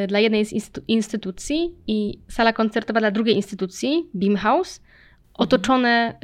y, 0.03 0.07
dla 0.07 0.19
jednej 0.19 0.45
z 0.45 0.53
instytucji 0.87 1.75
i 1.87 2.19
sala 2.27 2.53
koncertowa 2.53 2.99
dla 2.99 3.11
drugiej 3.11 3.35
instytucji, 3.35 4.09
Beam 4.13 4.35
House, 4.35 4.79
mhm. 4.79 5.33
otoczone 5.33 6.19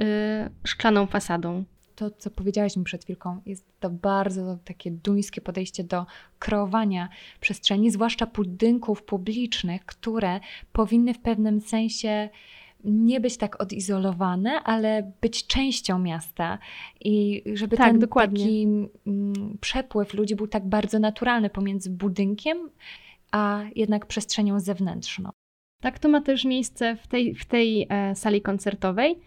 szklaną 0.64 1.08
fasadą 1.08 1.64
to, 2.02 2.12
co 2.12 2.30
powiedziałaś 2.30 2.78
mi 2.78 2.84
przed 2.84 3.04
chwilką, 3.04 3.42
jest 3.46 3.66
to 3.80 3.90
bardzo 3.90 4.58
takie 4.66 4.92
duńskie 4.92 5.42
podejście 5.42 5.84
do 5.84 6.06
kreowania 6.40 7.10
przestrzeni, 7.40 7.92
zwłaszcza 7.92 8.26
budynków 8.26 9.04
publicznych, 9.04 9.86
które 9.86 10.40
powinny 10.74 11.14
w 11.14 11.20
pewnym 11.20 11.62
sensie 11.62 12.30
nie 12.84 13.20
być 13.20 13.38
tak 13.38 13.62
odizolowane, 13.62 14.52
ale 14.64 15.12
być 15.22 15.48
częścią 15.48 16.00
miasta 16.00 16.58
i 17.02 17.44
żeby 17.54 17.78
tak, 17.78 17.88
ten 17.88 18.00
dokładnie. 18.00 18.44
taki 18.44 18.68
mm, 19.08 19.58
przepływ 19.62 20.14
ludzi 20.14 20.36
był 20.36 20.48
tak 20.48 20.66
bardzo 20.66 21.00
naturalny 21.00 21.50
pomiędzy 21.50 21.90
budynkiem, 21.90 22.70
a 23.32 23.64
jednak 23.76 24.06
przestrzenią 24.06 24.60
zewnętrzną. 24.60 25.30
Tak 25.82 26.00
to 26.00 26.10
ma 26.10 26.22
też 26.22 26.46
miejsce 26.46 26.96
w 26.96 27.08
tej, 27.08 27.36
w 27.36 27.46
tej 27.46 27.88
e, 27.90 28.16
sali 28.16 28.42
koncertowej. 28.42 29.20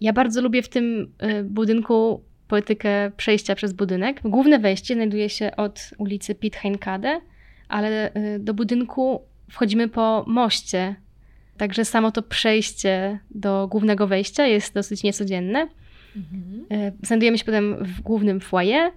Ja 0.00 0.12
bardzo 0.12 0.42
lubię 0.42 0.62
w 0.62 0.68
tym 0.68 1.12
y, 1.22 1.44
budynku 1.44 2.20
poetykę 2.48 3.10
przejścia 3.16 3.54
przez 3.54 3.72
budynek. 3.72 4.20
Główne 4.24 4.58
wejście 4.58 4.94
znajduje 4.94 5.28
się 5.28 5.56
od 5.56 5.90
ulicy 5.98 6.34
Piet 6.34 6.56
Heinkade, 6.56 7.20
ale 7.68 8.14
y, 8.14 8.38
do 8.38 8.54
budynku 8.54 9.20
wchodzimy 9.50 9.88
po 9.88 10.24
moście. 10.26 10.96
Także 11.56 11.84
samo 11.84 12.12
to 12.12 12.22
przejście 12.22 13.18
do 13.30 13.68
głównego 13.70 14.06
wejścia 14.06 14.46
jest 14.46 14.74
dosyć 14.74 15.02
niecodzienne. 15.02 15.68
Mhm. 16.16 16.66
Y, 16.72 16.92
znajdujemy 17.02 17.38
się 17.38 17.44
potem 17.44 17.84
w 17.84 18.00
głównym 18.00 18.40
foyer 18.40 18.90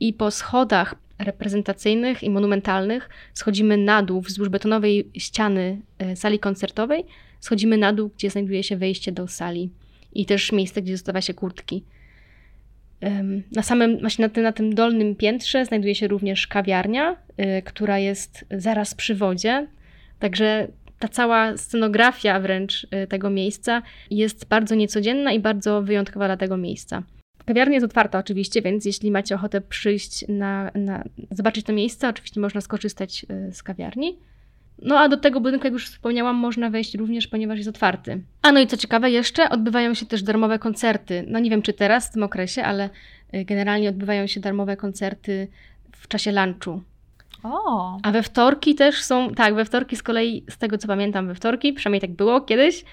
i 0.00 0.12
po 0.12 0.30
schodach 0.30 0.94
reprezentacyjnych 1.18 2.22
i 2.22 2.30
monumentalnych 2.30 3.08
schodzimy 3.34 3.76
na 3.76 4.02
dół 4.02 4.20
wzdłuż 4.20 4.48
betonowej 4.48 5.08
ściany 5.18 5.80
sali 6.14 6.38
koncertowej. 6.38 7.04
Schodzimy 7.40 7.78
na 7.78 7.92
dół, 7.92 8.10
gdzie 8.16 8.30
znajduje 8.30 8.62
się 8.62 8.76
wejście 8.76 9.12
do 9.12 9.28
sali 9.28 9.70
i 10.14 10.26
też 10.26 10.52
miejsce, 10.52 10.82
gdzie 10.82 10.96
zostawia 10.96 11.20
się 11.20 11.34
kurtki. 11.34 11.84
Na 13.56 13.62
samym, 13.62 14.00
właśnie 14.00 14.22
na 14.22 14.28
tym, 14.28 14.42
na 14.42 14.52
tym 14.52 14.74
dolnym 14.74 15.16
piętrze 15.16 15.64
znajduje 15.64 15.94
się 15.94 16.08
również 16.08 16.46
kawiarnia, 16.46 17.16
y, 17.58 17.62
która 17.62 17.98
jest 17.98 18.44
zaraz 18.50 18.94
przy 18.94 19.14
wodzie. 19.14 19.66
Także 20.18 20.68
ta 20.98 21.08
cała 21.08 21.56
scenografia 21.56 22.40
wręcz 22.40 22.86
y, 23.04 23.06
tego 23.06 23.30
miejsca 23.30 23.82
jest 24.10 24.48
bardzo 24.48 24.74
niecodzienna 24.74 25.32
i 25.32 25.40
bardzo 25.40 25.82
wyjątkowa 25.82 26.26
dla 26.26 26.36
tego 26.36 26.56
miejsca. 26.56 27.02
Kawiarnia 27.44 27.74
jest 27.74 27.84
otwarta 27.84 28.18
oczywiście, 28.18 28.62
więc 28.62 28.84
jeśli 28.84 29.10
macie 29.10 29.34
ochotę 29.34 29.60
przyjść 29.60 30.24
na, 30.28 30.70
na 30.74 31.04
zobaczyć 31.30 31.66
to 31.66 31.72
miejsce, 31.72 32.08
oczywiście 32.08 32.40
można 32.40 32.60
skorzystać 32.60 33.26
y, 33.48 33.52
z 33.52 33.62
kawiarni. 33.62 34.18
No 34.82 34.98
a 34.98 35.08
do 35.08 35.16
tego 35.16 35.40
budynku, 35.40 35.66
jak 35.66 35.72
już 35.72 35.88
wspomniałam, 35.88 36.36
można 36.36 36.70
wejść 36.70 36.94
również, 36.94 37.26
ponieważ 37.26 37.56
jest 37.58 37.68
otwarty. 37.68 38.22
A 38.42 38.52
no 38.52 38.60
i 38.60 38.66
co 38.66 38.76
ciekawe 38.76 39.10
jeszcze, 39.10 39.50
odbywają 39.50 39.94
się 39.94 40.06
też 40.06 40.22
darmowe 40.22 40.58
koncerty. 40.58 41.24
No 41.28 41.38
nie 41.38 41.50
wiem, 41.50 41.62
czy 41.62 41.72
teraz, 41.72 42.08
w 42.08 42.12
tym 42.12 42.22
okresie, 42.22 42.64
ale 42.64 42.90
y, 43.34 43.44
generalnie 43.44 43.88
odbywają 43.88 44.26
się 44.26 44.40
darmowe 44.40 44.76
koncerty 44.76 45.48
w 45.92 46.08
czasie 46.08 46.32
lunchu. 46.32 46.82
O. 47.42 47.98
A 48.02 48.12
we 48.12 48.22
wtorki 48.22 48.74
też 48.74 49.02
są, 49.02 49.34
tak, 49.34 49.54
we 49.54 49.64
wtorki 49.64 49.96
z 49.96 50.02
kolei, 50.02 50.44
z 50.50 50.58
tego 50.58 50.78
co 50.78 50.88
pamiętam, 50.88 51.26
we 51.26 51.34
wtorki, 51.34 51.72
przynajmniej 51.72 52.00
tak 52.00 52.12
było 52.12 52.40
kiedyś, 52.40 52.84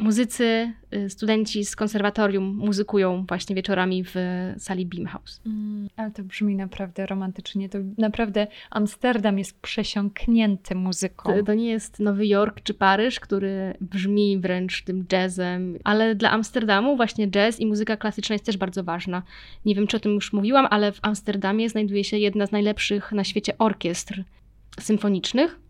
muzycy, 0.00 0.72
y, 0.94 1.10
studenci 1.10 1.64
z 1.64 1.76
konserwatorium 1.76 2.44
muzykują 2.44 3.24
właśnie 3.28 3.56
wieczorami 3.56 4.04
w 4.04 4.14
sali 4.58 4.86
Beamhouse. 4.86 5.40
Mm, 5.46 5.88
ale 5.96 6.10
to 6.10 6.22
brzmi 6.22 6.56
naprawdę 6.56 7.06
romantycznie. 7.06 7.68
To 7.68 7.78
naprawdę 7.98 8.46
Amsterdam 8.70 9.38
jest 9.38 9.60
przesiąknięty 9.60 10.74
muzyką. 10.74 11.36
To, 11.36 11.42
to, 11.42 11.54
nie 11.54 11.68
jest 11.68 12.00
Nowy 12.00 12.26
Jork 12.26 12.60
czy 12.62 12.74
Paryż, 12.74 13.20
który 13.20 13.74
brzmi 13.80 14.38
wręcz 14.38 14.84
tym 14.84 15.06
jazzem, 15.12 15.78
ale 15.84 16.14
dla 16.14 16.30
Amsterdamu 16.30 16.96
właśnie 16.96 17.28
jazz 17.28 17.60
i 17.60 17.66
muzyka 17.66 17.96
klasyczna 17.96 18.34
jest 18.34 18.44
też 18.44 18.56
bardzo 18.56 18.84
ważna. 18.84 19.22
Nie 19.64 19.74
wiem, 19.74 19.86
czy 19.86 19.96
o 19.96 20.00
tym 20.00 20.12
już 20.12 20.32
mówiłam, 20.32 20.66
ale 20.70 20.92
w 20.92 20.98
Amsterdamie 21.02 21.68
znajduje 21.68 22.04
się 22.04 22.18
jedna 22.18 22.46
z 22.46 22.52
najlepszych 22.52 23.12
na 23.12 23.24
świecie 23.24 23.58
orkiestr 23.58 24.24
symfonicznych 24.80 25.67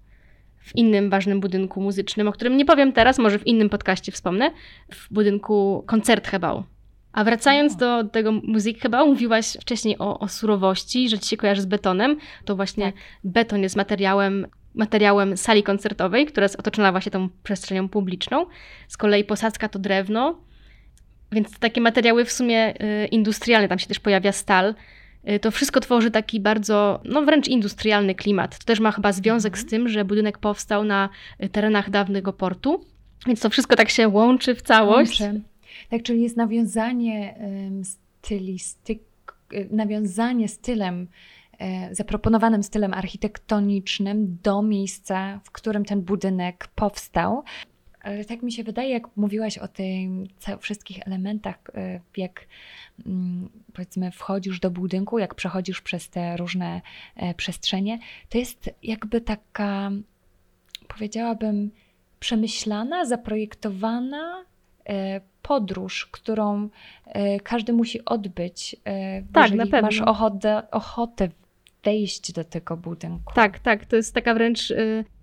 w 0.68 0.76
innym 0.76 1.10
ważnym 1.10 1.40
budynku 1.40 1.80
muzycznym, 1.80 2.28
o 2.28 2.32
którym 2.32 2.56
nie 2.56 2.64
powiem 2.64 2.92
teraz, 2.92 3.18
może 3.18 3.38
w 3.38 3.46
innym 3.46 3.68
podcaście 3.68 4.12
wspomnę, 4.12 4.50
w 4.92 5.12
budynku 5.12 5.84
Koncerthebau. 5.86 6.64
A 7.12 7.24
wracając 7.24 7.76
do 7.76 8.04
tego 8.04 8.32
Musikgebau, 8.32 9.06
mówiłaś 9.06 9.56
wcześniej 9.60 9.98
o, 9.98 10.18
o 10.18 10.28
surowości, 10.28 11.08
że 11.08 11.18
ci 11.18 11.28
się 11.28 11.36
kojarzy 11.36 11.62
z 11.62 11.66
betonem. 11.66 12.16
To 12.44 12.56
właśnie 12.56 12.84
tak. 12.84 13.02
beton 13.24 13.62
jest 13.62 13.76
materiałem, 13.76 14.46
materiałem 14.74 15.36
sali 15.36 15.62
koncertowej, 15.62 16.26
która 16.26 16.44
jest 16.44 16.58
otoczona 16.58 16.92
właśnie 16.92 17.12
tą 17.12 17.28
przestrzenią 17.42 17.88
publiczną. 17.88 18.46
Z 18.88 18.96
kolei 18.96 19.24
posadzka 19.24 19.68
to 19.68 19.78
drewno, 19.78 20.38
więc 21.32 21.58
takie 21.58 21.80
materiały 21.80 22.24
w 22.24 22.32
sumie 22.32 22.74
y, 23.04 23.06
industrialne, 23.06 23.68
tam 23.68 23.78
się 23.78 23.86
też 23.86 24.00
pojawia 24.00 24.32
stal, 24.32 24.74
to 25.40 25.50
wszystko 25.50 25.80
tworzy 25.80 26.10
taki 26.10 26.40
bardzo, 26.40 27.00
no 27.04 27.22
wręcz 27.22 27.48
industrialny 27.48 28.14
klimat. 28.14 28.58
To 28.58 28.64
też 28.64 28.80
ma 28.80 28.92
chyba 28.92 29.12
związek 29.12 29.52
mhm. 29.52 29.66
z 29.66 29.70
tym, 29.70 29.88
że 29.88 30.04
budynek 30.04 30.38
powstał 30.38 30.84
na 30.84 31.08
y, 31.44 31.48
terenach 31.48 31.90
dawnego 31.90 32.32
portu, 32.32 32.84
więc 33.26 33.40
to 33.40 33.50
wszystko 33.50 33.76
tak 33.76 33.90
się 33.90 34.08
łączy 34.08 34.54
w 34.54 34.62
całość. 34.62 35.20
Łączy. 35.20 35.40
Tak, 35.90 36.02
czyli 36.02 36.22
jest 36.22 36.36
nawiązanie 36.36 37.34
stylistyk, 37.84 39.02
y, 39.52 39.68
nawiązanie 39.70 40.48
stylem, 40.48 41.08
e, 41.58 41.94
zaproponowanym 41.94 42.62
stylem 42.62 42.94
architektonicznym 42.94 44.38
do 44.42 44.62
miejsca, 44.62 45.40
w 45.44 45.50
którym 45.50 45.84
ten 45.84 46.02
budynek 46.02 46.68
powstał. 46.74 47.44
Ale 48.00 48.24
tak 48.24 48.42
mi 48.42 48.52
się 48.52 48.64
wydaje, 48.64 48.90
jak 48.90 49.16
mówiłaś 49.16 49.58
o 49.58 49.68
tych 49.68 50.08
wszystkich 50.60 51.06
elementach, 51.06 51.58
e, 51.74 52.00
jak 52.16 52.46
mm, 53.06 53.48
powiedzmy 53.72 54.10
wchodzisz 54.10 54.60
do 54.60 54.70
budynku, 54.70 55.18
jak 55.18 55.34
przechodzisz 55.34 55.80
przez 55.80 56.10
te 56.10 56.36
różne 56.36 56.80
e, 57.16 57.34
przestrzenie, 57.34 57.98
to 58.28 58.38
jest 58.38 58.70
jakby 58.82 59.20
taka, 59.20 59.90
powiedziałabym, 60.88 61.70
przemyślana, 62.20 63.04
zaprojektowana 63.04 64.44
e, 64.88 65.20
podróż, 65.42 66.06
którą 66.06 66.68
każdy 67.42 67.72
musi 67.72 68.04
odbyć. 68.04 68.76
Tak, 69.32 69.52
na 69.52 69.66
pewno. 69.66 69.82
Masz 69.82 70.00
ochotę, 70.00 70.70
ochotę 70.70 71.28
wejść 71.84 72.32
do 72.32 72.44
tego 72.44 72.76
budynku. 72.76 73.34
Tak, 73.34 73.58
tak. 73.58 73.86
To 73.86 73.96
jest 73.96 74.14
taka 74.14 74.34
wręcz 74.34 74.72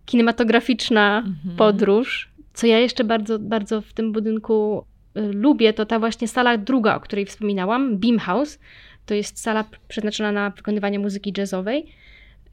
kinematograficzna 0.05 1.17
mhm. 1.17 1.55
podróż 1.57 2.35
co 2.56 2.68
ja 2.68 2.80
jeszcze 2.80 3.03
bardzo, 3.03 3.39
bardzo 3.39 3.82
w 3.82 3.93
tym 3.93 4.12
budynku 4.12 4.86
y, 5.18 5.22
lubię, 5.22 5.74
to 5.74 5.86
ta 5.86 5.99
właśnie 5.99 6.28
sala 6.28 6.58
druga, 6.58 6.95
o 6.95 6.99
której 6.99 7.26
wspominałam, 7.26 7.97
Beam 7.97 8.20
House. 8.20 8.60
To 9.06 9.14
jest 9.14 9.41
sala 9.41 9.66
przeznaczona 9.88 10.32
na 10.32 10.49
wykonywanie 10.49 10.99
muzyki 10.99 11.34
jazzowej. 11.38 11.86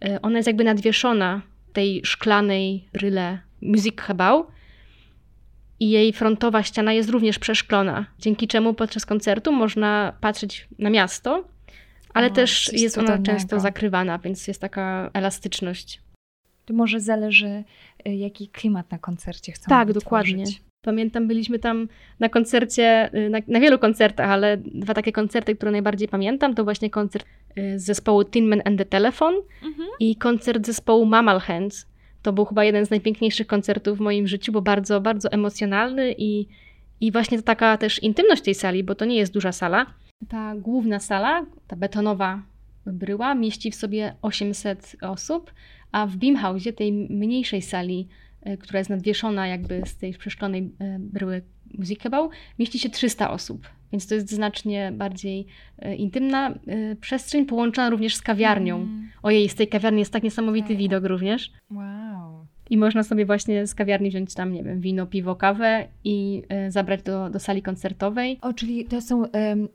Y, 0.04 0.20
ona 0.20 0.38
jest 0.38 0.46
jakby 0.46 0.64
nadwieszona 0.64 1.42
tej 1.72 2.00
szklanej 2.04 2.88
ryle 2.92 3.38
Musikgebau 3.62 4.46
i 5.80 5.90
jej 5.90 6.12
frontowa 6.12 6.62
ściana 6.62 6.92
jest 6.92 7.10
również 7.10 7.38
przeszklona, 7.38 8.06
dzięki 8.18 8.48
czemu 8.48 8.74
podczas 8.74 9.06
koncertu 9.06 9.52
można 9.52 10.12
patrzeć 10.20 10.68
na 10.78 10.90
miasto, 10.90 11.44
ale 12.14 12.26
o, 12.26 12.30
też 12.30 12.72
jest 12.72 12.98
ona 12.98 13.18
często 13.18 13.60
zakrywana, 13.60 14.18
więc 14.18 14.48
jest 14.48 14.60
taka 14.60 15.10
elastyczność. 15.14 16.00
To 16.64 16.74
może 16.74 17.00
zależy, 17.00 17.64
jaki 18.04 18.48
klimat 18.48 18.90
na 18.90 18.98
koncercie 18.98 19.52
chcą 19.52 19.68
Tak, 19.68 19.92
dokładnie. 19.92 20.44
Pamiętam, 20.84 21.28
byliśmy 21.28 21.58
tam 21.58 21.88
na 22.20 22.28
koncercie, 22.28 23.10
y, 23.14 23.30
na, 23.30 23.38
na, 23.48 23.60
wielu 23.60 23.78
koncertach, 23.78 24.30
ale 24.30 24.56
dwa 24.56 24.94
takie 24.94 25.12
koncerty, 25.12 25.56
które 25.56 25.72
najbardziej 25.72 26.08
pamiętam, 26.08 26.54
to 26.54 26.64
właśnie 26.64 26.90
koncert 26.90 27.26
y, 27.58 27.78
z 27.78 27.84
zespołu 27.84 28.24
Tin 28.24 28.48
Man 28.48 28.62
and 28.64 28.78
the 28.78 28.84
Telephone 28.84 29.36
mhm. 29.64 29.88
i 30.00 30.16
koncert 30.16 30.66
zespołu 30.66 31.06
Mammal 31.06 31.40
Hands. 31.40 31.86
To 32.22 32.32
był 32.32 32.44
chyba 32.44 32.64
jeden 32.64 32.86
z 32.86 32.90
najpiękniejszych 32.90 33.46
koncertów 33.46 33.98
w 33.98 34.00
moim 34.00 34.26
życiu, 34.26 34.52
bo 34.52 34.62
bardzo, 34.62 35.00
bardzo 35.00 35.32
emocjonalny 35.32 36.14
i, 36.18 36.46
i 37.00 37.12
właśnie 37.12 37.38
to 37.38 37.44
taka 37.44 37.76
też 37.76 38.02
intymność 38.02 38.42
tej 38.42 38.54
sali, 38.54 38.84
bo 38.84 38.94
to 38.94 39.04
nie 39.04 39.16
jest 39.16 39.32
duża 39.32 39.52
sala. 39.52 39.86
Ta 40.28 40.54
główna 40.56 41.00
sala, 41.00 41.46
ta 41.66 41.76
betonowa 41.76 42.42
bryła, 42.86 43.34
mieści 43.34 43.70
w 43.70 43.74
sobie 43.74 44.14
800 44.22 44.96
osób, 45.02 45.52
a 45.92 46.06
w 46.06 46.16
Beamhouse, 46.16 46.72
tej 46.72 46.92
mniejszej 46.92 47.62
sali, 47.62 48.08
e, 48.42 48.56
która 48.56 48.78
jest 48.78 48.90
nadwieszona 48.90 49.46
jakby 49.46 49.82
z 49.86 49.96
tej 49.96 50.14
przeszklonej 50.14 50.70
e, 50.78 50.98
bryły 50.98 51.42
Musikebał, 51.78 52.30
mieści 52.58 52.78
się 52.78 52.90
300 52.90 53.30
osób. 53.30 53.68
Więc 53.92 54.06
to 54.06 54.14
jest 54.14 54.30
znacznie 54.30 54.92
bardziej 54.94 55.46
e, 55.78 55.94
intymna 55.94 56.54
przestrzeń, 57.00 57.46
połączona 57.46 57.90
również 57.90 58.16
z 58.16 58.22
kawiarnią. 58.22 58.76
Mm. 58.76 59.10
Ojej, 59.22 59.48
z 59.48 59.54
tej 59.54 59.68
kawiarni 59.68 59.98
jest 59.98 60.12
tak 60.12 60.22
niesamowity 60.22 60.72
wow. 60.72 60.78
widok 60.78 61.04
również. 61.04 61.52
Wow. 61.70 62.46
I 62.70 62.76
można 62.76 63.02
sobie 63.02 63.26
właśnie 63.26 63.66
z 63.66 63.74
kawiarni 63.74 64.10
wziąć 64.10 64.34
tam, 64.34 64.52
nie 64.52 64.64
wiem, 64.64 64.80
wino, 64.80 65.06
piwo, 65.06 65.36
kawę 65.36 65.88
i 66.04 66.42
zabrać 66.68 67.02
do, 67.02 67.30
do 67.30 67.40
sali 67.40 67.62
koncertowej. 67.62 68.38
O, 68.40 68.52
czyli 68.52 68.84
to 68.84 69.00
są, 69.00 69.22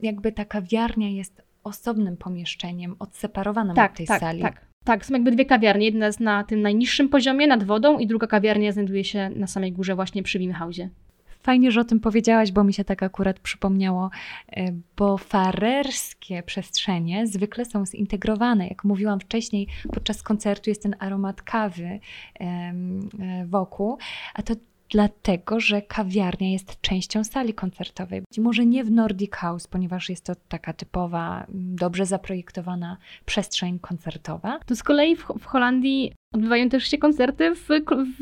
jakby 0.01 0.31
ta 0.31 0.45
kawiarnia 0.45 1.09
jest 1.09 1.41
osobnym 1.63 2.17
pomieszczeniem, 2.17 2.95
odseparowanym 2.99 3.75
tak, 3.75 3.91
od 3.91 3.97
tej 3.97 4.07
tak, 4.07 4.19
sali. 4.19 4.41
Tak, 4.41 4.65
tak, 4.87 5.05
są 5.05 5.13
jakby 5.13 5.31
dwie 5.31 5.45
kawiarnie. 5.45 5.85
Jedna 5.85 6.05
jest 6.05 6.19
na 6.19 6.43
tym 6.43 6.61
najniższym 6.61 7.09
poziomie, 7.09 7.47
nad 7.47 7.63
wodą, 7.63 7.99
i 7.99 8.07
druga 8.07 8.27
kawiarnia 8.27 8.71
znajduje 8.71 9.03
się 9.03 9.29
na 9.35 9.47
samej 9.47 9.71
górze, 9.71 9.95
właśnie 9.95 10.23
przy 10.23 10.39
Wimhausie. 10.39 10.89
Fajnie, 11.41 11.71
że 11.71 11.81
o 11.81 11.83
tym 11.83 11.99
powiedziałaś, 11.99 12.51
bo 12.51 12.63
mi 12.63 12.73
się 12.73 12.83
tak 12.83 13.03
akurat 13.03 13.39
przypomniało, 13.39 14.09
e, 14.51 14.73
bo 14.97 15.17
farerskie 15.17 16.43
przestrzenie 16.43 17.27
zwykle 17.27 17.65
są 17.65 17.85
zintegrowane. 17.85 18.67
Jak 18.67 18.83
mówiłam 18.83 19.19
wcześniej, 19.19 19.67
podczas 19.93 20.23
koncertu 20.23 20.69
jest 20.69 20.83
ten 20.83 20.95
aromat 20.99 21.41
kawy 21.41 21.99
e, 22.39 22.73
wokół, 23.45 23.97
a 24.33 24.41
to 24.41 24.53
dlatego 24.89 25.59
że 25.59 25.81
kawiarnia 25.81 26.51
jest 26.51 26.81
częścią 26.81 27.23
sali 27.23 27.53
koncertowej. 27.53 28.21
Może 28.37 28.65
nie 28.65 28.83
w 28.83 28.91
Nordic 28.91 29.35
House, 29.35 29.67
ponieważ 29.67 30.09
jest 30.09 30.25
to 30.25 30.33
taka 30.47 30.73
typowa, 30.73 31.45
dobrze 31.49 32.05
zaprojektowana 32.05 32.97
przestrzeń 33.25 33.79
koncertowa. 33.79 34.59
To 34.65 34.75
z 34.75 34.83
kolei 34.83 35.15
w, 35.15 35.25
w 35.39 35.45
Holandii 35.45 36.13
odbywają 36.33 36.69
też 36.69 36.87
się 36.87 36.97
koncerty 36.97 37.55
w, 37.55 37.67
w, 38.19 38.21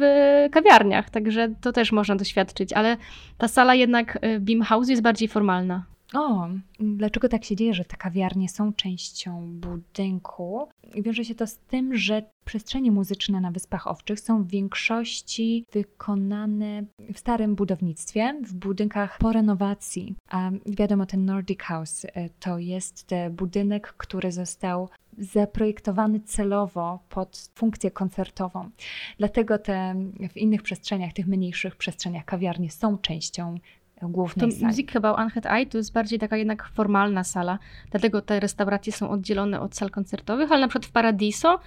kawiarniach, 0.51 1.09
także 1.09 1.49
to 1.61 1.71
też 1.71 1.91
można 1.91 2.15
doświadczyć, 2.15 2.73
ale 2.73 2.97
ta 3.37 3.47
sala 3.47 3.75
jednak 3.75 4.15
y, 4.15 4.39
Beam 4.39 4.61
House 4.61 4.89
jest 4.89 5.01
bardziej 5.01 5.27
formalna. 5.27 5.94
O, 6.13 6.47
dlaczego 6.79 7.29
tak 7.29 7.45
się 7.45 7.55
dzieje, 7.55 7.73
że 7.73 7.85
te 7.85 7.97
kawiarnie 7.97 8.49
są 8.49 8.73
częścią 8.73 9.59
budynku? 9.59 10.67
Wiąże 10.95 11.25
się 11.25 11.35
to 11.35 11.47
z 11.47 11.57
tym, 11.57 11.97
że 11.97 12.23
przestrzenie 12.45 12.91
muzyczne 12.91 13.41
na 13.41 13.51
Wyspach 13.51 13.87
Owczych 13.87 14.19
są 14.19 14.43
w 14.43 14.47
większości 14.47 15.65
wykonane 15.71 16.83
w 17.13 17.19
starym 17.19 17.55
budownictwie, 17.55 18.41
w 18.43 18.53
budynkach 18.53 19.17
po 19.17 19.31
renowacji. 19.31 20.15
A 20.29 20.51
wiadomo, 20.65 21.05
ten 21.05 21.25
Nordic 21.25 21.61
House 21.61 22.05
e, 22.05 22.29
to 22.29 22.59
jest 22.59 23.09
budynek, 23.31 23.93
który 23.97 24.31
został 24.31 24.89
zaprojektowany 25.17 26.19
celowo 26.19 26.99
pod 27.09 27.49
funkcję 27.55 27.91
koncertową. 27.91 28.69
Dlatego 29.17 29.59
te 29.59 29.95
w 30.29 30.37
innych 30.37 30.61
przestrzeniach, 30.61 31.13
tych 31.13 31.27
mniejszych 31.27 31.75
przestrzeniach 31.75 32.25
kawiarnie 32.25 32.71
są 32.71 32.97
częścią 32.97 33.57
głównej 34.01 34.49
to 34.49 34.55
sali. 34.55 34.65
Music 34.65 34.91
chyba 34.91 35.13
Unhead 35.13 35.45
Eye 35.45 35.65
to 35.65 35.77
jest 35.77 35.93
bardziej 35.93 36.19
taka 36.19 36.37
jednak 36.37 36.69
formalna 36.73 37.23
sala, 37.23 37.59
dlatego 37.91 38.21
te 38.21 38.39
restauracje 38.39 38.93
są 38.93 39.09
oddzielone 39.09 39.61
od 39.61 39.75
sal 39.75 39.89
koncertowych, 39.89 40.51
ale 40.51 40.61
na 40.61 40.67
przykład 40.67 40.85
w 40.85 40.91
Paradiso 40.91 41.59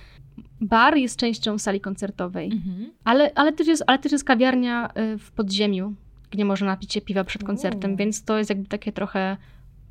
bar 0.61 0.97
jest 0.97 1.17
częścią 1.17 1.59
sali 1.59 1.81
koncertowej, 1.81 2.53
mhm. 2.53 2.91
ale, 3.05 3.33
ale, 3.35 3.53
też 3.53 3.67
jest, 3.67 3.85
ale 3.87 3.99
też 3.99 4.13
jest 4.13 4.25
kawiarnia 4.25 4.91
y, 5.15 5.19
w 5.19 5.31
podziemiu, 5.31 5.95
gdzie 6.31 6.45
można 6.45 6.67
napić 6.67 6.93
się 6.93 7.01
piwa 7.01 7.25
przed 7.25 7.45
koncertem, 7.45 7.97
więc 7.97 8.25
to 8.25 8.39
jest 8.39 8.51
jakby 8.51 8.69
takie 8.69 8.93
trochę 8.93 9.37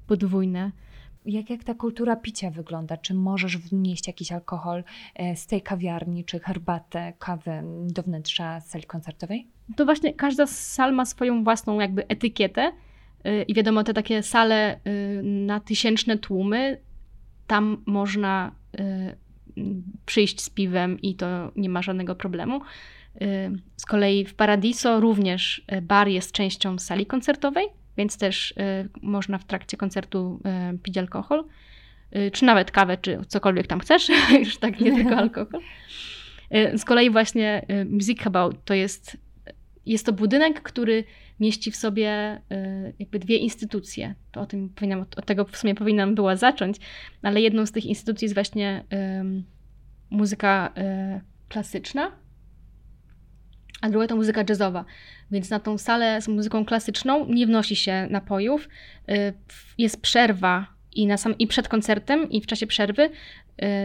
podwójne 0.07 0.71
jak, 1.27 1.49
jak 1.49 1.63
ta 1.63 1.73
kultura 1.73 2.15
picia 2.15 2.51
wygląda? 2.51 2.97
Czy 2.97 3.13
możesz 3.13 3.57
wnieść 3.57 4.07
jakiś 4.07 4.31
alkohol 4.31 4.83
e, 5.15 5.35
z 5.35 5.47
tej 5.47 5.61
kawiarni, 5.61 6.25
czy 6.25 6.39
herbatę, 6.39 7.13
kawę 7.19 7.63
do 7.83 8.03
wnętrza 8.03 8.59
sali 8.61 8.83
koncertowej? 8.83 9.47
To 9.75 9.85
właśnie 9.85 10.13
każda 10.13 10.45
z 10.45 10.73
sal 10.73 10.93
ma 10.93 11.05
swoją 11.05 11.43
własną 11.43 11.79
jakby 11.79 12.07
etykietę 12.07 12.71
e, 13.23 13.43
i 13.43 13.53
wiadomo, 13.53 13.83
te 13.83 13.93
takie 13.93 14.23
sale 14.23 14.73
e, 14.73 14.79
na 15.23 15.59
tysięczne 15.59 16.17
tłumy, 16.17 16.77
tam 17.47 17.83
można 17.85 18.51
przyjść 20.05 20.41
z 20.41 20.49
piwem 20.49 21.01
i 21.01 21.15
to 21.15 21.51
nie 21.55 21.69
ma 21.69 21.81
żadnego 21.81 22.15
problemu. 22.15 22.61
Z 23.75 23.85
kolei 23.85 24.25
w 24.25 24.35
Paradiso 24.35 24.99
również 24.99 25.65
bar 25.81 26.07
jest 26.07 26.31
częścią 26.31 26.79
sali 26.79 27.05
koncertowej, 27.05 27.67
więc 27.97 28.17
też 28.17 28.53
można 29.01 29.37
w 29.37 29.45
trakcie 29.45 29.77
koncertu 29.77 30.41
pić 30.83 30.97
alkohol, 30.97 31.43
czy 32.33 32.45
nawet 32.45 32.71
kawę, 32.71 32.97
czy 32.97 33.19
cokolwiek 33.27 33.67
tam 33.67 33.79
chcesz, 33.79 34.09
już 34.39 34.57
tak 34.57 34.79
nie 34.79 34.95
tylko 34.95 35.17
alkohol. 35.23 35.61
Z 36.51 36.85
kolei 36.85 37.09
właśnie 37.09 37.65
Music 37.89 38.27
About 38.27 38.65
to 38.65 38.73
jest, 38.73 39.17
jest 39.91 40.05
to 40.05 40.13
budynek, 40.13 40.61
który 40.61 41.03
mieści 41.39 41.71
w 41.71 41.75
sobie 41.75 42.41
jakby 42.99 43.19
dwie 43.19 43.37
instytucje. 43.37 44.15
To 44.31 44.41
o 44.41 44.45
tym 44.45 44.69
powinnam, 44.69 45.01
od 45.01 45.25
tego 45.25 45.45
w 45.45 45.57
sumie 45.57 45.75
powinnam 45.75 46.15
była 46.15 46.35
zacząć, 46.35 46.77
ale 47.21 47.41
jedną 47.41 47.65
z 47.65 47.71
tych 47.71 47.85
instytucji 47.85 48.25
jest 48.25 48.33
właśnie 48.33 48.83
muzyka 50.09 50.73
klasyczna, 51.49 52.11
a 53.81 53.89
druga 53.89 54.07
to 54.07 54.15
muzyka 54.15 54.43
jazzowa. 54.49 54.85
Więc 55.31 55.49
na 55.49 55.59
tą 55.59 55.77
salę 55.77 56.21
z 56.21 56.27
muzyką 56.27 56.65
klasyczną 56.65 57.25
nie 57.25 57.47
wnosi 57.47 57.75
się 57.75 58.07
napojów. 58.09 58.69
Y, 59.09 59.33
jest 59.77 60.01
przerwa 60.01 60.76
i, 60.97 61.07
na 61.07 61.17
sam, 61.17 61.37
i 61.37 61.47
przed 61.47 61.67
koncertem, 61.67 62.29
i 62.29 62.41
w 62.41 62.45
czasie 62.45 62.67
przerwy 62.67 63.09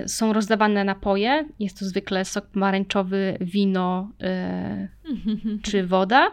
y, 0.04 0.08
są 0.08 0.32
rozdawane 0.32 0.84
napoje. 0.84 1.48
Jest 1.60 1.78
to 1.78 1.84
zwykle 1.84 2.24
sok 2.24 2.46
pomarańczowy, 2.46 3.36
wino 3.40 4.10
y, 4.22 5.62
czy 5.62 5.86
woda. 5.92 6.30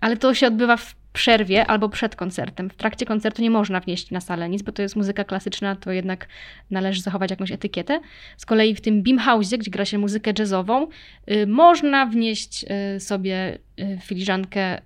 Ale 0.00 0.16
to 0.16 0.34
się 0.34 0.46
odbywa 0.46 0.76
w 0.76 0.94
przerwie 1.14 1.66
albo 1.66 1.88
przed 1.88 2.16
koncertem. 2.16 2.70
W 2.70 2.74
trakcie 2.74 3.06
koncertu 3.06 3.42
nie 3.42 3.50
można 3.50 3.80
wnieść 3.80 4.10
na 4.10 4.20
salę 4.20 4.48
nic, 4.48 4.62
bo 4.62 4.72
to 4.72 4.82
jest 4.82 4.96
muzyka 4.96 5.24
klasyczna, 5.24 5.76
to 5.76 5.92
jednak 5.92 6.28
należy 6.70 7.00
zachować 7.00 7.30
jakąś 7.30 7.52
etykietę. 7.52 8.00
Z 8.36 8.46
kolei 8.46 8.74
w 8.74 8.80
tym 8.80 9.02
Beamhouse, 9.02 9.56
gdzie 9.58 9.70
gra 9.70 9.84
się 9.84 9.98
muzykę 9.98 10.32
jazzową, 10.38 10.88
y, 11.30 11.46
można 11.46 12.06
wnieść 12.06 12.64
y, 12.96 13.00
sobie 13.00 13.58
y, 13.80 13.98
filiżankę 14.02 14.78
y, 14.78 14.82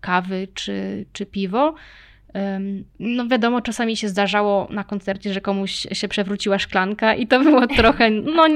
kawy 0.00 0.48
czy, 0.54 1.06
czy 1.12 1.26
piwo. 1.26 1.74
No 2.98 3.28
wiadomo, 3.28 3.60
czasami 3.60 3.96
się 3.96 4.08
zdarzało 4.08 4.68
na 4.70 4.84
koncercie, 4.84 5.32
że 5.32 5.40
komuś 5.40 5.86
się 5.92 6.08
przewróciła 6.08 6.58
szklanka 6.58 7.14
i 7.14 7.26
to 7.26 7.40
było 7.40 7.66
trochę, 7.76 8.10
no 8.10 8.48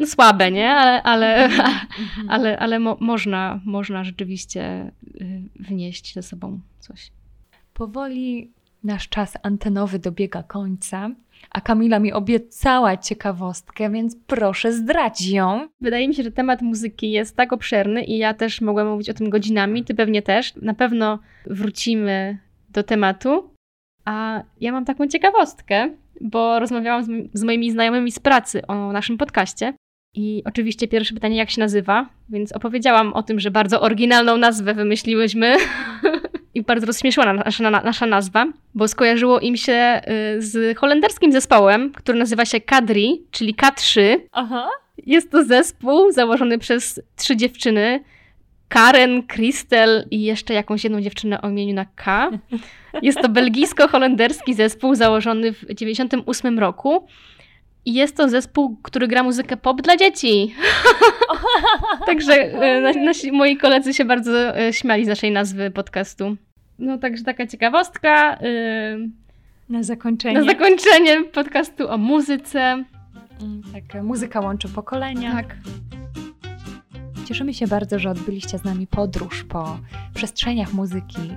no 0.00 0.06
słabe, 0.06 0.50
nie? 0.50 0.70
Ale, 0.70 1.02
ale, 1.02 1.44
mhm. 1.44 2.30
ale, 2.30 2.58
ale 2.58 2.78
mo 2.78 2.96
można, 3.00 3.60
można 3.64 4.04
rzeczywiście 4.04 4.92
y, 5.20 5.42
wnieść 5.60 6.14
ze 6.14 6.22
sobą 6.22 6.60
coś. 6.78 7.10
Powoli 7.74 8.50
nasz 8.84 9.08
czas 9.08 9.38
antenowy 9.42 9.98
dobiega 9.98 10.42
końca, 10.42 11.10
a 11.50 11.60
Kamila 11.60 11.98
mi 11.98 12.12
obiecała 12.12 12.96
ciekawostkę, 12.96 13.90
więc 13.90 14.16
proszę 14.26 14.72
zdradź 14.72 15.28
ją. 15.28 15.68
Wydaje 15.80 16.08
mi 16.08 16.14
się, 16.14 16.22
że 16.22 16.30
temat 16.30 16.62
muzyki 16.62 17.10
jest 17.10 17.36
tak 17.36 17.52
obszerny 17.52 18.04
i 18.04 18.18
ja 18.18 18.34
też 18.34 18.60
mogłam 18.60 18.88
mówić 18.88 19.10
o 19.10 19.14
tym 19.14 19.30
godzinami, 19.30 19.84
ty 19.84 19.94
pewnie 19.94 20.22
też. 20.22 20.54
Na 20.56 20.74
pewno 20.74 21.18
wrócimy 21.46 22.38
do 22.72 22.82
tematu. 22.82 23.50
A 24.04 24.42
ja 24.60 24.72
mam 24.72 24.84
taką 24.84 25.06
ciekawostkę, 25.06 25.90
bo 26.20 26.58
rozmawiałam 26.58 27.04
z, 27.04 27.08
z 27.32 27.42
moimi 27.42 27.70
znajomymi 27.70 28.12
z 28.12 28.18
pracy 28.18 28.66
o 28.66 28.92
naszym 28.92 29.18
podcaście 29.18 29.74
i 30.14 30.42
oczywiście 30.44 30.88
pierwsze 30.88 31.14
pytanie, 31.14 31.36
jak 31.36 31.50
się 31.50 31.60
nazywa? 31.60 32.08
Więc 32.28 32.52
opowiedziałam 32.52 33.12
o 33.12 33.22
tym, 33.22 33.40
że 33.40 33.50
bardzo 33.50 33.80
oryginalną 33.80 34.36
nazwę 34.36 34.74
wymyśliłyśmy 34.74 35.56
i 36.54 36.62
bardzo 36.62 36.86
rozśmieszyła 36.86 37.32
nasza, 37.32 37.70
nasza 37.70 38.06
nazwa, 38.06 38.46
bo 38.74 38.88
skojarzyło 38.88 39.40
im 39.40 39.56
się 39.56 40.00
y, 40.36 40.42
z 40.42 40.78
holenderskim 40.78 41.32
zespołem, 41.32 41.92
który 41.92 42.18
nazywa 42.18 42.44
się 42.44 42.60
Kadri, 42.60 43.22
czyli 43.30 43.54
K3. 43.54 44.00
Aha. 44.32 44.68
Jest 45.06 45.30
to 45.30 45.44
zespół 45.44 46.12
założony 46.12 46.58
przez 46.58 47.02
trzy 47.16 47.36
dziewczyny, 47.36 48.04
Karen, 48.70 49.22
Kristel 49.22 50.06
i 50.10 50.22
jeszcze 50.22 50.54
jakąś 50.54 50.84
jedną 50.84 51.00
dziewczynę 51.00 51.42
o 51.42 51.50
imieniu 51.50 51.74
na 51.74 51.84
K. 51.84 52.30
Jest 53.02 53.20
to 53.20 53.28
belgijsko-holenderski 53.28 54.54
zespół 54.54 54.94
założony 54.94 55.52
w 55.52 55.60
1998 55.60 56.58
roku 56.58 57.06
i 57.84 57.94
jest 57.94 58.16
to 58.16 58.28
zespół, 58.28 58.76
który 58.82 59.08
gra 59.08 59.22
muzykę 59.22 59.56
pop 59.56 59.82
dla 59.82 59.96
dzieci. 59.96 60.54
także 62.06 62.32
e, 62.32 62.94
nasi, 63.04 63.32
moi 63.32 63.56
koledzy 63.56 63.94
się 63.94 64.04
bardzo 64.04 64.58
e, 64.58 64.72
śmiali 64.72 65.04
z 65.04 65.08
naszej 65.08 65.30
nazwy 65.30 65.70
podcastu. 65.70 66.36
No 66.78 66.98
także 66.98 67.24
taka 67.24 67.46
ciekawostka. 67.46 68.34
E, 68.34 68.98
na 69.68 69.82
zakończenie. 69.82 70.38
Na 70.38 70.44
zakończenie 70.44 71.24
podcastu 71.24 71.88
o 71.88 71.98
muzyce. 71.98 72.60
Mm, 72.60 73.62
tak, 73.72 74.02
muzyka 74.02 74.40
łączy 74.40 74.68
pokolenia. 74.68 75.32
Tak. 75.32 75.56
Cieszymy 77.30 77.54
się 77.54 77.66
bardzo, 77.66 77.98
że 77.98 78.10
odbyliście 78.10 78.58
z 78.58 78.64
nami 78.64 78.86
podróż 78.86 79.44
po 79.44 79.78
przestrzeniach 80.14 80.72
muzyki 80.72 81.30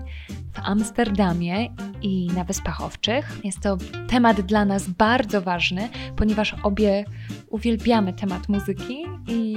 w 0.54 0.60
Amsterdamie 0.60 1.70
i 2.02 2.28
na 2.36 2.44
Wyspach 2.44 2.82
Owczych. 2.82 3.40
Jest 3.44 3.60
to 3.60 3.78
temat 4.08 4.42
dla 4.42 4.66
nas 4.66 4.90
bardzo 4.90 5.42
ważny, 5.42 5.90
ponieważ 6.16 6.56
obie 6.64 7.06
uwielbiamy 7.50 8.14
temat 8.14 8.50
muzyki 8.50 9.06
i 9.28 9.56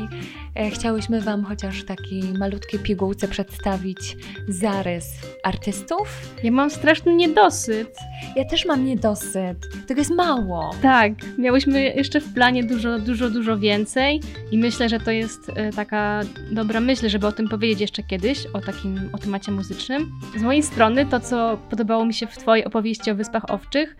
e, 0.54 0.70
chciałyśmy 0.70 1.20
Wam 1.20 1.44
chociaż 1.44 1.82
w 1.82 1.84
takiej 1.84 2.22
malutkiej 2.22 2.80
pigułce 2.80 3.28
przedstawić 3.28 4.16
zarys 4.48 5.06
artystów. 5.44 6.36
Ja 6.42 6.50
mam 6.50 6.70
straszny 6.70 7.14
niedosyt. 7.14 7.96
Ja 8.36 8.44
też 8.44 8.66
mam 8.66 8.84
niedosyt. 8.84 9.58
Tego 9.86 10.00
jest 10.00 10.10
mało. 10.10 10.70
Tak, 10.82 11.12
miałyśmy 11.38 11.82
jeszcze 11.82 12.20
w 12.20 12.34
planie 12.34 12.64
dużo, 12.64 12.98
dużo, 12.98 13.30
dużo 13.30 13.58
więcej 13.58 14.20
i 14.50 14.58
myślę, 14.58 14.88
że 14.88 15.00
to 15.00 15.10
jest 15.10 15.50
e, 15.54 15.72
taka 15.72 16.20
dobra 16.50 16.80
myśl, 16.80 17.08
żeby 17.08 17.26
o 17.26 17.32
tym 17.32 17.48
powiedzieć 17.48 17.80
jeszcze 17.80 18.02
kiedyś, 18.02 18.46
o 18.52 18.60
takim, 18.60 19.10
o 19.12 19.18
temacie 19.18 19.52
muzycznym. 19.52 20.10
Z 20.36 20.42
mojej 20.42 20.62
strony 20.62 20.85
to, 21.06 21.20
co 21.20 21.58
podobało 21.70 22.04
mi 22.04 22.14
się 22.14 22.26
w 22.26 22.38
Twojej 22.38 22.64
opowieści 22.64 23.10
o 23.10 23.14
Wyspach 23.14 23.50
Owczych, 23.50 23.96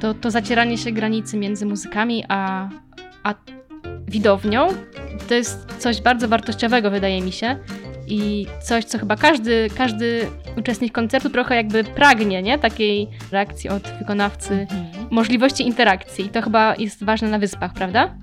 to, 0.00 0.14
to 0.14 0.30
zacieranie 0.30 0.78
się 0.78 0.92
granicy 0.92 1.36
między 1.36 1.66
muzykami 1.66 2.24
a, 2.28 2.68
a 3.22 3.34
widownią. 4.06 4.68
To 5.28 5.34
jest 5.34 5.74
coś 5.78 6.00
bardzo 6.00 6.28
wartościowego, 6.28 6.90
wydaje 6.90 7.22
mi 7.22 7.32
się. 7.32 7.58
I 8.06 8.46
coś, 8.62 8.84
co 8.84 8.98
chyba 8.98 9.16
każdy, 9.16 9.68
każdy 9.76 10.26
uczestnik 10.58 10.92
koncertu 10.92 11.30
trochę 11.30 11.56
jakby 11.56 11.84
pragnie, 11.84 12.42
nie? 12.42 12.58
Takiej 12.58 13.08
reakcji 13.32 13.70
od 13.70 13.82
wykonawcy, 13.98 14.66
mhm. 14.70 15.06
możliwości 15.10 15.66
interakcji. 15.66 16.28
To 16.28 16.42
chyba 16.42 16.74
jest 16.76 17.04
ważne 17.04 17.28
na 17.28 17.38
wyspach, 17.38 17.72
prawda? 17.72 18.14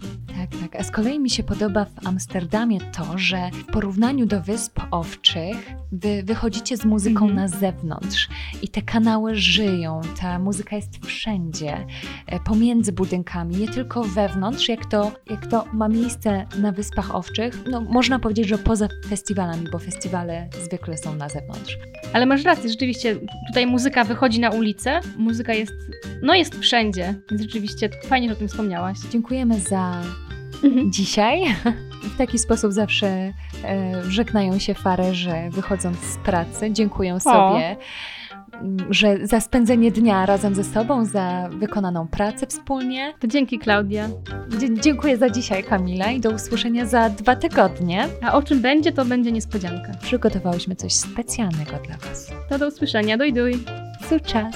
Tak, 0.42 0.60
tak. 0.62 0.76
A 0.82 0.84
z 0.84 0.92
kolei 0.92 1.20
mi 1.20 1.30
się 1.30 1.44
podoba 1.44 1.86
w 1.86 2.08
Amsterdamie 2.08 2.80
to, 2.82 3.18
że 3.18 3.50
w 3.54 3.66
porównaniu 3.66 4.26
do 4.26 4.42
Wysp 4.42 4.80
Owczych 4.92 5.72
wy 5.92 6.24
wychodzicie 6.24 6.78
z 6.78 6.86
muzyką 6.86 7.26
mm 7.26 7.38
-hmm. 7.38 7.42
na 7.42 7.48
zewnątrz 7.48 8.30
i 8.62 8.68
te 8.68 8.82
kanały 8.82 9.36
żyją, 9.36 10.02
ta 10.22 10.40
muzyka 10.40 10.76
jest 10.76 11.06
wszędzie, 11.06 11.86
e, 12.28 12.40
pomiędzy 12.40 12.92
budynkami, 12.92 13.56
nie 13.56 13.68
tylko 13.68 14.04
wewnątrz, 14.04 14.70
jak 14.70 14.86
to, 14.86 15.12
jak 15.30 15.48
to 15.48 15.66
ma 15.74 15.88
miejsce 15.88 16.46
na 16.58 16.72
Wyspach 16.72 17.16
Owczych. 17.16 17.64
No, 17.72 17.82
można 17.82 18.20
powiedzieć, 18.20 18.48
że 18.48 18.58
poza 18.58 18.88
festiwalami, 19.10 19.68
bo 19.72 19.80
festiwale 19.80 20.48
zwykle 20.66 20.98
są 20.98 21.16
na 21.16 21.30
zewnątrz. 21.30 21.78
Ale 22.14 22.26
masz 22.26 22.44
rację, 22.44 22.70
rzeczywiście 22.70 23.16
tutaj 23.48 23.68
muzyka 23.68 24.04
wychodzi 24.04 24.40
na 24.40 24.50
ulicę, 24.50 25.00
muzyka 25.18 25.54
jest, 25.54 25.74
no 26.22 26.36
jest 26.36 26.60
wszędzie, 26.60 27.16
więc 27.32 27.42
rzeczywiście 27.42 27.90
fajnie, 28.06 28.28
że 28.28 28.34
o 28.34 28.38
tym 28.38 28.48
wspomniałaś. 28.48 28.98
Dziękujemy 29.12 29.60
za 29.60 30.02
mhm. 30.64 30.92
dzisiaj. 30.92 31.56
W 32.04 32.18
taki 32.18 32.40
sposób 32.40 32.74
zawsze 32.74 33.08
e, 33.08 33.34
żegnają 34.08 34.60
się 34.60 34.74
że 35.14 35.50
wychodząc 35.50 36.00
z 36.00 36.18
pracy, 36.18 36.72
dziękują 36.72 37.20
sobie. 37.20 37.78
Że 38.90 39.28
za 39.28 39.40
spędzenie 39.40 39.92
dnia 39.92 40.26
razem 40.26 40.56
ze 40.56 40.64
sobą, 40.64 41.06
za 41.06 41.50
wykonaną 41.60 42.08
pracę 42.08 42.48
wspólnie. 42.48 43.14
To 43.20 43.28
dzięki, 43.28 43.60
Klaudia. 43.60 44.10
Dzie 44.60 44.74
dziękuję 44.74 45.18
za 45.18 45.30
dzisiaj, 45.30 45.64
Kamila, 45.64 46.12
i 46.12 46.20
do 46.20 46.30
usłyszenia 46.30 46.86
za 46.86 47.10
dwa 47.10 47.36
tygodnie. 47.36 48.08
A 48.22 48.34
o 48.34 48.44
czym 48.44 48.62
będzie, 48.62 48.92
to 48.92 49.06
będzie 49.06 49.32
niespodzianka. 49.32 49.92
Przygotowałyśmy 50.02 50.76
coś 50.76 50.94
specjalnego 50.94 51.72
dla 51.88 51.98
Was. 51.98 52.32
To 52.50 52.58
do 52.58 52.68
usłyszenia, 52.68 53.18
doj, 53.18 53.34
doj. 53.34 53.64
Suczas. 54.10 54.56